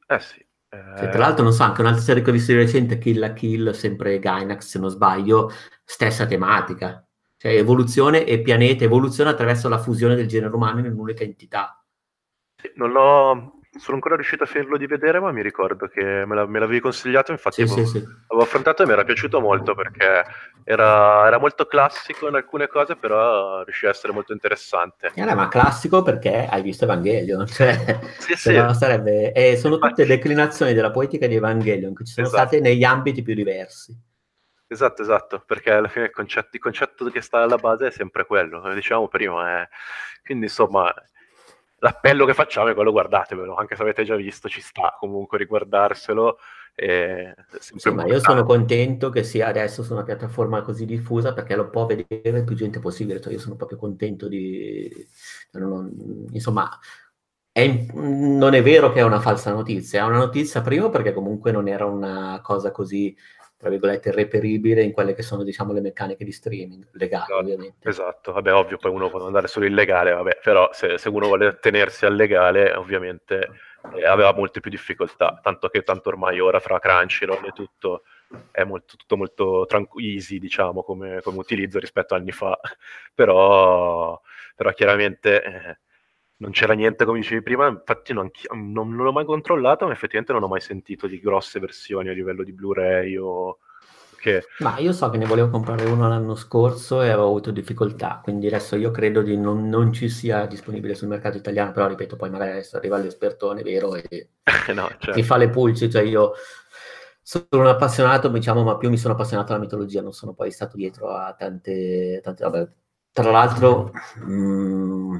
Eh 0.07 0.19
sì, 0.19 0.44
cioè, 0.97 1.09
tra 1.09 1.19
l'altro, 1.19 1.43
non 1.43 1.53
so, 1.53 1.63
anche 1.63 1.81
un'altra 1.81 2.01
serie 2.01 2.23
che 2.23 2.29
ho 2.29 2.33
visto 2.33 2.51
di 2.51 2.57
recente, 2.57 2.97
Kill 2.97 3.19
la 3.19 3.33
Kill, 3.33 3.71
sempre 3.71 4.19
Gainax, 4.19 4.65
se 4.65 4.79
non 4.79 4.89
sbaglio, 4.89 5.51
stessa 5.83 6.25
tematica. 6.25 7.05
Cioè, 7.37 7.51
evoluzione 7.53 8.25
e 8.25 8.41
pianeta, 8.41 8.83
evoluzione 8.83 9.29
attraverso 9.29 9.67
la 9.67 9.77
fusione 9.77 10.15
del 10.15 10.27
genere 10.27 10.55
umano 10.55 10.79
in 10.79 10.85
un'unica 10.85 11.23
entità. 11.23 11.83
Non 12.75 12.91
l'ho, 12.91 13.54
sono 13.77 13.95
ancora 13.95 14.15
riuscito 14.15 14.43
a 14.43 14.47
finirlo 14.47 14.77
di 14.77 14.87
vedere, 14.87 15.19
ma 15.19 15.31
mi 15.31 15.41
ricordo 15.41 15.87
che 15.87 16.25
me, 16.25 16.35
la, 16.35 16.45
me 16.45 16.59
l'avevi 16.59 16.79
consigliato, 16.79 17.31
infatti 17.31 17.65
sì, 17.65 17.73
avevo, 17.73 17.87
sì, 17.87 17.99
sì. 17.99 18.05
avevo, 18.27 18.43
affrontato 18.43 18.83
e 18.83 18.85
mi 18.85 18.93
era 18.93 19.03
piaciuto 19.03 19.39
molto 19.41 19.75
perché 19.75 20.23
era, 20.63 21.27
era, 21.27 21.37
molto 21.37 21.65
classico 21.65 22.27
in 22.27 22.35
alcune 22.35 22.67
cose, 22.67 22.95
però 22.95 23.63
riusciva 23.63 23.91
a 23.91 23.93
essere 23.93 24.13
molto 24.13 24.33
interessante. 24.33 25.11
Era 25.13 25.35
ma 25.35 25.47
classico 25.47 26.01
perché 26.01 26.47
hai 26.49 26.61
visto 26.61 26.85
Evangelion, 26.85 27.45
cioè, 27.47 27.99
sì, 28.17 28.35
sì. 28.35 28.65
Sarebbe, 28.73 29.31
e 29.33 29.57
sono 29.57 29.77
tutte 29.77 30.05
declinazioni 30.05 30.73
della 30.73 30.91
poetica 30.91 31.27
di 31.27 31.35
Evangelion 31.35 31.93
che 31.93 32.05
ci 32.05 32.13
sono 32.13 32.27
esatto. 32.27 32.47
state 32.47 32.61
negli 32.61 32.83
ambiti 32.83 33.21
più 33.21 33.33
diversi. 33.33 33.95
Esatto, 34.67 35.01
esatto, 35.03 35.43
perché 35.45 35.71
alla 35.71 35.87
fine 35.87 36.05
il 36.05 36.11
concetto, 36.11 36.49
il 36.53 36.59
concetto 36.59 37.05
che 37.09 37.21
sta 37.21 37.41
alla 37.41 37.57
base 37.57 37.87
è 37.87 37.91
sempre 37.91 38.25
quello, 38.25 38.61
come 38.61 38.73
dicevamo 38.73 39.07
prima, 39.07 39.61
è... 39.61 39.69
quindi 40.23 40.45
insomma 40.45 40.91
l'appello 41.79 42.25
che 42.25 42.33
facciamo 42.33 42.69
è 42.69 42.73
quello 42.73 42.91
guardatevelo, 42.91 43.55
anche 43.55 43.75
se 43.75 43.81
avete 43.81 44.03
già 44.03 44.15
visto, 44.15 44.49
ci 44.49 44.61
sta 44.61 44.95
comunque 44.99 45.37
riguardarselo. 45.37 46.37
Sì, 46.77 47.89
ma 47.91 48.05
io 48.05 48.19
sono 48.19 48.43
contento 48.43 49.09
che 49.09 49.23
sia 49.23 49.47
adesso 49.47 49.81
su 49.81 49.93
una 49.93 50.03
piattaforma 50.03 50.61
così 50.61 50.85
diffusa 50.85 51.33
perché 51.33 51.55
lo 51.55 51.69
può 51.69 51.85
vedere 51.85 52.43
più 52.43 52.55
gente 52.55 52.79
possibile. 52.79 53.21
Cioè, 53.21 53.31
io 53.31 53.39
sono 53.39 53.55
proprio 53.55 53.77
contento 53.77 54.27
di... 54.27 54.91
Cioè, 55.51 55.61
non, 55.61 56.27
insomma, 56.31 56.69
è, 57.49 57.85
non 57.93 58.53
è 58.53 58.61
vero 58.61 58.91
che 58.91 58.99
è 58.99 59.03
una 59.03 59.21
falsa 59.21 59.53
notizia, 59.53 60.01
è 60.01 60.05
una 60.05 60.17
notizia 60.17 60.59
prima 60.61 60.89
perché 60.89 61.13
comunque 61.13 61.53
non 61.53 61.69
era 61.69 61.85
una 61.85 62.41
cosa 62.43 62.71
così 62.71 63.15
tra 63.57 63.69
virgolette, 63.69 64.11
reperibile 64.11 64.83
in 64.83 64.91
quelle 64.91 65.13
che 65.13 65.21
sono, 65.21 65.43
diciamo, 65.43 65.71
le 65.71 65.81
meccaniche 65.81 66.25
di 66.25 66.31
streaming, 66.31 66.87
legali 66.91 67.23
esatto, 67.23 67.37
ovviamente. 67.37 67.89
Esatto, 67.89 68.31
vabbè, 68.33 68.53
ovvio, 68.53 68.77
poi 68.77 68.91
uno 68.91 69.09
può 69.09 69.25
andare 69.25 69.47
solo 69.47 69.65
illegale, 69.65 70.11
vabbè, 70.11 70.39
però 70.43 70.69
se, 70.73 70.97
se 70.97 71.09
uno 71.09 71.27
vuole 71.27 71.57
tenersi 71.59 72.05
al 72.05 72.15
legale, 72.15 72.73
ovviamente 72.73 73.49
eh, 73.95 74.05
aveva 74.05 74.33
molte 74.33 74.59
più 74.59 74.69
difficoltà, 74.69 75.39
tanto 75.41 75.69
che 75.69 75.83
tanto 75.83 76.09
ormai 76.09 76.39
ora 76.39 76.59
fra 76.59 76.79
Crunchyroll 76.79 77.45
e 77.45 77.51
tutto 77.51 78.03
è 78.51 78.63
molto, 78.63 78.97
tutto 78.97 79.15
molto 79.15 79.65
tranqu- 79.67 80.03
easy, 80.03 80.37
diciamo, 80.39 80.83
come, 80.83 81.21
come, 81.21 81.37
utilizzo 81.37 81.79
rispetto 81.79 82.13
a 82.13 82.17
anni 82.17 82.31
fa, 82.31 82.59
però, 83.13 84.19
però 84.55 84.71
chiaramente... 84.73 85.43
Eh, 85.43 85.77
non 86.37 86.51
c'era 86.51 86.73
niente 86.73 87.05
come 87.05 87.19
dicevi 87.19 87.41
prima, 87.41 87.67
infatti 87.67 88.13
non, 88.13 88.29
non, 88.53 88.93
non, 88.93 89.05
l'ho 89.05 89.11
mai 89.11 89.25
controllato, 89.25 89.85
ma 89.85 89.93
effettivamente 89.93 90.33
non 90.33 90.43
ho 90.43 90.47
mai 90.47 90.61
sentito 90.61 91.07
di 91.07 91.19
grosse 91.19 91.59
versioni 91.59 92.09
a 92.09 92.13
livello 92.13 92.43
di 92.43 92.51
Blu-ray 92.51 93.15
o 93.17 93.59
che... 94.25 94.43
Ma 94.59 94.77
io 94.79 94.91
so 94.91 95.09
che 95.09 95.17
ne 95.17 95.25
volevo 95.25 95.49
comprare 95.49 95.85
uno 95.85 96.07
l'anno 96.09 96.35
scorso 96.35 97.01
e 97.01 97.09
avevo 97.09 97.27
avuto 97.27 97.51
difficoltà, 97.51 98.19
quindi 98.23 98.47
adesso 98.47 98.75
io 98.75 98.91
credo 98.91 99.21
di 99.21 99.37
non, 99.37 99.69
non 99.69 99.93
ci 99.93 100.09
sia 100.09 100.45
disponibile 100.47 100.95
sul 100.95 101.07
mercato 101.07 101.37
italiano, 101.37 101.71
però 101.71 101.87
ripeto, 101.87 102.15
poi 102.15 102.31
magari 102.31 102.51
adesso 102.51 102.77
arriva 102.77 102.97
l'espertone 102.97 103.61
vero 103.61 103.95
e 103.95 104.29
no, 104.73 104.87
certo. 104.87 105.11
ti 105.11 105.23
fa 105.23 105.37
le 105.37 105.49
pulci, 105.49 105.89
cioè 105.89 106.01
io 106.01 106.33
sono 107.21 107.45
un 107.51 107.67
appassionato, 107.67 108.27
diciamo, 108.27 108.63
ma 108.63 108.77
più 108.77 108.89
mi 108.89 108.97
sono 108.97 109.13
appassionato 109.13 109.53
alla 109.53 109.61
mitologia, 109.61 110.01
non 110.01 110.11
sono 110.11 110.33
poi 110.33 110.51
stato 110.51 110.75
dietro 110.75 111.09
a 111.09 111.33
tante... 111.33 112.19
tante 112.23 112.43
vabbè. 112.43 112.67
Tra 113.11 113.31
l'altro... 113.31 113.91
Mh, 114.25 114.33
mm, 114.33 115.17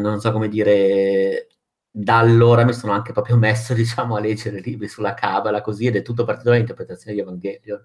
non 0.00 0.20
so 0.20 0.32
come 0.32 0.48
dire, 0.48 1.48
da 1.90 2.18
allora 2.18 2.64
mi 2.64 2.72
sono 2.72 2.92
anche 2.92 3.12
proprio 3.12 3.36
messo, 3.36 3.72
diciamo, 3.74 4.16
a 4.16 4.20
leggere 4.20 4.60
libri 4.60 4.88
sulla 4.88 5.14
Cabala 5.14 5.60
così 5.60 5.86
ed 5.86 5.96
è 5.96 6.02
tutto 6.02 6.24
partito 6.24 6.50
dall'interpretazione 6.50 7.14
di 7.14 7.22
Evangelion. 7.22 7.84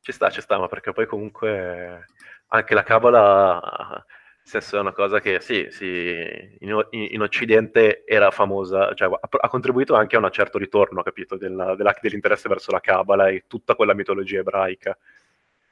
Ci 0.00 0.12
sta, 0.12 0.30
ci 0.30 0.40
sta, 0.40 0.58
ma 0.58 0.68
perché 0.68 0.92
poi 0.92 1.06
comunque 1.06 2.06
anche 2.48 2.74
la 2.74 2.82
Cabala 2.82 4.04
nel 4.44 4.52
senso 4.52 4.76
è 4.76 4.80
una 4.80 4.92
cosa 4.92 5.20
che 5.20 5.40
sì, 5.40 5.68
sì 5.70 6.56
in, 6.60 6.86
in, 6.90 7.22
Occidente 7.22 8.04
era 8.04 8.30
famosa, 8.30 8.92
cioè 8.92 9.08
ha, 9.08 9.28
ha, 9.40 9.48
contribuito 9.48 9.94
anche 9.94 10.16
a 10.16 10.18
un 10.18 10.30
certo 10.30 10.58
ritorno, 10.58 11.02
capito, 11.02 11.38
della, 11.38 11.74
della, 11.74 11.96
dell'interesse 11.98 12.46
verso 12.50 12.70
la 12.70 12.80
Cabala 12.80 13.28
e 13.28 13.44
tutta 13.46 13.74
quella 13.74 13.94
mitologia 13.94 14.40
ebraica, 14.40 14.96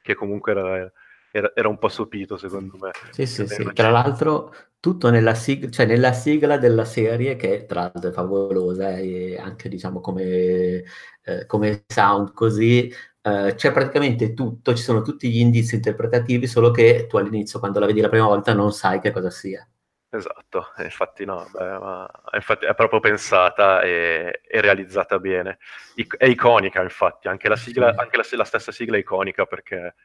che 0.01 0.15
comunque 0.15 0.51
era, 0.53 0.91
era, 1.35 1.51
era 1.55 1.67
un 1.67 1.79
po' 1.79 1.89
sopito 1.89 2.37
secondo 2.37 2.77
me. 2.79 2.91
Sì, 3.09 3.25
sì, 3.25 3.47
sì. 3.47 3.67
Tra 3.73 3.89
l'altro 3.89 4.53
tutto 4.79 5.09
nella, 5.09 5.33
sig- 5.33 5.69
cioè 5.69 5.87
nella 5.87 6.13
sigla 6.13 6.57
della 6.57 6.85
serie 6.85 7.35
che 7.35 7.65
tra 7.65 7.81
l'altro 7.81 8.09
è 8.11 8.13
favolosa 8.13 8.97
e 8.97 9.37
anche 9.37 9.67
diciamo 9.67 9.99
come, 9.99 10.83
eh, 11.23 11.45
come 11.47 11.83
sound 11.87 12.33
così 12.33 12.91
Uh, 13.25 13.55
c'è 13.55 13.71
praticamente 13.71 14.33
tutto, 14.33 14.73
ci 14.73 14.83
sono 14.83 15.01
tutti 15.01 15.31
gli 15.31 15.39
indizi 15.39 15.75
interpretativi, 15.75 16.45
solo 16.45 16.71
che 16.71 17.07
tu 17.07 17.15
all'inizio, 17.15 17.57
quando 17.57 17.79
la 17.79 17.85
vedi 17.85 18.01
la 18.01 18.09
prima 18.09 18.25
volta, 18.25 18.53
non 18.53 18.73
sai 18.73 18.99
che 18.99 19.11
cosa 19.11 19.29
sia. 19.29 19.65
Esatto, 20.09 20.73
infatti 20.79 21.23
no, 21.23 21.47
beh, 21.49 22.35
infatti 22.35 22.65
è 22.65 22.75
proprio 22.75 22.99
pensata 22.99 23.81
e, 23.81 24.41
e 24.45 24.59
realizzata 24.59 25.19
bene. 25.19 25.57
I- 25.95 26.05
è 26.17 26.25
iconica, 26.25 26.81
infatti, 26.81 27.29
anche, 27.29 27.47
la, 27.47 27.55
sigla, 27.55 27.93
anche 27.95 28.17
la, 28.17 28.25
la, 28.31 28.43
stessa 28.43 28.73
sigla 28.73 28.97
è 28.97 28.99
iconica 28.99 29.45
perché 29.45 29.95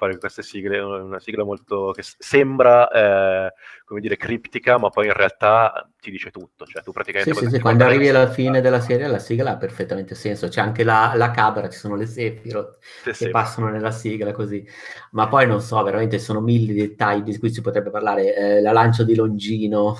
fare 0.00 0.16
queste 0.16 0.42
sigle, 0.42 0.78
una 0.78 1.20
sigla 1.20 1.44
molto 1.44 1.92
che 1.94 2.02
sembra, 2.02 2.88
eh, 2.88 3.52
come 3.84 4.00
dire, 4.00 4.16
criptica, 4.16 4.78
ma 4.78 4.88
poi 4.88 5.06
in 5.08 5.12
realtà 5.12 5.90
ti 6.00 6.10
dice 6.10 6.30
tutto. 6.30 6.64
Cioè, 6.64 6.82
tu 6.82 6.90
praticamente 6.90 7.38
sì, 7.38 7.44
sì, 7.44 7.50
sì. 7.50 7.60
quando 7.60 7.84
arrivi 7.84 8.08
alla 8.08 8.30
fine 8.30 8.62
della 8.62 8.80
serie, 8.80 9.06
la 9.06 9.18
sigla 9.18 9.52
ha 9.52 9.56
perfettamente 9.58 10.14
senso. 10.14 10.48
C'è 10.48 10.62
anche 10.62 10.84
la, 10.84 11.12
la 11.14 11.30
cabra, 11.30 11.68
ci 11.68 11.78
sono 11.78 11.96
le 11.96 12.06
Sephiroth 12.06 12.78
sì, 12.80 13.10
che 13.10 13.14
sì. 13.14 13.28
passano 13.28 13.68
nella 13.68 13.90
sigla 13.90 14.32
così. 14.32 14.66
Ma 15.10 15.28
poi 15.28 15.46
non 15.46 15.60
so, 15.60 15.82
veramente 15.82 16.18
sono 16.18 16.40
mille 16.40 16.72
dettagli 16.72 17.22
di 17.22 17.38
cui 17.38 17.52
si 17.52 17.60
potrebbe 17.60 17.90
parlare. 17.90 18.34
Eh, 18.34 18.60
la 18.62 18.72
lancia 18.72 19.04
di 19.04 19.14
Longino 19.14 19.96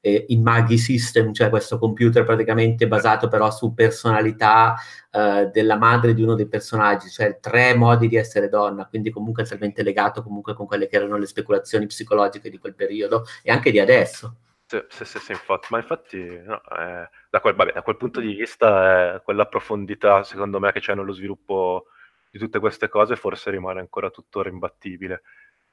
eh, 0.00 0.26
il 0.28 0.40
Maggie 0.40 0.76
System, 0.76 1.32
cioè 1.32 1.50
questo 1.50 1.78
computer 1.78 2.24
praticamente 2.24 2.86
basato 2.86 3.28
però 3.28 3.50
su 3.50 3.74
personalità 3.74 4.76
eh, 5.10 5.50
della 5.52 5.76
madre 5.76 6.14
di 6.14 6.22
uno 6.22 6.34
dei 6.34 6.48
personaggi, 6.48 7.08
cioè 7.08 7.38
tre 7.40 7.74
modi 7.74 8.08
di 8.08 8.16
essere 8.16 8.48
donna, 8.48 8.86
quindi 8.86 9.10
comunque 9.10 9.44
talmente 9.44 9.82
legato 9.82 10.22
comunque 10.22 10.54
con 10.54 10.66
quelle 10.66 10.86
che 10.86 10.96
erano 10.96 11.16
le 11.16 11.26
speculazioni 11.26 11.86
psicologiche 11.86 12.50
di 12.50 12.58
quel 12.58 12.74
periodo 12.74 13.24
e 13.42 13.50
anche 13.50 13.70
di 13.70 13.80
adesso. 13.80 14.36
Sì, 14.66 14.84
sì, 14.88 15.04
sì, 15.06 15.18
sì 15.18 15.32
infatti, 15.32 15.68
ma 15.70 15.78
infatti 15.78 16.18
no, 16.44 16.60
eh, 16.78 17.08
da, 17.30 17.40
quel, 17.40 17.54
vabbè, 17.54 17.72
da, 17.72 17.80
quel, 17.80 17.96
punto 17.96 18.20
di 18.20 18.34
vista 18.34 19.14
eh, 19.14 19.22
quella 19.22 19.46
profondità 19.46 20.22
secondo 20.22 20.60
me 20.60 20.72
che 20.72 20.80
c'è 20.80 20.94
nello 20.94 21.12
sviluppo 21.12 21.86
di 22.30 22.38
tutte 22.38 22.58
queste 22.58 22.90
cose 22.90 23.16
forse 23.16 23.50
rimane 23.50 23.80
ancora 23.80 24.10
tuttora 24.10 24.50
imbattibile, 24.50 25.22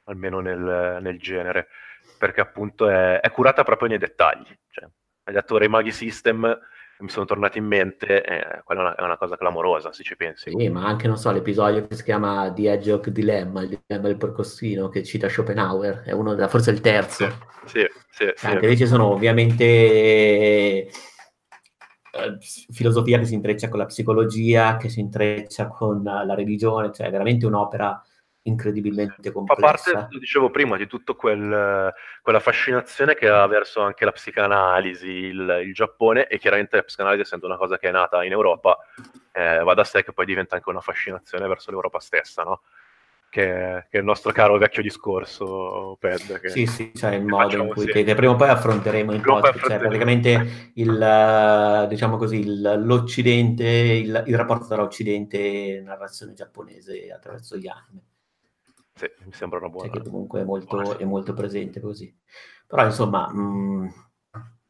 almeno 0.05 0.39
nel, 0.39 0.99
nel 1.01 1.19
genere 1.19 1.67
perché 2.17 2.41
appunto 2.41 2.89
è, 2.89 3.19
è 3.19 3.31
curata 3.31 3.63
proprio 3.63 3.89
nei 3.89 3.97
dettagli. 3.97 4.47
Cioè, 4.69 4.87
hai 5.23 5.33
detto 5.33 5.57
Remaghi 5.57 5.91
System, 5.91 6.57
mi 6.99 7.09
sono 7.09 7.25
tornati 7.25 7.57
in 7.57 7.65
mente, 7.65 8.23
eh, 8.23 8.61
quella 8.63 8.81
è 8.81 8.83
una, 8.83 8.95
è 8.95 9.01
una, 9.01 9.17
cosa 9.17 9.35
clamorosa 9.37 9.91
se 9.91 10.03
ci 10.03 10.15
pensi. 10.15 10.51
Sì, 10.55 10.69
ma 10.69 10.85
anche, 10.85 11.07
non 11.07 11.17
so, 11.17 11.31
l'episodio 11.31 11.85
che 11.87 11.95
si 11.95 12.03
chiama 12.03 12.51
The 12.53 12.71
Hedgehog 12.71 13.09
Dilemma, 13.09 13.63
il 13.63 13.79
dilemma 13.85 14.07
del 14.07 14.17
porcospino, 14.17 14.87
che 14.89 15.03
cita 15.03 15.27
Schopenhauer, 15.27 16.03
è 16.03 16.11
uno, 16.11 16.35
forse 16.47 16.71
il 16.71 16.79
terzo. 16.81 17.27
Sì, 17.65 17.85
sì, 18.09 18.31
sì. 18.33 18.45
Anche 18.45 18.67
lì 18.67 18.77
ci 18.77 18.87
sono 18.87 19.07
ovviamente 19.07 19.65
eh, 19.65 20.89
filosofia 22.39 23.19
che 23.19 23.25
si 23.25 23.33
intreccia 23.33 23.67
con 23.67 23.79
la 23.79 23.85
psicologia, 23.85 24.77
che 24.77 24.87
si 24.87 25.01
intreccia 25.01 25.67
con 25.67 26.01
la 26.01 26.33
religione, 26.33 26.93
cioè 26.93 27.07
è 27.07 27.11
veramente 27.11 27.45
un'opera 27.45 28.01
incredibilmente 28.45 29.31
complessa. 29.31 29.61
Fa 29.61 29.93
parte, 29.93 30.07
lo 30.13 30.19
dicevo 30.19 30.49
prima, 30.49 30.77
di 30.77 30.87
tutta 30.87 31.13
quel, 31.13 31.93
quella 32.21 32.39
fascinazione 32.39 33.15
che 33.15 33.27
ha 33.27 33.45
verso 33.47 33.81
anche 33.81 34.05
la 34.05 34.11
psicanalisi, 34.11 35.07
il, 35.07 35.61
il, 35.65 35.73
Giappone, 35.73 36.27
e 36.27 36.37
chiaramente 36.37 36.75
la 36.75 36.83
psicanalisi, 36.83 37.21
essendo 37.21 37.45
una 37.45 37.57
cosa 37.57 37.77
che 37.77 37.89
è 37.89 37.91
nata 37.91 38.23
in 38.23 38.31
Europa, 38.31 38.77
eh, 39.31 39.59
va 39.59 39.73
da 39.73 39.83
sé 39.83 40.03
che 40.03 40.13
poi 40.13 40.25
diventa 40.25 40.55
anche 40.55 40.69
una 40.69 40.81
fascinazione 40.81 41.47
verso 41.47 41.71
l'Europa 41.71 41.99
stessa, 41.99 42.43
no? 42.43 42.61
Che, 43.27 43.87
che, 43.89 43.97
è 43.97 43.99
il 43.99 44.05
nostro 44.05 44.31
caro 44.31 44.57
vecchio 44.57 44.81
discorso, 44.81 45.97
Ped. 45.99 46.39
Che, 46.39 46.49
sì, 46.49 46.65
sì, 46.67 46.91
cioè 46.95 47.15
il 47.15 47.25
modo 47.25 47.63
in 47.63 47.67
cui 47.67 47.85
che, 47.85 48.03
che, 48.03 48.15
prima 48.15 48.31
o 48.31 48.35
poi 48.35 48.47
affronteremo 48.47 49.11
in 49.11 49.21
podcast, 49.21 49.67
cioè 49.67 49.77
praticamente 49.77 50.71
il, 50.75 51.85
diciamo 51.89 52.15
così, 52.15 52.39
il, 52.39 52.81
l'Occidente, 52.85 53.67
il, 53.67 54.23
il 54.27 54.37
rapporto 54.37 54.67
tra 54.67 54.81
Occidente 54.83 55.37
e 55.37 55.81
narrazione 55.81 56.31
giapponese 56.33 57.11
attraverso 57.11 57.57
gli 57.57 57.67
anime. 57.67 58.13
Sì, 58.95 59.11
mi 59.25 59.33
sembra 59.33 59.59
una 59.59 59.67
buona. 59.67 59.89
Cioè 59.89 60.01
che 60.01 60.09
comunque 60.09 60.39
è 60.39 60.43
molto, 60.45 60.97
è 60.97 61.03
molto 61.03 61.33
presente 61.33 61.81
così. 61.81 62.17
Però 62.65 62.85
insomma, 62.85 63.27
mh, 63.29 63.39
mm, 63.41 63.87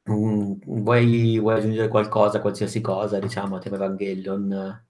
mh, 0.03 0.13
mm, 0.13 0.53
vuoi, 0.81 1.39
vuoi, 1.39 1.55
aggiungere 1.55 1.87
qualcosa, 1.87 2.41
qualsiasi 2.41 2.81
cosa, 2.81 3.19
diciamo, 3.19 3.57
a 3.57 3.59
tema 3.59 3.75
Evangelion? 3.75 4.83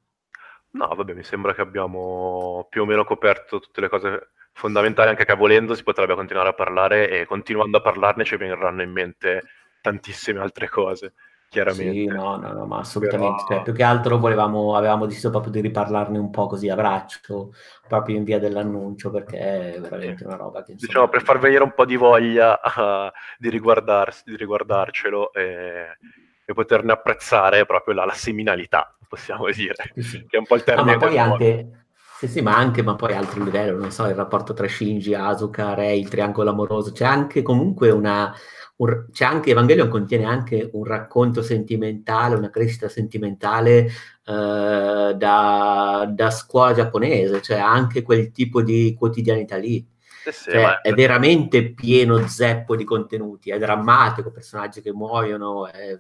No, 0.72 0.88
vabbè, 0.88 1.14
mi 1.14 1.24
sembra 1.24 1.54
che 1.54 1.62
abbiamo 1.62 2.66
più 2.70 2.84
o 2.84 2.86
meno 2.86 3.04
coperto 3.04 3.60
tutte 3.60 3.82
le 3.82 3.90
cose 3.90 4.30
fondamentali, 4.54 5.10
anche 5.10 5.26
che 5.26 5.36
volendo 5.36 5.76
si 5.76 5.84
potrebbe 5.84 6.16
continuare 6.16 6.50
a 6.50 6.54
parlare 6.54 7.10
e 7.10 7.26
continuando 7.26 7.78
a 7.78 7.82
parlarne 7.82 8.24
ci 8.24 8.38
verranno 8.38 8.84
in 8.84 8.92
mente 8.92 9.44
tantissime 9.82 10.40
altre 10.40 10.70
cose 10.70 11.14
chiaramente. 11.56 11.94
Sì, 11.94 12.06
no, 12.06 12.36
no, 12.36 12.52
no, 12.52 12.66
ma 12.66 12.80
assolutamente. 12.80 13.44
Però... 13.48 13.56
Cioè, 13.56 13.64
più 13.64 13.74
che 13.74 13.84
altro 13.84 14.18
volevamo, 14.18 14.76
avevamo 14.76 15.06
deciso 15.06 15.30
proprio 15.30 15.52
di 15.52 15.62
riparlarne 15.62 16.18
un 16.18 16.30
po' 16.30 16.48
così 16.48 16.68
a 16.70 16.76
braccio, 16.76 17.54
proprio 17.88 18.18
in 18.18 18.24
via 18.26 18.40
dell'annuncio, 18.40 19.10
perché 19.10 19.74
è 19.74 19.80
veramente 19.80 20.18
sì. 20.18 20.26
una 20.26 20.36
roba 20.36 20.64
che... 20.64 20.74
Insomma, 20.74 20.92
diciamo, 20.92 21.08
per 21.10 21.22
far 21.24 21.40
venire 21.40 21.64
un 21.64 21.74
po' 21.74 21.86
di 21.86 21.96
voglia 21.96 22.60
uh, 22.62 23.10
di, 23.38 23.50
di 23.50 24.36
riguardarcelo 24.36 25.34
e, 25.34 25.98
e, 26.46 26.54
poterne 26.54 26.92
apprezzare 26.92 27.66
proprio 27.66 27.96
la, 27.96 28.06
la 28.06 28.14
seminalità, 28.14 28.94
possiamo 29.08 29.46
dire, 29.50 29.94
sì. 29.96 30.26
che 30.28 30.36
è 30.36 30.40
un 30.40 30.46
po' 30.46 30.56
il 30.56 30.64
termine. 30.64 30.94
Ah, 30.94 30.98
ma 30.98 31.06
poi 31.06 31.18
anche... 31.18 31.85
Sì, 32.18 32.30
sì, 32.30 32.42
ma 32.42 32.56
anche, 32.56 32.82
ma 32.82 32.96
poi 32.96 33.14
altri 33.14 33.44
livelli, 33.44 33.78
non 33.78 33.92
so, 33.92 34.06
il 34.08 34.16
rapporto 34.16 34.54
tra 34.54 34.68
Shinji, 34.70 35.14
Asuka, 35.14 35.74
Rei, 35.74 36.00
il 36.00 36.08
triangolo 36.08 36.50
amoroso, 36.50 36.94
c'è 36.94 37.04
anche 37.04 37.42
comunque 37.42 37.90
una, 37.90 38.34
un, 38.78 39.08
c'è 39.12 39.26
anche 39.26 39.52
Evangelion 39.52 39.90
contiene 39.90 40.24
anche 40.24 40.70
un 40.72 40.86
racconto 40.86 41.42
sentimentale, 41.42 42.36
una 42.36 42.50
crescita 42.50 42.88
sentimentale 42.88 43.86
eh, 44.26 45.14
da, 45.14 46.10
da, 46.10 46.30
scuola 46.32 46.74
giapponese, 46.74 47.42
cioè 47.42 47.58
anche 47.58 48.02
quel 48.02 48.32
tipo 48.32 48.62
di 48.62 48.96
quotidianità 48.98 49.58
lì. 49.58 49.86
Eh 50.26 50.32
sì, 50.32 50.52
cioè. 50.52 50.80
È 50.82 50.94
veramente 50.94 51.74
pieno 51.74 52.26
zeppo 52.28 52.78
di 52.78 52.86
contenuti, 52.86 53.52
è 53.52 53.58
drammatico, 53.58 54.32
personaggi 54.32 54.82
che 54.82 54.94
muoiono. 54.94 55.68
È... 55.68 56.00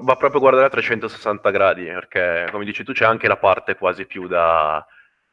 Va 0.00 0.16
proprio 0.16 0.36
a 0.36 0.38
guardare 0.38 0.66
a 0.66 0.70
360 0.70 1.50
gradi, 1.50 1.84
perché 1.84 2.48
come 2.50 2.64
dici 2.64 2.84
tu 2.84 2.92
c'è 2.92 3.04
anche 3.04 3.28
la 3.28 3.36
parte 3.36 3.76
quasi 3.76 4.06
più 4.06 4.26
da, 4.26 4.84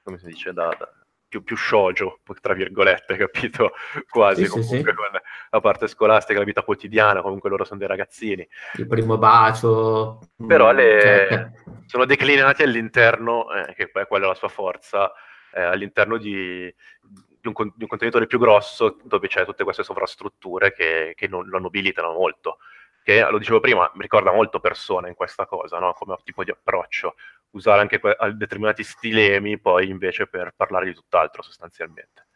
come 0.04 0.18
si 0.18 0.26
dice, 0.26 0.54
da, 0.54 0.76
da 0.78 0.90
più, 1.32 1.44
più 1.46 1.56
shoujo, 1.56 2.20
tra 2.42 2.54
virgolette, 2.54 3.16
capito? 3.18 3.72
Quasi, 4.10 4.44
sì, 4.44 4.50
comunque 4.50 4.78
sì, 4.78 4.84
sì. 4.84 4.94
con 4.94 5.22
la 5.50 5.60
parte 5.62 5.88
scolastica, 5.88 6.40
la 6.40 6.46
vita 6.46 6.62
quotidiana, 6.62 7.22
comunque 7.22 7.50
loro 7.50 7.64
sono 7.64 7.80
dei 7.80 7.88
ragazzini. 7.88 8.46
Il 8.74 8.88
primo 8.88 9.18
bacio. 9.18 10.20
Però 10.46 10.74
le... 10.74 11.28
Cioè... 11.30 11.52
sono 11.86 12.06
declinati 12.06 12.64
all'interno, 12.64 13.50
eh, 13.54 13.74
che 13.74 13.90
è 13.94 14.08
quella 14.08 14.28
la 14.28 14.36
sua 14.36 14.50
forza, 14.50 15.14
eh, 15.54 15.62
all'interno 15.62 16.18
di, 16.18 16.74
di, 17.02 17.48
un, 17.48 17.54
di, 17.76 17.84
un, 17.84 17.88
contenitore 17.88 18.28
più 18.28 18.38
grosso 18.38 18.98
dove 19.02 19.30
c'è 19.30 19.46
tutte 19.46 19.64
queste 19.64 19.84
sovrastrutture 19.84 20.74
che, 20.74 21.14
che 21.16 21.30
non, 21.30 21.48
lo 21.48 21.60
nobilitano 21.60 22.12
molto 22.12 22.58
che 23.04 23.28
lo 23.30 23.40
dicevo 23.40 23.60
prima, 23.60 23.90
mi 23.96 24.02
ricorda 24.02 24.32
molto 24.32 24.60
persona 24.60 25.08
in 25.08 25.16
questa 25.16 25.46
cosa, 25.48 25.80
no? 25.80 25.94
come 25.94 26.16
tipo 26.24 26.44
di 26.44 26.52
approccio, 26.52 27.16
usare 27.52 27.82
anche 27.82 28.00
que- 28.00 28.18
determinati 28.34 28.84
stilemi 28.84 29.60
poi 29.60 29.90
invece 29.90 30.28
per 30.28 30.54
parlare 30.56 30.86
di 30.86 30.94
tutt'altro 30.94 31.42
sostanzialmente, 31.42 32.28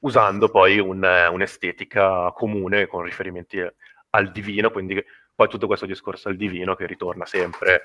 usando 0.00 0.48
poi 0.48 0.78
un, 0.78 1.02
un'estetica 1.30 2.30
comune 2.32 2.86
con 2.86 3.02
riferimenti 3.02 3.64
al 4.10 4.30
divino, 4.32 4.70
quindi 4.70 5.02
poi 5.34 5.48
tutto 5.48 5.66
questo 5.66 5.86
discorso 5.86 6.28
al 6.28 6.36
divino 6.36 6.74
che 6.74 6.86
ritorna 6.86 7.24
sempre, 7.26 7.82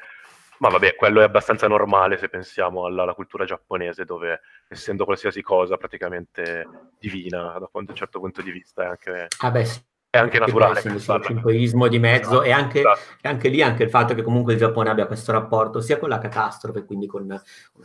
ma 0.60 0.70
vabbè, 0.70 0.96
quello 0.96 1.22
è 1.22 1.24
abbastanza 1.24 1.68
normale 1.68 2.18
se 2.18 2.30
pensiamo 2.30 2.86
alla, 2.86 3.04
alla 3.04 3.14
cultura 3.14 3.46
giapponese 3.46 4.06
dove 4.06 4.42
essendo 4.68 5.06
qualsiasi 5.06 5.42
cosa 5.42 5.78
praticamente 5.78 6.68
divina 6.98 7.58
da 7.60 7.70
un 7.72 7.96
certo 7.96 8.20
punto 8.20 8.42
di 8.42 8.52
vista 8.52 8.84
è 8.84 8.88
anche... 8.88 9.28
Ah 9.40 9.52
beh, 9.52 9.66
sì 9.66 9.82
è 10.16 10.20
anche 10.20 10.40
naturale. 10.40 10.82
Il 10.84 11.00
shintoismo 11.00 11.88
di 11.88 12.00
mezzo 12.00 12.42
e 12.42 12.52
anche, 12.52 12.80
esatto. 12.80 13.00
e 13.22 13.28
anche, 13.28 13.50
lì 13.50 13.62
anche 13.62 13.84
il 13.84 13.90
fatto 13.90 14.16
che 14.16 14.22
comunque 14.22 14.54
il 14.54 14.60
Giappone 14.60 14.90
abbia 14.90 15.06
questo 15.06 15.32
rapporto 15.32 15.82
sia 15.82 16.00
con 16.00 16.10
la 16.10 16.20
catastrofe, 16.20 16.86
quindi 16.86 17.06
con 17.06 17.24
una 17.24 17.42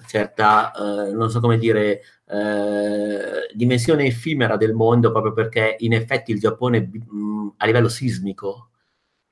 certa, 0.07 0.73
eh, 0.73 1.13
non 1.13 1.31
so 1.31 1.41
come 1.41 1.59
dire, 1.59 2.03
eh, 2.27 3.49
dimensione 3.53 4.07
effimera 4.07 4.57
del 4.57 4.75
mondo, 4.75 5.11
proprio 5.11 5.33
perché 5.33 5.77
in 5.81 5.93
effetti 5.93 6.31
il 6.31 6.39
Giappone 6.39 6.81
mh, 6.81 7.55
a 7.57 7.67
livello 7.67 7.89
sismico 7.89 8.71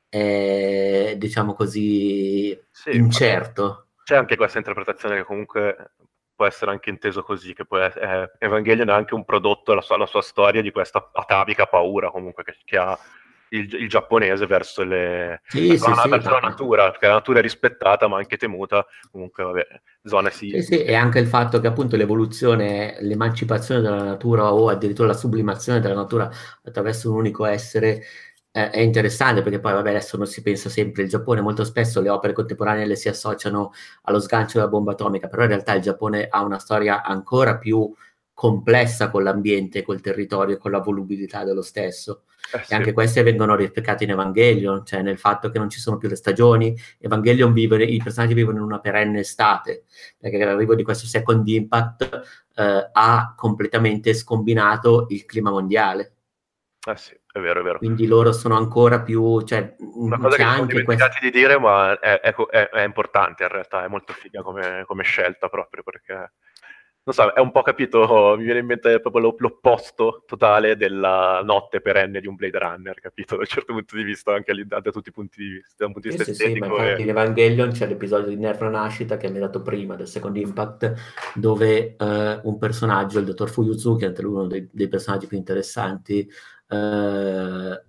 è, 0.09 1.15
diciamo 1.17 1.55
così, 1.55 2.59
sì, 2.71 2.97
incerto. 2.97 3.87
C'è 4.03 4.17
anche 4.17 4.37
questa 4.37 4.59
interpretazione 4.59 5.17
che 5.17 5.25
comunque 5.25 5.93
può 6.39 6.47
essere 6.47 6.71
anche 6.71 6.89
inteso 6.89 7.25
così, 7.25 7.53
che 7.53 7.65
poi 7.65 7.81
è, 7.81 8.31
Evangelion 8.39 8.89
è 8.89 8.93
anche 8.93 9.15
un 9.15 9.25
prodotto, 9.25 9.75
la 9.75 9.81
sua, 9.81 9.97
la 9.97 10.07
sua 10.07 10.23
storia 10.23 10.63
di 10.63 10.71
questa 10.71 11.11
atavica 11.13 11.67
paura 11.67 12.13
comunque 12.13 12.45
che, 12.45 12.57
che 12.65 12.77
ha 12.77 12.97
il, 13.49 13.75
il, 13.75 13.89
giapponese 13.89 14.47
verso, 14.47 14.85
le, 14.85 15.41
sì, 15.49 15.77
sì, 15.77 15.89
la, 15.89 15.97
sì, 15.97 16.09
verso 16.09 16.31
la 16.31 16.39
natura, 16.39 16.91
perché 16.91 17.09
la 17.09 17.15
natura 17.15 17.41
è 17.41 17.43
rispettata 17.43 18.07
ma 18.07 18.19
anche 18.19 18.37
temuta, 18.37 18.87
comunque 19.11 19.43
vabbè, 19.43 19.67
zone 20.05 20.31
si... 20.31 20.51
Sì, 20.51 20.63
sì, 20.63 20.85
e 20.85 20.95
anche 20.95 21.19
il 21.19 21.27
fatto 21.27 21.59
che 21.59 21.67
appunto 21.67 21.97
l'evoluzione, 21.97 22.99
l'emancipazione 23.01 23.81
della 23.81 24.05
natura 24.05 24.53
o 24.55 24.69
addirittura 24.69 25.09
la 25.09 25.15
sublimazione 25.15 25.81
della 25.81 25.95
natura 25.95 26.31
attraverso 26.63 27.11
un 27.11 27.17
unico 27.17 27.47
essere 27.47 28.05
eh, 28.59 28.71
è 28.71 28.81
interessante 28.81 29.43
perché 29.43 29.61
poi 29.61 29.73
vabbè 29.73 29.91
adesso 29.91 30.17
non 30.17 30.27
si 30.27 30.43
pensa 30.43 30.69
sempre 30.69 31.05
il 31.05 31.09
Giappone 31.09 31.41
molto 31.41 31.63
spesso 31.63 32.01
le 32.01 32.09
opere 32.09 32.33
contemporanee 32.33 32.87
le 32.87 32.97
si 32.97 33.09
associano 33.09 33.73
allo 34.03 34.19
sgancio 34.19 34.59
della 34.59 34.71
bomba 34.71 34.93
atomica 34.93 35.29
però 35.29 35.43
in 35.43 35.51
realtà 35.51 35.75
il 35.75 35.83
Giappone 35.83 36.27
ha 36.29 36.43
una 36.43 36.59
storia 36.59 37.05
ancora 37.05 37.57
più 37.57 37.95
complessa 38.35 39.11
con 39.11 39.25
l'ambiente, 39.25 39.83
col 39.83 40.01
territorio 40.01 40.57
e 40.57 40.59
con 40.59 40.71
la 40.71 40.79
volubilità 40.79 41.45
dello 41.45 41.63
stesso. 41.63 42.23
Eh, 42.53 42.63
sì. 42.65 42.73
e 42.73 42.77
anche 42.77 42.93
queste 42.93 43.23
vengono 43.23 43.55
rispecchiate 43.57 44.05
in 44.05 44.11
Evangelion 44.11 44.87
cioè 44.87 45.03
nel 45.03 45.19
fatto 45.19 45.51
che 45.51 45.59
non 45.59 45.69
ci 45.69 45.81
sono 45.81 45.99
più 45.99 46.09
le 46.09 46.15
stagioni 46.15 46.75
Evangelion 46.99 47.53
vive, 47.53 47.85
i 47.85 48.01
personaggi 48.03 48.33
vivono 48.33 48.59
in 48.59 48.63
una 48.63 48.81
perenne 48.81 49.21
estate 49.21 49.85
perché 50.17 50.43
l'arrivo 50.43 50.75
di 50.75 50.83
questo 50.83 51.07
second 51.07 51.47
impact 51.47 52.47
eh, 52.55 52.91
ha 52.91 53.35
completamente 53.37 54.15
scombinato 54.15 55.07
il 55.11 55.27
clima 55.27 55.51
mondiale. 55.51 56.13
Eh 56.87 56.97
sì 56.97 57.19
è 57.39 57.43
vero, 57.43 57.61
è 57.61 57.63
vero. 57.63 57.79
Quindi 57.79 58.07
loro 58.07 58.33
sono 58.33 58.57
ancora 58.57 59.01
più... 59.01 59.43
Cioè, 59.43 59.77
Una 59.79 60.19
cosa 60.19 60.37
che 60.37 60.43
siamo 60.43 60.67
dimenticati 60.67 61.19
quest... 61.19 61.23
di 61.23 61.31
dire, 61.31 61.59
ma 61.59 61.99
è, 61.99 62.21
è, 62.21 62.35
è, 62.71 62.83
importante 62.83 63.45
in 63.45 63.49
realtà, 63.49 63.85
è 63.85 63.89
molto 63.89 64.13
figa 64.13 64.43
come, 64.43 64.85
come 64.87 65.03
scelta 65.03 65.49
proprio 65.49 65.83
perché 65.83 66.33
non 67.09 67.15
so, 67.15 67.33
è 67.33 67.41
un 67.41 67.51
po' 67.51 67.63
capito, 67.63 68.35
mi 68.37 68.45
viene 68.45 68.59
in 68.59 68.67
mente 68.67 69.01
proprio 69.01 69.35
l'opposto 69.39 70.25
totale 70.27 70.77
della 70.77 71.41
notte 71.43 71.81
perenne 71.81 72.21
di 72.21 72.27
un 72.27 72.35
Blade 72.35 72.59
Runner, 72.59 73.01
capito? 73.01 73.35
Da 73.35 73.41
un 73.41 73.47
certo 73.47 73.73
punto 73.73 73.97
di 73.97 74.03
vista, 74.03 74.35
anche 74.35 74.53
lì, 74.53 74.67
da, 74.67 74.81
da 74.81 74.91
tutti 74.91 75.09
i 75.09 75.13
punti 75.13 75.43
di 75.43 75.49
vista, 75.55 75.75
da 75.79 75.87
un 75.87 75.93
punto 75.93 76.09
di 76.09 76.15
vista 76.15 76.31
sì, 76.31 76.43
estetico. 76.43 76.67
Sì, 76.67 76.71
ma 76.71 76.77
infatti 76.83 77.01
e... 77.01 77.05
in 77.05 77.09
Evangelion 77.09 77.71
c'è 77.71 77.87
l'episodio 77.87 78.29
di 78.29 78.37
Nerva 78.37 78.69
Nascita 78.69 79.17
che 79.17 79.31
mi 79.31 79.39
ha 79.39 79.41
dato 79.41 79.63
prima 79.63 79.97
del 79.97 80.07
Second 80.07 80.37
Impact, 80.37 80.95
dove 81.35 81.97
uh, 81.99 82.05
un 82.43 82.59
personaggio, 82.59 83.21
il 83.21 83.25
dottor 83.25 83.49
Fuyuzuki, 83.49 84.05
anche 84.05 84.21
lui 84.21 84.35
uno 84.35 84.47
dei, 84.47 84.69
dei 84.71 84.89
personaggi 84.89 85.27
più 85.27 85.39
interessanti, 85.39 86.31
uh, 86.69 87.81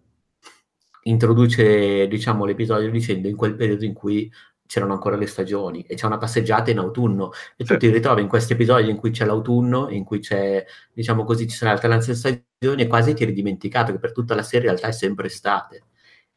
introduce, 1.03 2.07
diciamo, 2.07 2.45
l'episodio 2.45 2.89
dicendo 2.91 3.27
in 3.27 3.35
quel 3.35 3.55
periodo 3.55 3.85
in 3.85 3.93
cui 3.93 4.31
c'erano 4.69 4.93
ancora 4.93 5.15
le 5.15 5.25
stagioni 5.25 5.81
e 5.81 5.95
c'è 5.95 6.05
una 6.05 6.19
passeggiata 6.19 6.69
in 6.69 6.77
autunno 6.77 7.31
e 7.57 7.65
sì. 7.65 7.73
tu 7.73 7.77
ti 7.77 7.89
ritrovi 7.89 8.21
in 8.21 8.27
questi 8.27 8.53
episodi 8.53 8.87
in 8.89 8.97
cui 8.97 9.09
c'è 9.09 9.25
l'autunno, 9.25 9.89
in 9.89 10.03
cui 10.03 10.19
c'è, 10.19 10.63
diciamo 10.93 11.23
così, 11.23 11.47
ci 11.47 11.55
sono 11.55 11.71
alternanze 11.71 12.13
stagioni 12.13 12.83
e 12.83 12.87
quasi 12.87 13.15
ti 13.15 13.23
eri 13.23 13.33
dimenticato 13.33 13.91
che 13.91 13.97
per 13.97 14.11
tutta 14.11 14.35
la 14.35 14.43
serie 14.43 14.67
in 14.67 14.75
realtà 14.75 14.89
è 14.89 14.91
sempre 14.91 15.25
estate 15.25 15.85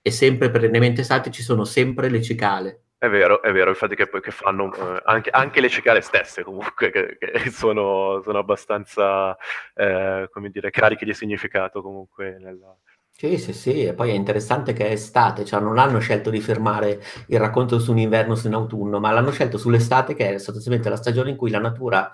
e 0.01 0.11
sempre 0.11 0.51
perennemente 0.51 1.03
state 1.03 1.31
ci 1.31 1.43
sono 1.43 1.65
sempre 1.65 2.09
le 2.09 2.23
cicale. 2.23 2.83
È 3.03 3.09
vero, 3.09 3.43
è 3.43 3.51
vero, 3.51 3.71
infatti 3.71 3.97
che, 3.97 4.09
che 4.09 4.31
fanno 4.31 4.73
eh, 4.73 5.03
anche, 5.07 5.29
anche, 5.31 5.61
le 5.61 5.69
cicale 5.69 6.03
stesse 6.03 6.45
comunque, 6.45 6.93
che, 6.93 7.17
che 7.19 7.51
sono, 7.51 8.23
sono, 8.23 8.39
abbastanza, 8.39 9.37
eh, 9.75 10.29
come 10.31 10.51
dire, 10.51 10.71
cariche 10.71 11.05
di 11.05 11.13
significato 11.13 11.83
comunque 11.83 12.39
nella, 12.39 12.73
sì, 13.11 13.39
sì, 13.39 13.53
sì, 13.53 13.85
e 13.87 13.95
poi 13.95 14.11
è 14.11 14.13
interessante 14.13 14.73
che 14.73 14.87
è 14.87 14.93
estate, 14.93 15.45
cioè 15.45 15.61
non 15.61 15.79
hanno 15.79 15.99
scelto 15.99 16.31
di 16.31 16.41
fermare 16.41 17.03
il 17.27 17.41
racconto 17.41 17.81
su 17.81 17.91
un 17.91 17.99
inverno 17.99 18.37
su 18.37 18.47
un 18.47 18.55
autunno, 18.55 19.01
ma 19.01 19.11
l'hanno 19.11 19.33
scelto 19.33 19.59
sull'estate 19.59 20.15
che 20.15 20.35
è 20.35 20.39
sostanzialmente 20.39 20.89
la 20.89 20.95
stagione 20.95 21.31
in 21.31 21.37
cui 21.37 21.51
la 21.51 21.59
natura 21.59 22.09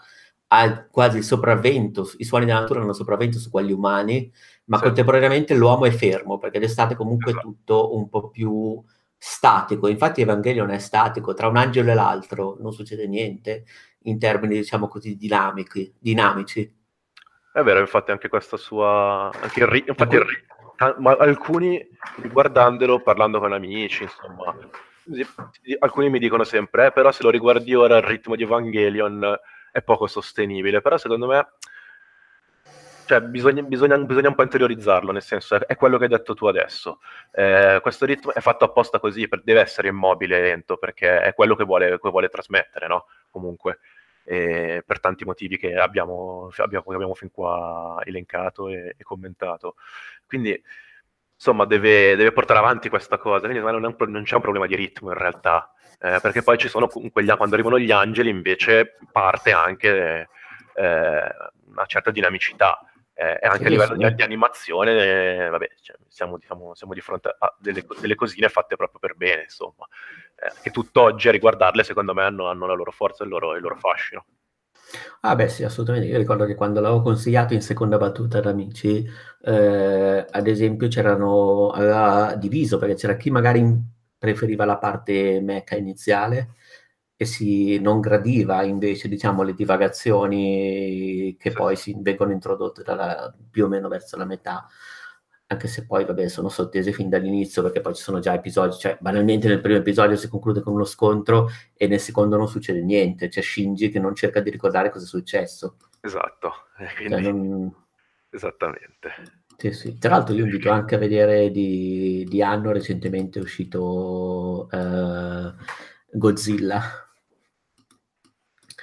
ha 0.47 0.87
quasi 0.91 1.19
il 1.19 1.25
sopravvento, 1.25 2.11
i 2.17 2.25
suoni 2.25 2.47
della 2.47 2.61
natura 2.61 2.81
hanno 2.81 2.95
sopravvento 2.95 3.39
su 3.39 3.51
quelli 3.51 3.73
umani, 3.73 4.33
ma 4.65 4.79
sì. 4.79 4.85
contemporaneamente 4.85 5.55
l'uomo 5.55 5.85
è 5.85 5.91
fermo, 5.91 6.39
perché 6.39 6.59
l'estate 6.59 6.95
comunque 6.95 7.33
è 7.33 7.35
esatto. 7.35 7.47
tutto 7.47 7.95
un 7.95 8.09
po' 8.09 8.31
più 8.31 8.83
statico. 9.19 9.89
Infatti 9.89 10.23
Evangelion 10.23 10.71
è 10.71 10.79
statico, 10.79 11.35
tra 11.35 11.49
un 11.49 11.57
angelo 11.57 11.91
e 11.91 11.95
l'altro 11.95 12.57
non 12.61 12.73
succede 12.73 13.07
niente 13.07 13.65
in 14.03 14.19
termini, 14.19 14.55
diciamo 14.55 14.89
così, 14.89 15.17
dinamici. 15.17 15.93
dinamici. 15.99 16.77
È 17.53 17.63
vero, 17.63 17.81
infatti 17.81 18.13
anche 18.13 18.29
questa 18.29 18.57
sua... 18.57 19.31
Anche 19.33 19.61
il, 19.61 19.67
ri... 19.67 19.85
infatti 19.87 20.15
il, 20.15 20.23
ri 20.23 20.47
ma 20.99 21.17
alcuni 21.19 21.85
guardandolo, 22.31 23.01
parlando 23.01 23.41
con 23.41 23.53
amici, 23.53 24.05
insomma, 24.05 24.57
alcuni 25.81 26.09
mi 26.09 26.21
dicono 26.21 26.45
sempre, 26.45 26.87
eh, 26.87 26.93
però 26.93 27.11
se 27.11 27.25
lo 27.25 27.31
riguardi 27.31 27.75
ora 27.75 27.97
al 27.97 28.03
ritmo 28.03 28.37
di 28.37 28.45
Evangelion 28.45 29.37
è 29.73 29.83
poco 29.83 30.07
sostenibile, 30.07 30.81
però 30.81 30.97
secondo 30.97 31.27
me 31.27 31.49
cioè, 33.09 33.23
bisogna, 33.23 33.63
bisogna, 33.63 33.97
bisogna, 33.97 34.29
un 34.29 34.35
po' 34.35 34.43
interiorizzarlo, 34.43 35.13
nel 35.13 35.23
senso 35.23 35.55
è, 35.55 35.61
è, 35.61 35.77
quello 35.77 35.97
che 35.97 36.05
hai 36.05 36.11
detto 36.11 36.35
tu 36.35 36.45
adesso. 36.45 37.01
Eh, 37.33 37.79
questo 37.81 38.05
ritmo 38.05 38.35
è 38.35 38.41
fatto 38.41 38.67
apposta 38.67 39.01
così, 39.01 39.27
per, 39.29 39.43
deve 39.43 39.61
essere 39.61 39.89
immobile 39.89 40.37
e 40.37 40.41
lento, 40.43 40.77
perché 40.77 41.23
è 41.23 41.33
quello 41.33 41.57
che 41.57 41.65
vuole, 41.65 41.99
che 41.99 42.11
vuole 42.11 42.29
trasmettere, 42.29 42.87
no? 42.87 43.07
Comunque, 43.31 43.79
eh, 44.25 44.83
per 44.87 45.01
tanti 45.01 45.25
motivi 45.25 45.57
che 45.57 45.75
abbiamo, 45.75 46.51
abbiamo, 46.59 46.93
abbiamo 46.93 47.15
fin 47.15 47.31
qua 47.31 47.99
elencato 48.05 48.69
e, 48.69 48.95
e 48.99 49.03
commentato. 49.05 49.77
Quindi, 50.27 50.63
insomma, 51.35 51.65
deve, 51.65 52.15
deve, 52.15 52.33
portare 52.33 52.59
avanti 52.59 52.91
questa 52.91 53.17
cosa. 53.17 53.47
Quindi 53.49 53.65
non, 53.65 53.83
un, 53.83 53.97
non 54.11 54.23
c'è 54.25 54.35
un 54.35 54.43
problema 54.43 54.67
di 54.67 54.77
ritmo 54.77 55.11
in 55.13 55.17
realtà, 55.17 55.73
eh, 55.99 56.19
perché 56.21 56.43
poi 56.43 56.59
ci 56.59 56.69
sono 56.69 56.89
comunque 56.89 57.25
gli, 57.25 57.35
quando 57.37 57.55
arrivano 57.55 57.79
gli 57.79 57.91
angeli 57.91 58.29
invece 58.29 58.99
parte 59.11 59.53
anche 59.53 60.29
eh, 60.75 61.35
una 61.71 61.87
certa 61.87 62.11
dinamicità. 62.11 62.79
Eh, 63.21 63.37
e 63.43 63.47
anche 63.49 63.67
a 63.67 63.69
livello 63.69 63.97
di, 63.97 64.15
di, 64.15 64.23
animazione, 64.23 64.93
eh, 64.93 65.49
vabbè, 65.49 65.71
cioè, 65.83 65.97
siamo, 66.07 66.39
diciamo, 66.39 66.73
siamo, 66.77 66.95
di 66.95 67.01
fronte 67.01 67.35
a 67.37 67.53
delle, 67.59 67.85
delle, 68.01 68.15
cosine 68.15 68.49
fatte 68.49 68.77
proprio 68.77 69.01
per 69.01 69.17
bene, 69.17 69.43
insomma, 69.43 69.89
eh, 70.37 70.53
che 70.63 70.71
tutt'oggi 70.71 71.27
a 71.27 71.33
riguardarle, 71.33 71.83
secondo 71.83 72.15
me, 72.15 72.23
hanno, 72.23 72.47
hanno 72.47 72.67
la 72.67 72.75
loro 72.75 72.93
forza 72.93 73.25
e 73.25 73.27
il 73.27 73.33
loro, 73.33 73.57
il 73.57 73.63
loro 73.63 73.77
fascino. 73.77 74.25
Ah 75.23 75.35
beh 75.35 75.49
sì, 75.49 75.65
assolutamente. 75.65 76.07
Io 76.07 76.17
ricordo 76.17 76.45
che 76.45 76.55
quando 76.55 76.79
l'avevo 76.81 77.03
consigliato 77.03 77.55
in 77.55 77.61
seconda 77.61 77.97
battuta 77.97 78.39
ad 78.39 78.47
amici, 78.47 79.05
eh, 79.43 80.27
ad 80.31 80.47
esempio 80.47 80.87
c'erano, 80.87 81.71
aveva 81.71 82.37
diviso 82.37 82.79
perché 82.79 82.95
c'era 82.95 83.17
chi 83.17 83.31
magari 83.31 83.65
preferiva 84.17 84.65
la 84.65 84.79
parte 84.79 85.41
mecha 85.41 85.75
iniziale 85.75 86.55
e 87.21 87.25
si 87.25 87.81
non 87.81 88.01
gradiva 88.01 88.63
invece 88.63 89.09
diciamo 89.09 89.43
le 89.43 89.53
divagazioni 89.53 91.37
che 91.37 91.51
poi 91.51 91.75
si 91.75 91.97
vengono 91.99 92.31
introdotte 92.31 92.85
dalla, 92.85 93.35
più 93.51 93.65
o 93.65 93.69
meno 93.69 93.89
verso 93.89 94.17
la 94.17 94.25
metà 94.25 94.69
anche 95.51 95.67
se 95.67 95.87
poi, 95.87 96.05
vabbè, 96.05 96.29
sono 96.29 96.51
sottese 96.51 96.93
fin 96.93 97.09
dall'inizio 97.09 97.63
perché 97.63 97.81
poi 97.81 97.95
ci 97.95 98.03
sono 98.03 98.19
già 98.19 98.35
episodi, 98.35 98.77
cioè 98.77 98.99
banalmente 99.01 99.49
nel 99.49 99.63
primo 99.63 99.79
episodio 99.79 100.15
si 100.15 100.29
conclude 100.29 100.61
con 100.61 100.75
uno 100.75 100.85
scontro 100.85 101.49
e 101.75 101.87
nel 101.87 102.01
secondo 102.01 102.37
non 102.37 102.49
succede 102.49 102.83
niente, 102.83 103.29
c'è 103.29 103.41
Shinji 103.41 103.89
che 103.89 103.99
non 103.99 104.15
cerca 104.15 104.41
di 104.41 104.51
ricordare 104.51 104.91
cosa 104.91 105.07
è 105.07 105.09
successo. 105.09 105.77
Esatto, 106.03 106.53
eh, 106.79 106.95
quindi... 106.95 107.23
cioè, 107.23 107.33
non... 107.33 107.75
esattamente. 108.31 109.11
Sì, 109.57 109.73
sì. 109.73 109.99
Tra 109.99 110.11
l'altro 110.11 110.35
io 110.35 110.45
invito 110.45 110.71
anche 110.71 110.97
a 110.97 110.99
vedere 110.99 111.51
di, 111.51 112.27
di 112.29 112.43
anno 112.43 112.71
recentemente 112.71 113.39
è 113.39 113.43
uscito 113.43 114.69
uh, 114.71 115.53
Godzilla. 116.13 117.08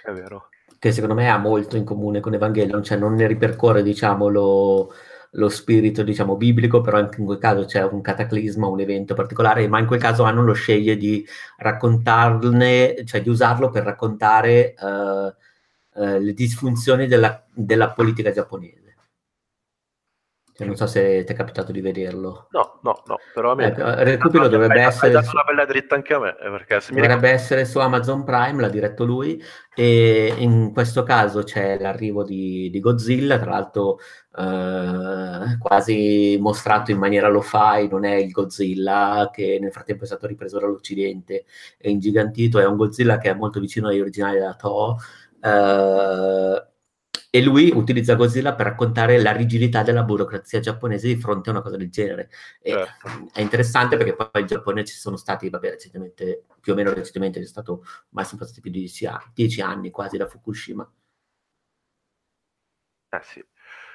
È 0.05 0.11
vero. 0.11 0.49
Che 0.77 0.91
secondo 0.91 1.15
me 1.15 1.29
ha 1.29 1.37
molto 1.37 1.77
in 1.77 1.83
comune 1.83 2.19
con 2.19 2.33
Evangelion, 2.33 2.83
cioè 2.83 2.97
non 2.97 3.15
ne 3.15 3.27
ripercorre, 3.27 3.81
diciamo, 3.81 4.27
lo 4.27 4.93
lo 5.35 5.49
spirito, 5.49 6.03
diciamo, 6.03 6.35
biblico, 6.35 6.81
però 6.81 6.97
anche 6.97 7.19
in 7.19 7.25
quel 7.25 7.37
caso 7.37 7.65
c'è 7.65 7.83
un 7.83 8.01
cataclisma, 8.01 8.67
un 8.67 8.79
evento 8.79 9.13
particolare, 9.13 9.67
ma 9.67 9.79
in 9.79 9.85
quel 9.85 9.99
caso 9.99 10.23
Hanno 10.23 10.43
lo 10.43 10.53
sceglie 10.53 10.97
di 10.97 11.25
raccontarne, 11.57 13.03
cioè 13.05 13.21
di 13.21 13.29
usarlo 13.29 13.69
per 13.69 13.83
raccontare 13.83 14.75
uh, 14.79 14.89
uh, 15.99 16.19
le 16.19 16.33
disfunzioni 16.33 17.07
della, 17.07 17.43
della 17.53 17.89
politica 17.91 18.31
giapponese. 18.31 18.84
Cioè, 20.57 20.67
non 20.67 20.77
so 20.77 20.87
se 20.87 21.25
ti 21.25 21.33
è 21.33 21.35
capitato 21.35 21.73
di 21.73 21.81
vederlo. 21.81 22.47
No, 22.51 22.79
no, 22.81 23.03
no, 23.07 23.17
però 23.33 23.51
a 23.51 23.55
me... 23.55 23.65
Ecco, 23.65 24.03
recupero 24.03 24.47
dovrebbe 24.47 24.79
hai, 24.79 24.87
essere... 24.87 25.07
Hai 25.07 25.13
dato 25.13 25.31
una 25.33 25.43
bella 25.43 25.65
dritta 25.65 25.95
anche 25.95 26.13
a 26.13 26.19
me, 26.19 26.29
eh, 26.29 26.49
perché 26.49 26.79
se 26.79 26.93
Dovrebbe 26.93 27.13
ricordo... 27.15 27.35
essere 27.35 27.65
su 27.65 27.79
Amazon 27.79 28.23
Prime, 28.23 28.61
l'ha 28.61 28.69
diretto 28.69 29.03
lui, 29.03 29.43
e 29.75 30.33
in 30.37 30.71
questo 30.71 31.03
caso 31.03 31.43
c'è 31.43 31.77
l'arrivo 31.77 32.23
di, 32.23 32.69
di 32.69 32.79
Godzilla, 32.79 33.37
tra 33.37 33.49
l'altro 33.51 33.99
eh, 34.33 35.57
quasi 35.59 36.37
mostrato 36.39 36.89
in 36.91 36.99
maniera 36.99 37.27
lo 37.27 37.41
fai, 37.41 37.89
non 37.89 38.05
è 38.05 38.15
il 38.15 38.31
Godzilla 38.31 39.29
che 39.33 39.57
nel 39.59 39.73
frattempo 39.73 40.03
è 40.03 40.07
stato 40.07 40.25
ripreso 40.25 40.57
dall'Occidente 40.57 41.43
e 41.77 41.89
ingigantito, 41.89 42.59
è 42.59 42.65
un 42.65 42.77
Godzilla 42.77 43.17
che 43.17 43.29
è 43.29 43.33
molto 43.33 43.59
vicino 43.59 43.89
agli 43.89 43.99
originali 43.99 44.37
della 44.37 44.55
Toho, 44.55 44.99
eh, 45.41 46.65
e 47.29 47.41
lui 47.41 47.71
utilizza 47.73 48.15
Godzilla 48.15 48.55
per 48.55 48.67
raccontare 48.67 49.21
la 49.21 49.31
rigidità 49.31 49.83
della 49.83 50.03
burocrazia 50.03 50.59
giapponese 50.59 51.07
di 51.07 51.17
fronte 51.17 51.49
a 51.49 51.53
una 51.53 51.61
cosa 51.61 51.77
del 51.77 51.89
genere. 51.89 52.29
Certo. 52.61 53.29
È 53.33 53.41
interessante 53.41 53.97
perché 53.97 54.15
poi 54.15 54.29
in 54.41 54.47
Giappone 54.47 54.85
ci 54.85 54.95
sono 54.95 55.17
stati, 55.17 55.49
vabbè, 55.49 55.71
recentemente, 55.71 56.43
più 56.61 56.73
o 56.73 56.75
meno 56.75 56.93
recentemente, 56.93 57.39
c'è 57.39 57.45
stato, 57.45 57.83
ormai 58.07 58.25
sono 58.25 58.39
passati 58.39 58.61
più 58.61 58.71
di 58.71 58.79
dieci 58.79 59.05
anni, 59.05 59.31
dieci 59.33 59.61
anni 59.61 59.91
quasi 59.91 60.17
da 60.17 60.27
Fukushima. 60.27 60.89
Eh 63.09 63.19
sì. 63.23 63.45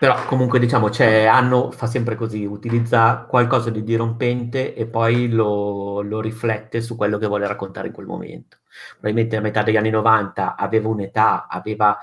Però 0.01 0.25
comunque 0.25 0.59
diciamo, 0.59 0.89
c'è, 0.89 1.27
Anno 1.27 1.71
fa 1.71 1.87
sempre 1.87 2.15
così, 2.15 2.47
utilizza 2.47 3.27
qualcosa 3.29 3.69
di 3.69 3.83
dirompente 3.83 4.75
e 4.75 4.87
poi 4.87 5.29
lo, 5.29 6.01
lo, 6.01 6.21
riflette 6.23 6.81
su 6.81 6.97
quello 6.97 7.19
che 7.19 7.27
vuole 7.27 7.47
raccontare 7.47 7.89
in 7.89 7.93
quel 7.93 8.07
momento. 8.07 8.61
Probabilmente 8.93 9.37
a 9.37 9.41
metà 9.43 9.63
degli 9.63 9.77
anni 9.77 9.91
90 9.91 10.57
aveva 10.57 10.89
un'età, 10.89 11.47
aveva 11.49 11.99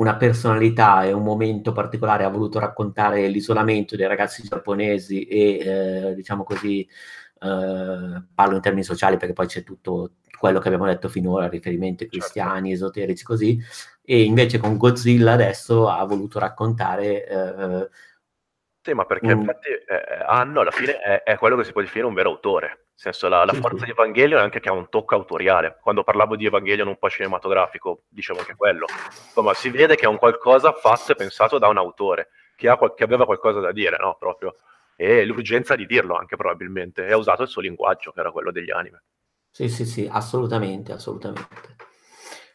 una 0.00 0.16
personalità 0.16 1.04
e 1.04 1.12
un 1.12 1.22
momento 1.22 1.72
particolare, 1.72 2.24
ha 2.24 2.30
voluto 2.30 2.58
raccontare 2.58 3.28
l'isolamento 3.28 3.96
dei 3.96 4.06
ragazzi 4.06 4.42
giapponesi 4.42 5.24
e, 5.24 5.58
eh, 5.58 6.14
diciamo 6.14 6.42
così, 6.42 6.80
eh, 6.80 8.22
parlo 8.34 8.54
in 8.54 8.62
termini 8.62 8.82
sociali 8.82 9.18
perché 9.18 9.34
poi 9.34 9.46
c'è 9.46 9.62
tutto 9.62 10.12
quello 10.38 10.58
che 10.58 10.68
abbiamo 10.68 10.86
detto 10.86 11.10
finora, 11.10 11.48
riferimenti 11.48 12.04
certo. 12.04 12.16
cristiani, 12.16 12.70
certo. 12.70 12.84
esoterici, 12.84 13.24
così, 13.24 13.62
e 14.02 14.22
invece 14.22 14.56
con 14.56 14.78
Godzilla 14.78 15.32
adesso 15.32 15.88
ha 15.88 16.02
voluto 16.04 16.38
raccontare... 16.38 17.26
Eh, 17.26 17.88
sì, 18.82 18.94
ma 18.94 19.04
perché 19.04 19.32
un... 19.32 19.40
infatti 19.40 19.68
eh, 19.68 20.24
Anno 20.26 20.62
alla 20.62 20.70
fine 20.70 20.98
è, 20.98 21.22
è, 21.24 21.36
quello 21.36 21.56
che 21.56 21.64
si 21.64 21.72
può 21.72 21.82
definire 21.82 22.06
un 22.08 22.14
vero 22.14 22.30
autore, 22.30 22.86
senso 23.00 23.28
la, 23.28 23.46
la 23.46 23.54
forza 23.54 23.86
di 23.86 23.92
Evangelion 23.92 24.40
è 24.40 24.42
anche 24.42 24.60
che 24.60 24.68
ha 24.68 24.72
un 24.72 24.90
tocco 24.90 25.14
autoriale. 25.14 25.78
Quando 25.80 26.04
parlavo 26.04 26.36
di 26.36 26.44
Evangelion 26.44 26.86
un 26.86 26.98
po' 26.98 27.08
cinematografico, 27.08 28.02
dicevo 28.08 28.40
anche 28.40 28.54
quello. 28.54 28.84
Insomma, 29.24 29.54
si 29.54 29.70
vede 29.70 29.96
che 29.96 30.04
è 30.04 30.08
un 30.08 30.18
qualcosa 30.18 30.72
fatto 30.72 31.12
e 31.12 31.14
pensato 31.14 31.58
da 31.58 31.68
un 31.68 31.78
autore, 31.78 32.28
che, 32.56 32.68
ha, 32.68 32.78
che 32.94 33.04
aveva 33.04 33.24
qualcosa 33.24 33.58
da 33.58 33.72
dire, 33.72 33.96
no? 33.98 34.16
Proprio. 34.18 34.56
E 34.96 35.24
l'urgenza 35.24 35.76
di 35.76 35.86
dirlo 35.86 36.14
anche 36.14 36.36
probabilmente, 36.36 37.06
e 37.06 37.12
ha 37.12 37.16
usato 37.16 37.42
il 37.42 37.48
suo 37.48 37.62
linguaggio, 37.62 38.12
che 38.12 38.20
era 38.20 38.30
quello 38.30 38.52
degli 38.52 38.70
anime. 38.70 39.04
Sì, 39.50 39.70
sì, 39.70 39.86
sì, 39.86 40.06
assolutamente, 40.10 40.92
assolutamente. 40.92 41.76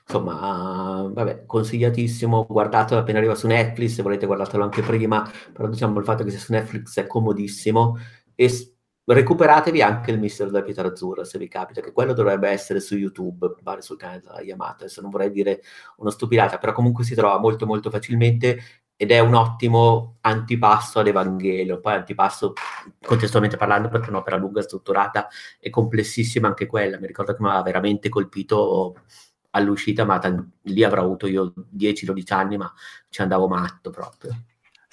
Insomma, 0.07 1.09
vabbè, 1.11 1.47
consigliatissimo, 1.47 2.45
guardatelo 2.47 2.99
appena 2.99 3.17
arriva 3.17 3.33
su 3.33 3.47
Netflix, 3.47 3.95
se 3.95 4.03
volete 4.03 4.27
guardatelo 4.27 4.63
anche 4.63 4.83
prima, 4.83 5.27
però 5.51 5.67
diciamo 5.67 5.97
il 5.97 6.05
fatto 6.05 6.23
che 6.23 6.29
sia 6.29 6.37
su 6.37 6.51
Netflix 6.51 6.99
è 6.99 7.07
comodissimo 7.07 7.97
e 8.35 8.74
recuperatevi 9.13 9.81
anche 9.81 10.11
il 10.11 10.19
mistero 10.19 10.49
della 10.49 10.63
pietra 10.63 10.87
azzurra 10.87 11.23
se 11.23 11.37
vi 11.37 11.47
capita, 11.47 11.81
che 11.81 11.91
quello 11.91 12.13
dovrebbe 12.13 12.49
essere 12.49 12.79
su 12.79 12.95
YouTube, 12.95 13.55
pare 13.61 13.81
sul 13.81 13.97
canale 13.97 14.21
della 14.21 14.41
Yamato, 14.41 14.83
adesso 14.83 15.01
non 15.01 15.11
vorrei 15.11 15.31
dire 15.31 15.61
una 15.97 16.11
stupidata, 16.11 16.57
però 16.57 16.73
comunque 16.73 17.03
si 17.03 17.15
trova 17.15 17.39
molto 17.39 17.65
molto 17.65 17.89
facilmente 17.89 18.83
ed 18.97 19.11
è 19.11 19.19
un 19.19 19.33
ottimo 19.35 20.17
antipasto 20.21 20.99
ad 20.99 21.07
Evangelio, 21.07 21.79
poi 21.81 21.93
antipasto 21.93 22.53
contestualmente 23.05 23.57
parlando 23.57 23.89
perché 23.89 24.07
è 24.07 24.09
un'opera 24.09 24.37
lunga, 24.37 24.61
strutturata 24.61 25.27
e 25.59 25.69
complessissima 25.69 26.47
anche 26.47 26.65
quella, 26.65 26.97
mi 26.99 27.07
ricordo 27.07 27.33
che 27.33 27.41
mi 27.41 27.47
aveva 27.49 27.63
veramente 27.63 28.09
colpito 28.09 28.95
all'uscita, 29.51 30.05
ma 30.05 30.17
t- 30.19 30.45
lì 30.63 30.83
avrò 30.83 31.03
avuto 31.03 31.27
io 31.27 31.53
10-12 31.55 32.33
anni, 32.33 32.57
ma 32.57 32.71
ci 33.09 33.21
andavo 33.21 33.47
matto 33.47 33.89
proprio. 33.89 34.33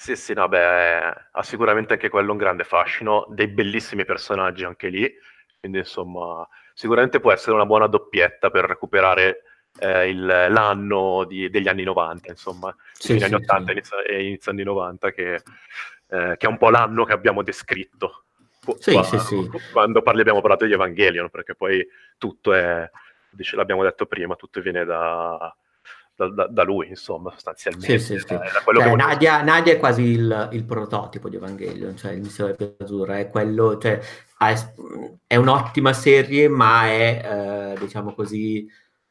Sì, 0.03 0.17
sì, 0.17 0.33
no, 0.33 0.49
beh, 0.49 1.29
ha 1.31 1.43
sicuramente 1.43 1.93
anche 1.93 2.09
quello 2.09 2.33
un 2.33 2.37
grande 2.37 2.65
fascino, 2.65 3.25
dei 3.29 3.47
bellissimi 3.47 4.03
personaggi 4.03 4.65
anche 4.65 4.89
lì, 4.89 5.09
quindi 5.61 5.77
insomma, 5.77 6.45
sicuramente 6.73 7.21
può 7.21 7.31
essere 7.31 7.53
una 7.53 7.65
buona 7.65 7.87
doppietta 7.87 8.49
per 8.49 8.65
recuperare 8.65 9.43
eh, 9.79 10.09
il, 10.09 10.25
l'anno 10.25 11.23
di, 11.23 11.49
degli 11.49 11.69
anni 11.69 11.83
90, 11.83 12.31
insomma, 12.31 12.75
sì, 12.91 13.13
fine 13.13 13.19
sì, 13.19 13.25
anni 13.27 13.35
80 13.35 13.65
sì. 13.65 13.71
inizio, 13.71 14.03
e 14.03 14.25
inizio 14.25 14.51
anni 14.51 14.63
90, 14.63 15.11
che, 15.11 15.35
eh, 15.35 16.35
che, 16.37 16.45
è 16.45 16.47
un 16.47 16.57
po' 16.57 16.69
l'anno 16.69 17.05
che 17.05 17.13
abbiamo 17.13 17.41
descritto. 17.41 18.25
Sì, 18.79 18.91
quando, 18.91 19.17
sì, 19.19 19.19
sì. 19.19 19.49
quando 19.71 20.01
parli, 20.01 20.19
abbiamo 20.19 20.41
parlato 20.41 20.65
di 20.65 20.73
Evangelion, 20.73 21.29
perché 21.29 21.55
poi 21.55 21.81
tutto 22.17 22.51
è, 22.51 22.91
l'abbiamo 23.53 23.83
detto 23.83 24.05
prima, 24.05 24.35
tutto 24.35 24.59
viene 24.59 24.83
da, 24.83 25.55
da, 26.15 26.29
da, 26.29 26.47
da, 26.47 26.63
lui, 26.63 26.89
insomma, 26.89 27.31
sostanzialmente. 27.31 27.99
Sì, 27.99 28.17
sì, 28.17 28.19
sì. 28.19 28.27
Cioè, 28.27 28.95
Nadia, 28.95 29.41
Nadia, 29.41 29.73
è 29.73 29.79
quasi 29.79 30.03
il, 30.03 30.49
il, 30.51 30.63
prototipo 30.63 31.29
di 31.29 31.37
Evangelion, 31.37 31.95
cioè 31.97 32.11
il 32.11 32.21
mistero 32.21 32.53
del 32.55 32.75
azzurra, 32.79 33.17
è 33.17 33.29
quello, 33.29 33.77
cioè, 33.77 33.99
è 35.25 35.35
un'ottima 35.35 35.93
serie, 35.93 36.47
ma 36.47 36.85
è, 36.85 37.73
eh, 37.75 37.79
diciamo 37.79 38.13
così, 38.13 38.67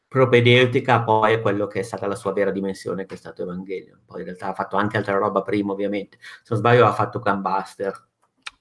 propedeutica 0.07 1.01
poi 1.01 1.33
a 1.33 1.41
quello 1.41 1.65
che 1.65 1.79
è 1.79 1.83
stata 1.83 2.05
la 2.05 2.15
sua 2.15 2.33
vera 2.33 2.51
dimensione, 2.51 3.05
che 3.05 3.15
è 3.15 3.17
stato 3.17 3.41
Evangelion. 3.41 4.01
Poi 4.05 4.19
in 4.19 4.25
realtà 4.25 4.49
ha 4.49 4.53
fatto 4.53 4.77
anche 4.77 4.97
altra 4.97 5.17
roba 5.17 5.41
prima, 5.41 5.73
ovviamente. 5.73 6.17
Se 6.19 6.49
non 6.49 6.59
sbaglio 6.59 6.85
ha 6.85 6.93
fatto 6.93 7.19
Gunbuster. 7.19 8.09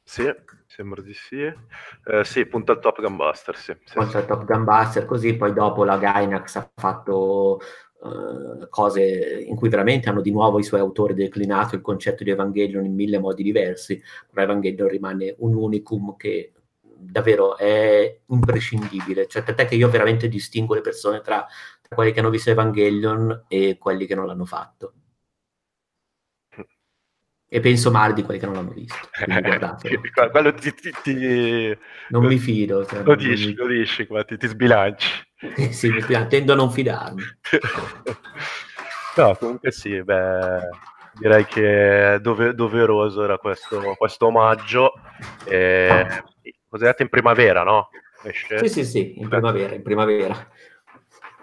Sì, 0.03 0.34
sembra 0.66 1.03
di 1.03 1.12
sì. 1.12 1.43
Eh, 1.43 2.24
sì, 2.24 2.47
punta 2.47 2.72
al 2.72 2.80
top 2.80 3.03
Gunbuster, 3.03 3.55
sì. 3.57 3.76
sì 3.84 3.95
punta 3.95 4.18
al 4.18 4.26
top 4.26 4.45
Gunbuster, 4.45 5.05
così 5.05 5.36
poi 5.36 5.53
dopo 5.53 5.84
la 5.84 5.99
Gainax 5.99 6.57
ha 6.57 6.70
fatto 6.74 7.61
uh, 8.03 8.68
cose 8.68 9.44
in 9.46 9.57
cui 9.57 9.68
veramente 9.68 10.09
hanno 10.09 10.20
di 10.20 10.30
nuovo 10.30 10.59
i 10.59 10.64
suoi 10.64 10.80
autori 10.80 11.14
declinato 11.14 11.74
il 11.74 11.80
concetto 11.80 12.24
di 12.24 12.30
Evangelion 12.30 12.84
in 12.84 12.94
mille 12.94 13.18
modi 13.18 13.42
diversi, 13.42 14.00
però 14.30 14.42
Evangelion 14.42 14.88
rimane 14.88 15.34
un 15.38 15.55
unicum 15.55 16.16
che 16.16 16.53
davvero 16.82 17.57
è 17.57 18.20
imprescindibile. 18.26 19.26
Cioè, 19.26 19.42
tant'è 19.42 19.66
che 19.66 19.74
io 19.74 19.88
veramente 19.88 20.28
distingo 20.28 20.74
le 20.74 20.80
persone 20.80 21.20
tra, 21.20 21.46
tra 21.80 21.96
quelli 21.96 22.12
che 22.12 22.20
hanno 22.20 22.30
visto 22.30 22.50
Evangelion 22.50 23.44
e 23.48 23.78
quelli 23.78 24.07
che 24.07 24.14
non 24.14 24.26
l'hanno 24.26 24.44
fatto. 24.44 24.94
E 27.55 27.61
penso 27.61 27.90
male 27.90 28.14
di 28.14 28.22
quelli 28.22 28.40
che 28.40 28.46
non 28.46 28.55
l'hanno 28.55 28.70
visto. 28.70 28.96
Quello 30.30 30.55
ti, 30.55 30.72
ti, 30.72 30.90
ti... 31.03 31.78
Non 32.09 32.24
mi 32.24 32.38
fido. 32.38 32.86
Cioè, 32.86 33.03
lo, 33.03 33.14
dici, 33.14 33.48
mi... 33.48 33.55
lo 33.55 33.66
dici, 33.66 34.09
ti, 34.26 34.38
ti 34.38 34.46
sbilanci. 34.46 35.22
sì, 35.70 35.90
mi 35.90 36.03
tendo 36.28 36.55
a 36.55 36.57
non 36.57 36.70
fidarmi. 36.70 37.22
no, 39.16 39.36
comunque 39.36 39.70
sì, 39.70 40.03
beh, 40.03 40.61
direi 41.12 41.44
che 41.44 42.18
dove, 42.22 42.55
doveroso 42.55 43.22
era 43.22 43.36
questo, 43.36 43.96
questo 43.98 44.28
omaggio. 44.28 44.94
E 45.44 46.07
Cos'è 46.70 46.86
detto 46.86 47.03
in 47.03 47.11
primavera, 47.11 47.64
no? 47.64 47.90
Esce? 48.22 48.61
Sì, 48.61 48.68
sì, 48.70 48.84
sì, 48.86 49.20
in 49.20 49.28
primavera, 49.28 49.74
in 49.74 49.82
primavera. 49.82 50.48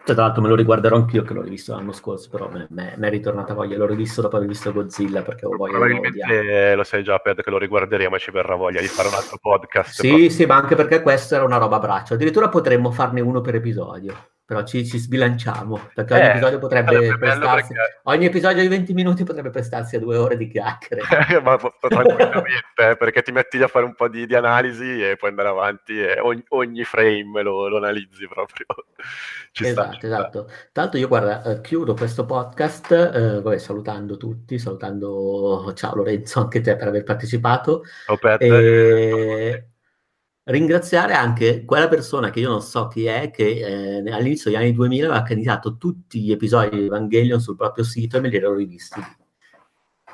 Cioè, 0.09 0.17
tra 0.17 0.25
l'altro 0.25 0.41
me 0.41 0.49
lo 0.49 0.55
riguarderò 0.55 0.95
anch'io 0.95 1.21
che 1.21 1.33
l'ho 1.35 1.43
rivisto 1.43 1.75
l'anno 1.75 1.91
scorso, 1.91 2.29
però 2.31 2.49
mi 2.49 2.65
è 2.67 3.09
ritornata 3.09 3.53
voglia, 3.53 3.77
l'ho 3.77 3.85
rivisto 3.85 4.23
dopo 4.23 4.37
aver 4.37 4.47
visto 4.47 4.71
Godzilla 4.71 5.21
perché 5.21 5.45
ho 5.45 5.55
voglia 5.55 5.77
Probabilmente 5.77 6.73
lo 6.73 6.83
sai 6.83 7.03
già, 7.03 7.19
Ped, 7.19 7.43
che 7.43 7.49
lo 7.51 7.59
riguarderemo 7.59 8.15
e 8.15 8.19
ci 8.19 8.31
verrà 8.31 8.55
voglia 8.55 8.81
di 8.81 8.87
fare 8.87 9.07
un 9.07 9.13
altro 9.13 9.37
podcast. 9.39 10.01
Sì, 10.01 10.09
però... 10.09 10.29
sì, 10.29 10.45
ma 10.47 10.55
anche 10.55 10.73
perché 10.73 11.03
questa 11.03 11.35
era 11.35 11.43
una 11.43 11.57
roba 11.57 11.75
a 11.75 11.79
braccio. 11.79 12.15
Addirittura 12.15 12.49
potremmo 12.49 12.89
farne 12.89 13.21
uno 13.21 13.41
per 13.41 13.53
episodio 13.53 14.15
però 14.49 14.63
ci, 14.63 14.83
ci 14.83 14.97
sbilanciamo, 14.97 15.91
perché 15.93 16.15
ogni 16.15 16.23
eh, 16.23 16.29
episodio 16.29 16.57
potrebbe 16.57 17.15
prestarsi, 17.19 17.71
perché... 17.71 17.99
ogni 18.05 18.25
episodio 18.25 18.63
di 18.63 18.67
20 18.67 18.93
minuti 18.95 19.23
potrebbe 19.23 19.51
prestarsi 19.51 19.95
a 19.95 19.99
due 19.99 20.17
ore 20.17 20.37
di 20.37 20.47
chiacchiere. 20.47 21.03
Ma 21.43 21.55
tranquillamente, 21.87 22.89
eh, 22.89 22.97
perché 22.97 23.21
ti 23.21 23.31
metti 23.31 23.61
a 23.61 23.67
fare 23.67 23.85
un 23.85 23.93
po' 23.93 24.07
di, 24.07 24.25
di 24.25 24.33
analisi 24.33 25.03
e 25.03 25.17
poi 25.17 25.29
andare 25.29 25.49
avanti 25.49 26.01
e 26.01 26.19
ogni, 26.19 26.43
ogni 26.47 26.83
frame 26.83 27.43
lo, 27.43 27.67
lo, 27.67 27.77
analizzi 27.77 28.27
proprio. 28.27 28.65
Ci 29.53 29.67
esatto, 29.67 29.97
sta, 29.97 30.07
esatto. 30.07 30.45
Tra 30.45 30.81
l'altro 30.81 30.99
io 30.99 31.07
guarda, 31.07 31.43
eh, 31.43 31.61
chiudo 31.61 31.93
questo 31.93 32.25
podcast, 32.25 32.91
eh, 32.91 33.41
vabbè, 33.41 33.57
salutando 33.59 34.17
tutti, 34.17 34.57
salutando, 34.57 35.71
ciao 35.75 35.93
Lorenzo, 35.93 36.39
anche 36.39 36.59
te 36.61 36.75
per 36.75 36.87
aver 36.87 37.03
partecipato. 37.03 37.83
Ciao 38.07 38.17
Pet. 38.17 38.41
E 38.41 39.68
ringraziare 40.45 41.13
anche 41.13 41.63
quella 41.65 41.87
persona 41.87 42.29
che 42.29 42.39
io 42.39 42.49
non 42.49 42.61
so 42.61 42.87
chi 42.87 43.05
è, 43.05 43.29
che 43.31 44.01
eh, 44.03 44.11
all'inizio 44.11 44.49
degli 44.49 44.59
anni 44.59 44.73
2000 44.73 45.07
aveva 45.07 45.23
candidato 45.23 45.77
tutti 45.77 46.21
gli 46.21 46.31
episodi 46.31 46.77
di 46.77 46.85
Evangelion 46.85 47.39
sul 47.39 47.55
proprio 47.55 47.83
sito 47.83 48.17
e 48.17 48.19
me 48.19 48.29
li 48.29 48.37
ero 48.37 48.53
rivisti. 48.53 48.99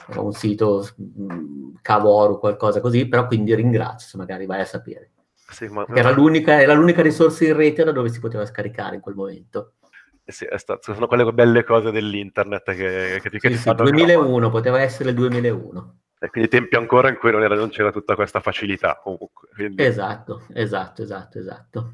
Era 0.08 0.22
un 0.22 0.34
sito 0.34 0.88
mh, 0.96 1.34
mm, 1.34 1.74
Cavoru, 1.82 2.40
qualcosa 2.40 2.80
così, 2.80 3.08
però 3.08 3.28
quindi 3.28 3.56
ringrazio 3.56 4.08
se 4.08 4.18
magari 4.18 4.46
vai 4.46 4.62
a 4.62 4.66
sapere. 4.66 5.12
Sì, 5.34 5.68
ma... 5.68 5.86
era, 5.94 6.12
l'unica, 6.12 6.60
era 6.62 6.74
l'unica 6.74 7.02
risorsa 7.02 7.46
in 7.46 7.56
rete 7.56 7.84
da 7.84 7.92
dove 7.92 8.10
si 8.10 8.20
poteva 8.20 8.46
scaricare 8.46 8.96
in 8.96 9.02
quel 9.02 9.16
momento. 9.16 9.74
Eh 10.24 10.32
sì, 10.32 10.48
stato, 10.56 10.94
sono 10.94 11.06
quelle 11.06 11.32
belle 11.32 11.64
cose 11.64 11.92
dell'internet 11.92 12.64
che, 12.74 13.20
che 13.22 13.30
ti, 13.30 13.38
che 13.38 13.50
sì, 13.56 13.56
ti 13.56 13.60
sì, 13.60 13.74
2001, 13.76 14.50
poteva 14.50 14.82
essere 14.82 15.10
il 15.10 15.16
2001. 15.16 16.00
E 16.20 16.30
quindi 16.30 16.50
tempi 16.50 16.76
ancora 16.76 17.10
in 17.10 17.18
cui 17.18 17.32
non, 17.32 17.44
era, 17.44 17.56
non 17.56 17.70
c'era 17.70 17.92
tutta 17.92 18.16
questa 18.16 18.40
facilità 18.40 19.00
comunque. 19.02 19.50
Quindi... 19.54 19.84
Esatto, 19.84 20.44
esatto, 20.54 21.02
esatto, 21.02 21.40
esatto. 21.40 21.94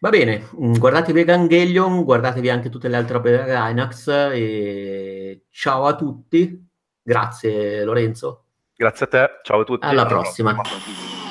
Va 0.00 0.10
bene, 0.10 0.48
mm, 0.60 0.74
guardatevi 0.74 1.20
Evangelion, 1.20 2.04
guardatevi 2.04 2.50
anche 2.50 2.68
tutte 2.68 2.88
le 2.88 2.96
altre 2.96 3.16
opere 3.16 3.36
della 3.36 3.46
Gainax 3.46 4.08
e 4.32 5.44
ciao 5.50 5.86
a 5.86 5.94
tutti. 5.94 6.68
Grazie 7.02 7.84
Lorenzo. 7.84 8.44
Grazie 8.76 9.06
a 9.06 9.08
te, 9.08 9.30
ciao 9.42 9.60
a 9.60 9.64
tutti. 9.64 9.86
Alla 9.86 10.06
prossima. 10.06 10.54
prossima. 10.54 11.23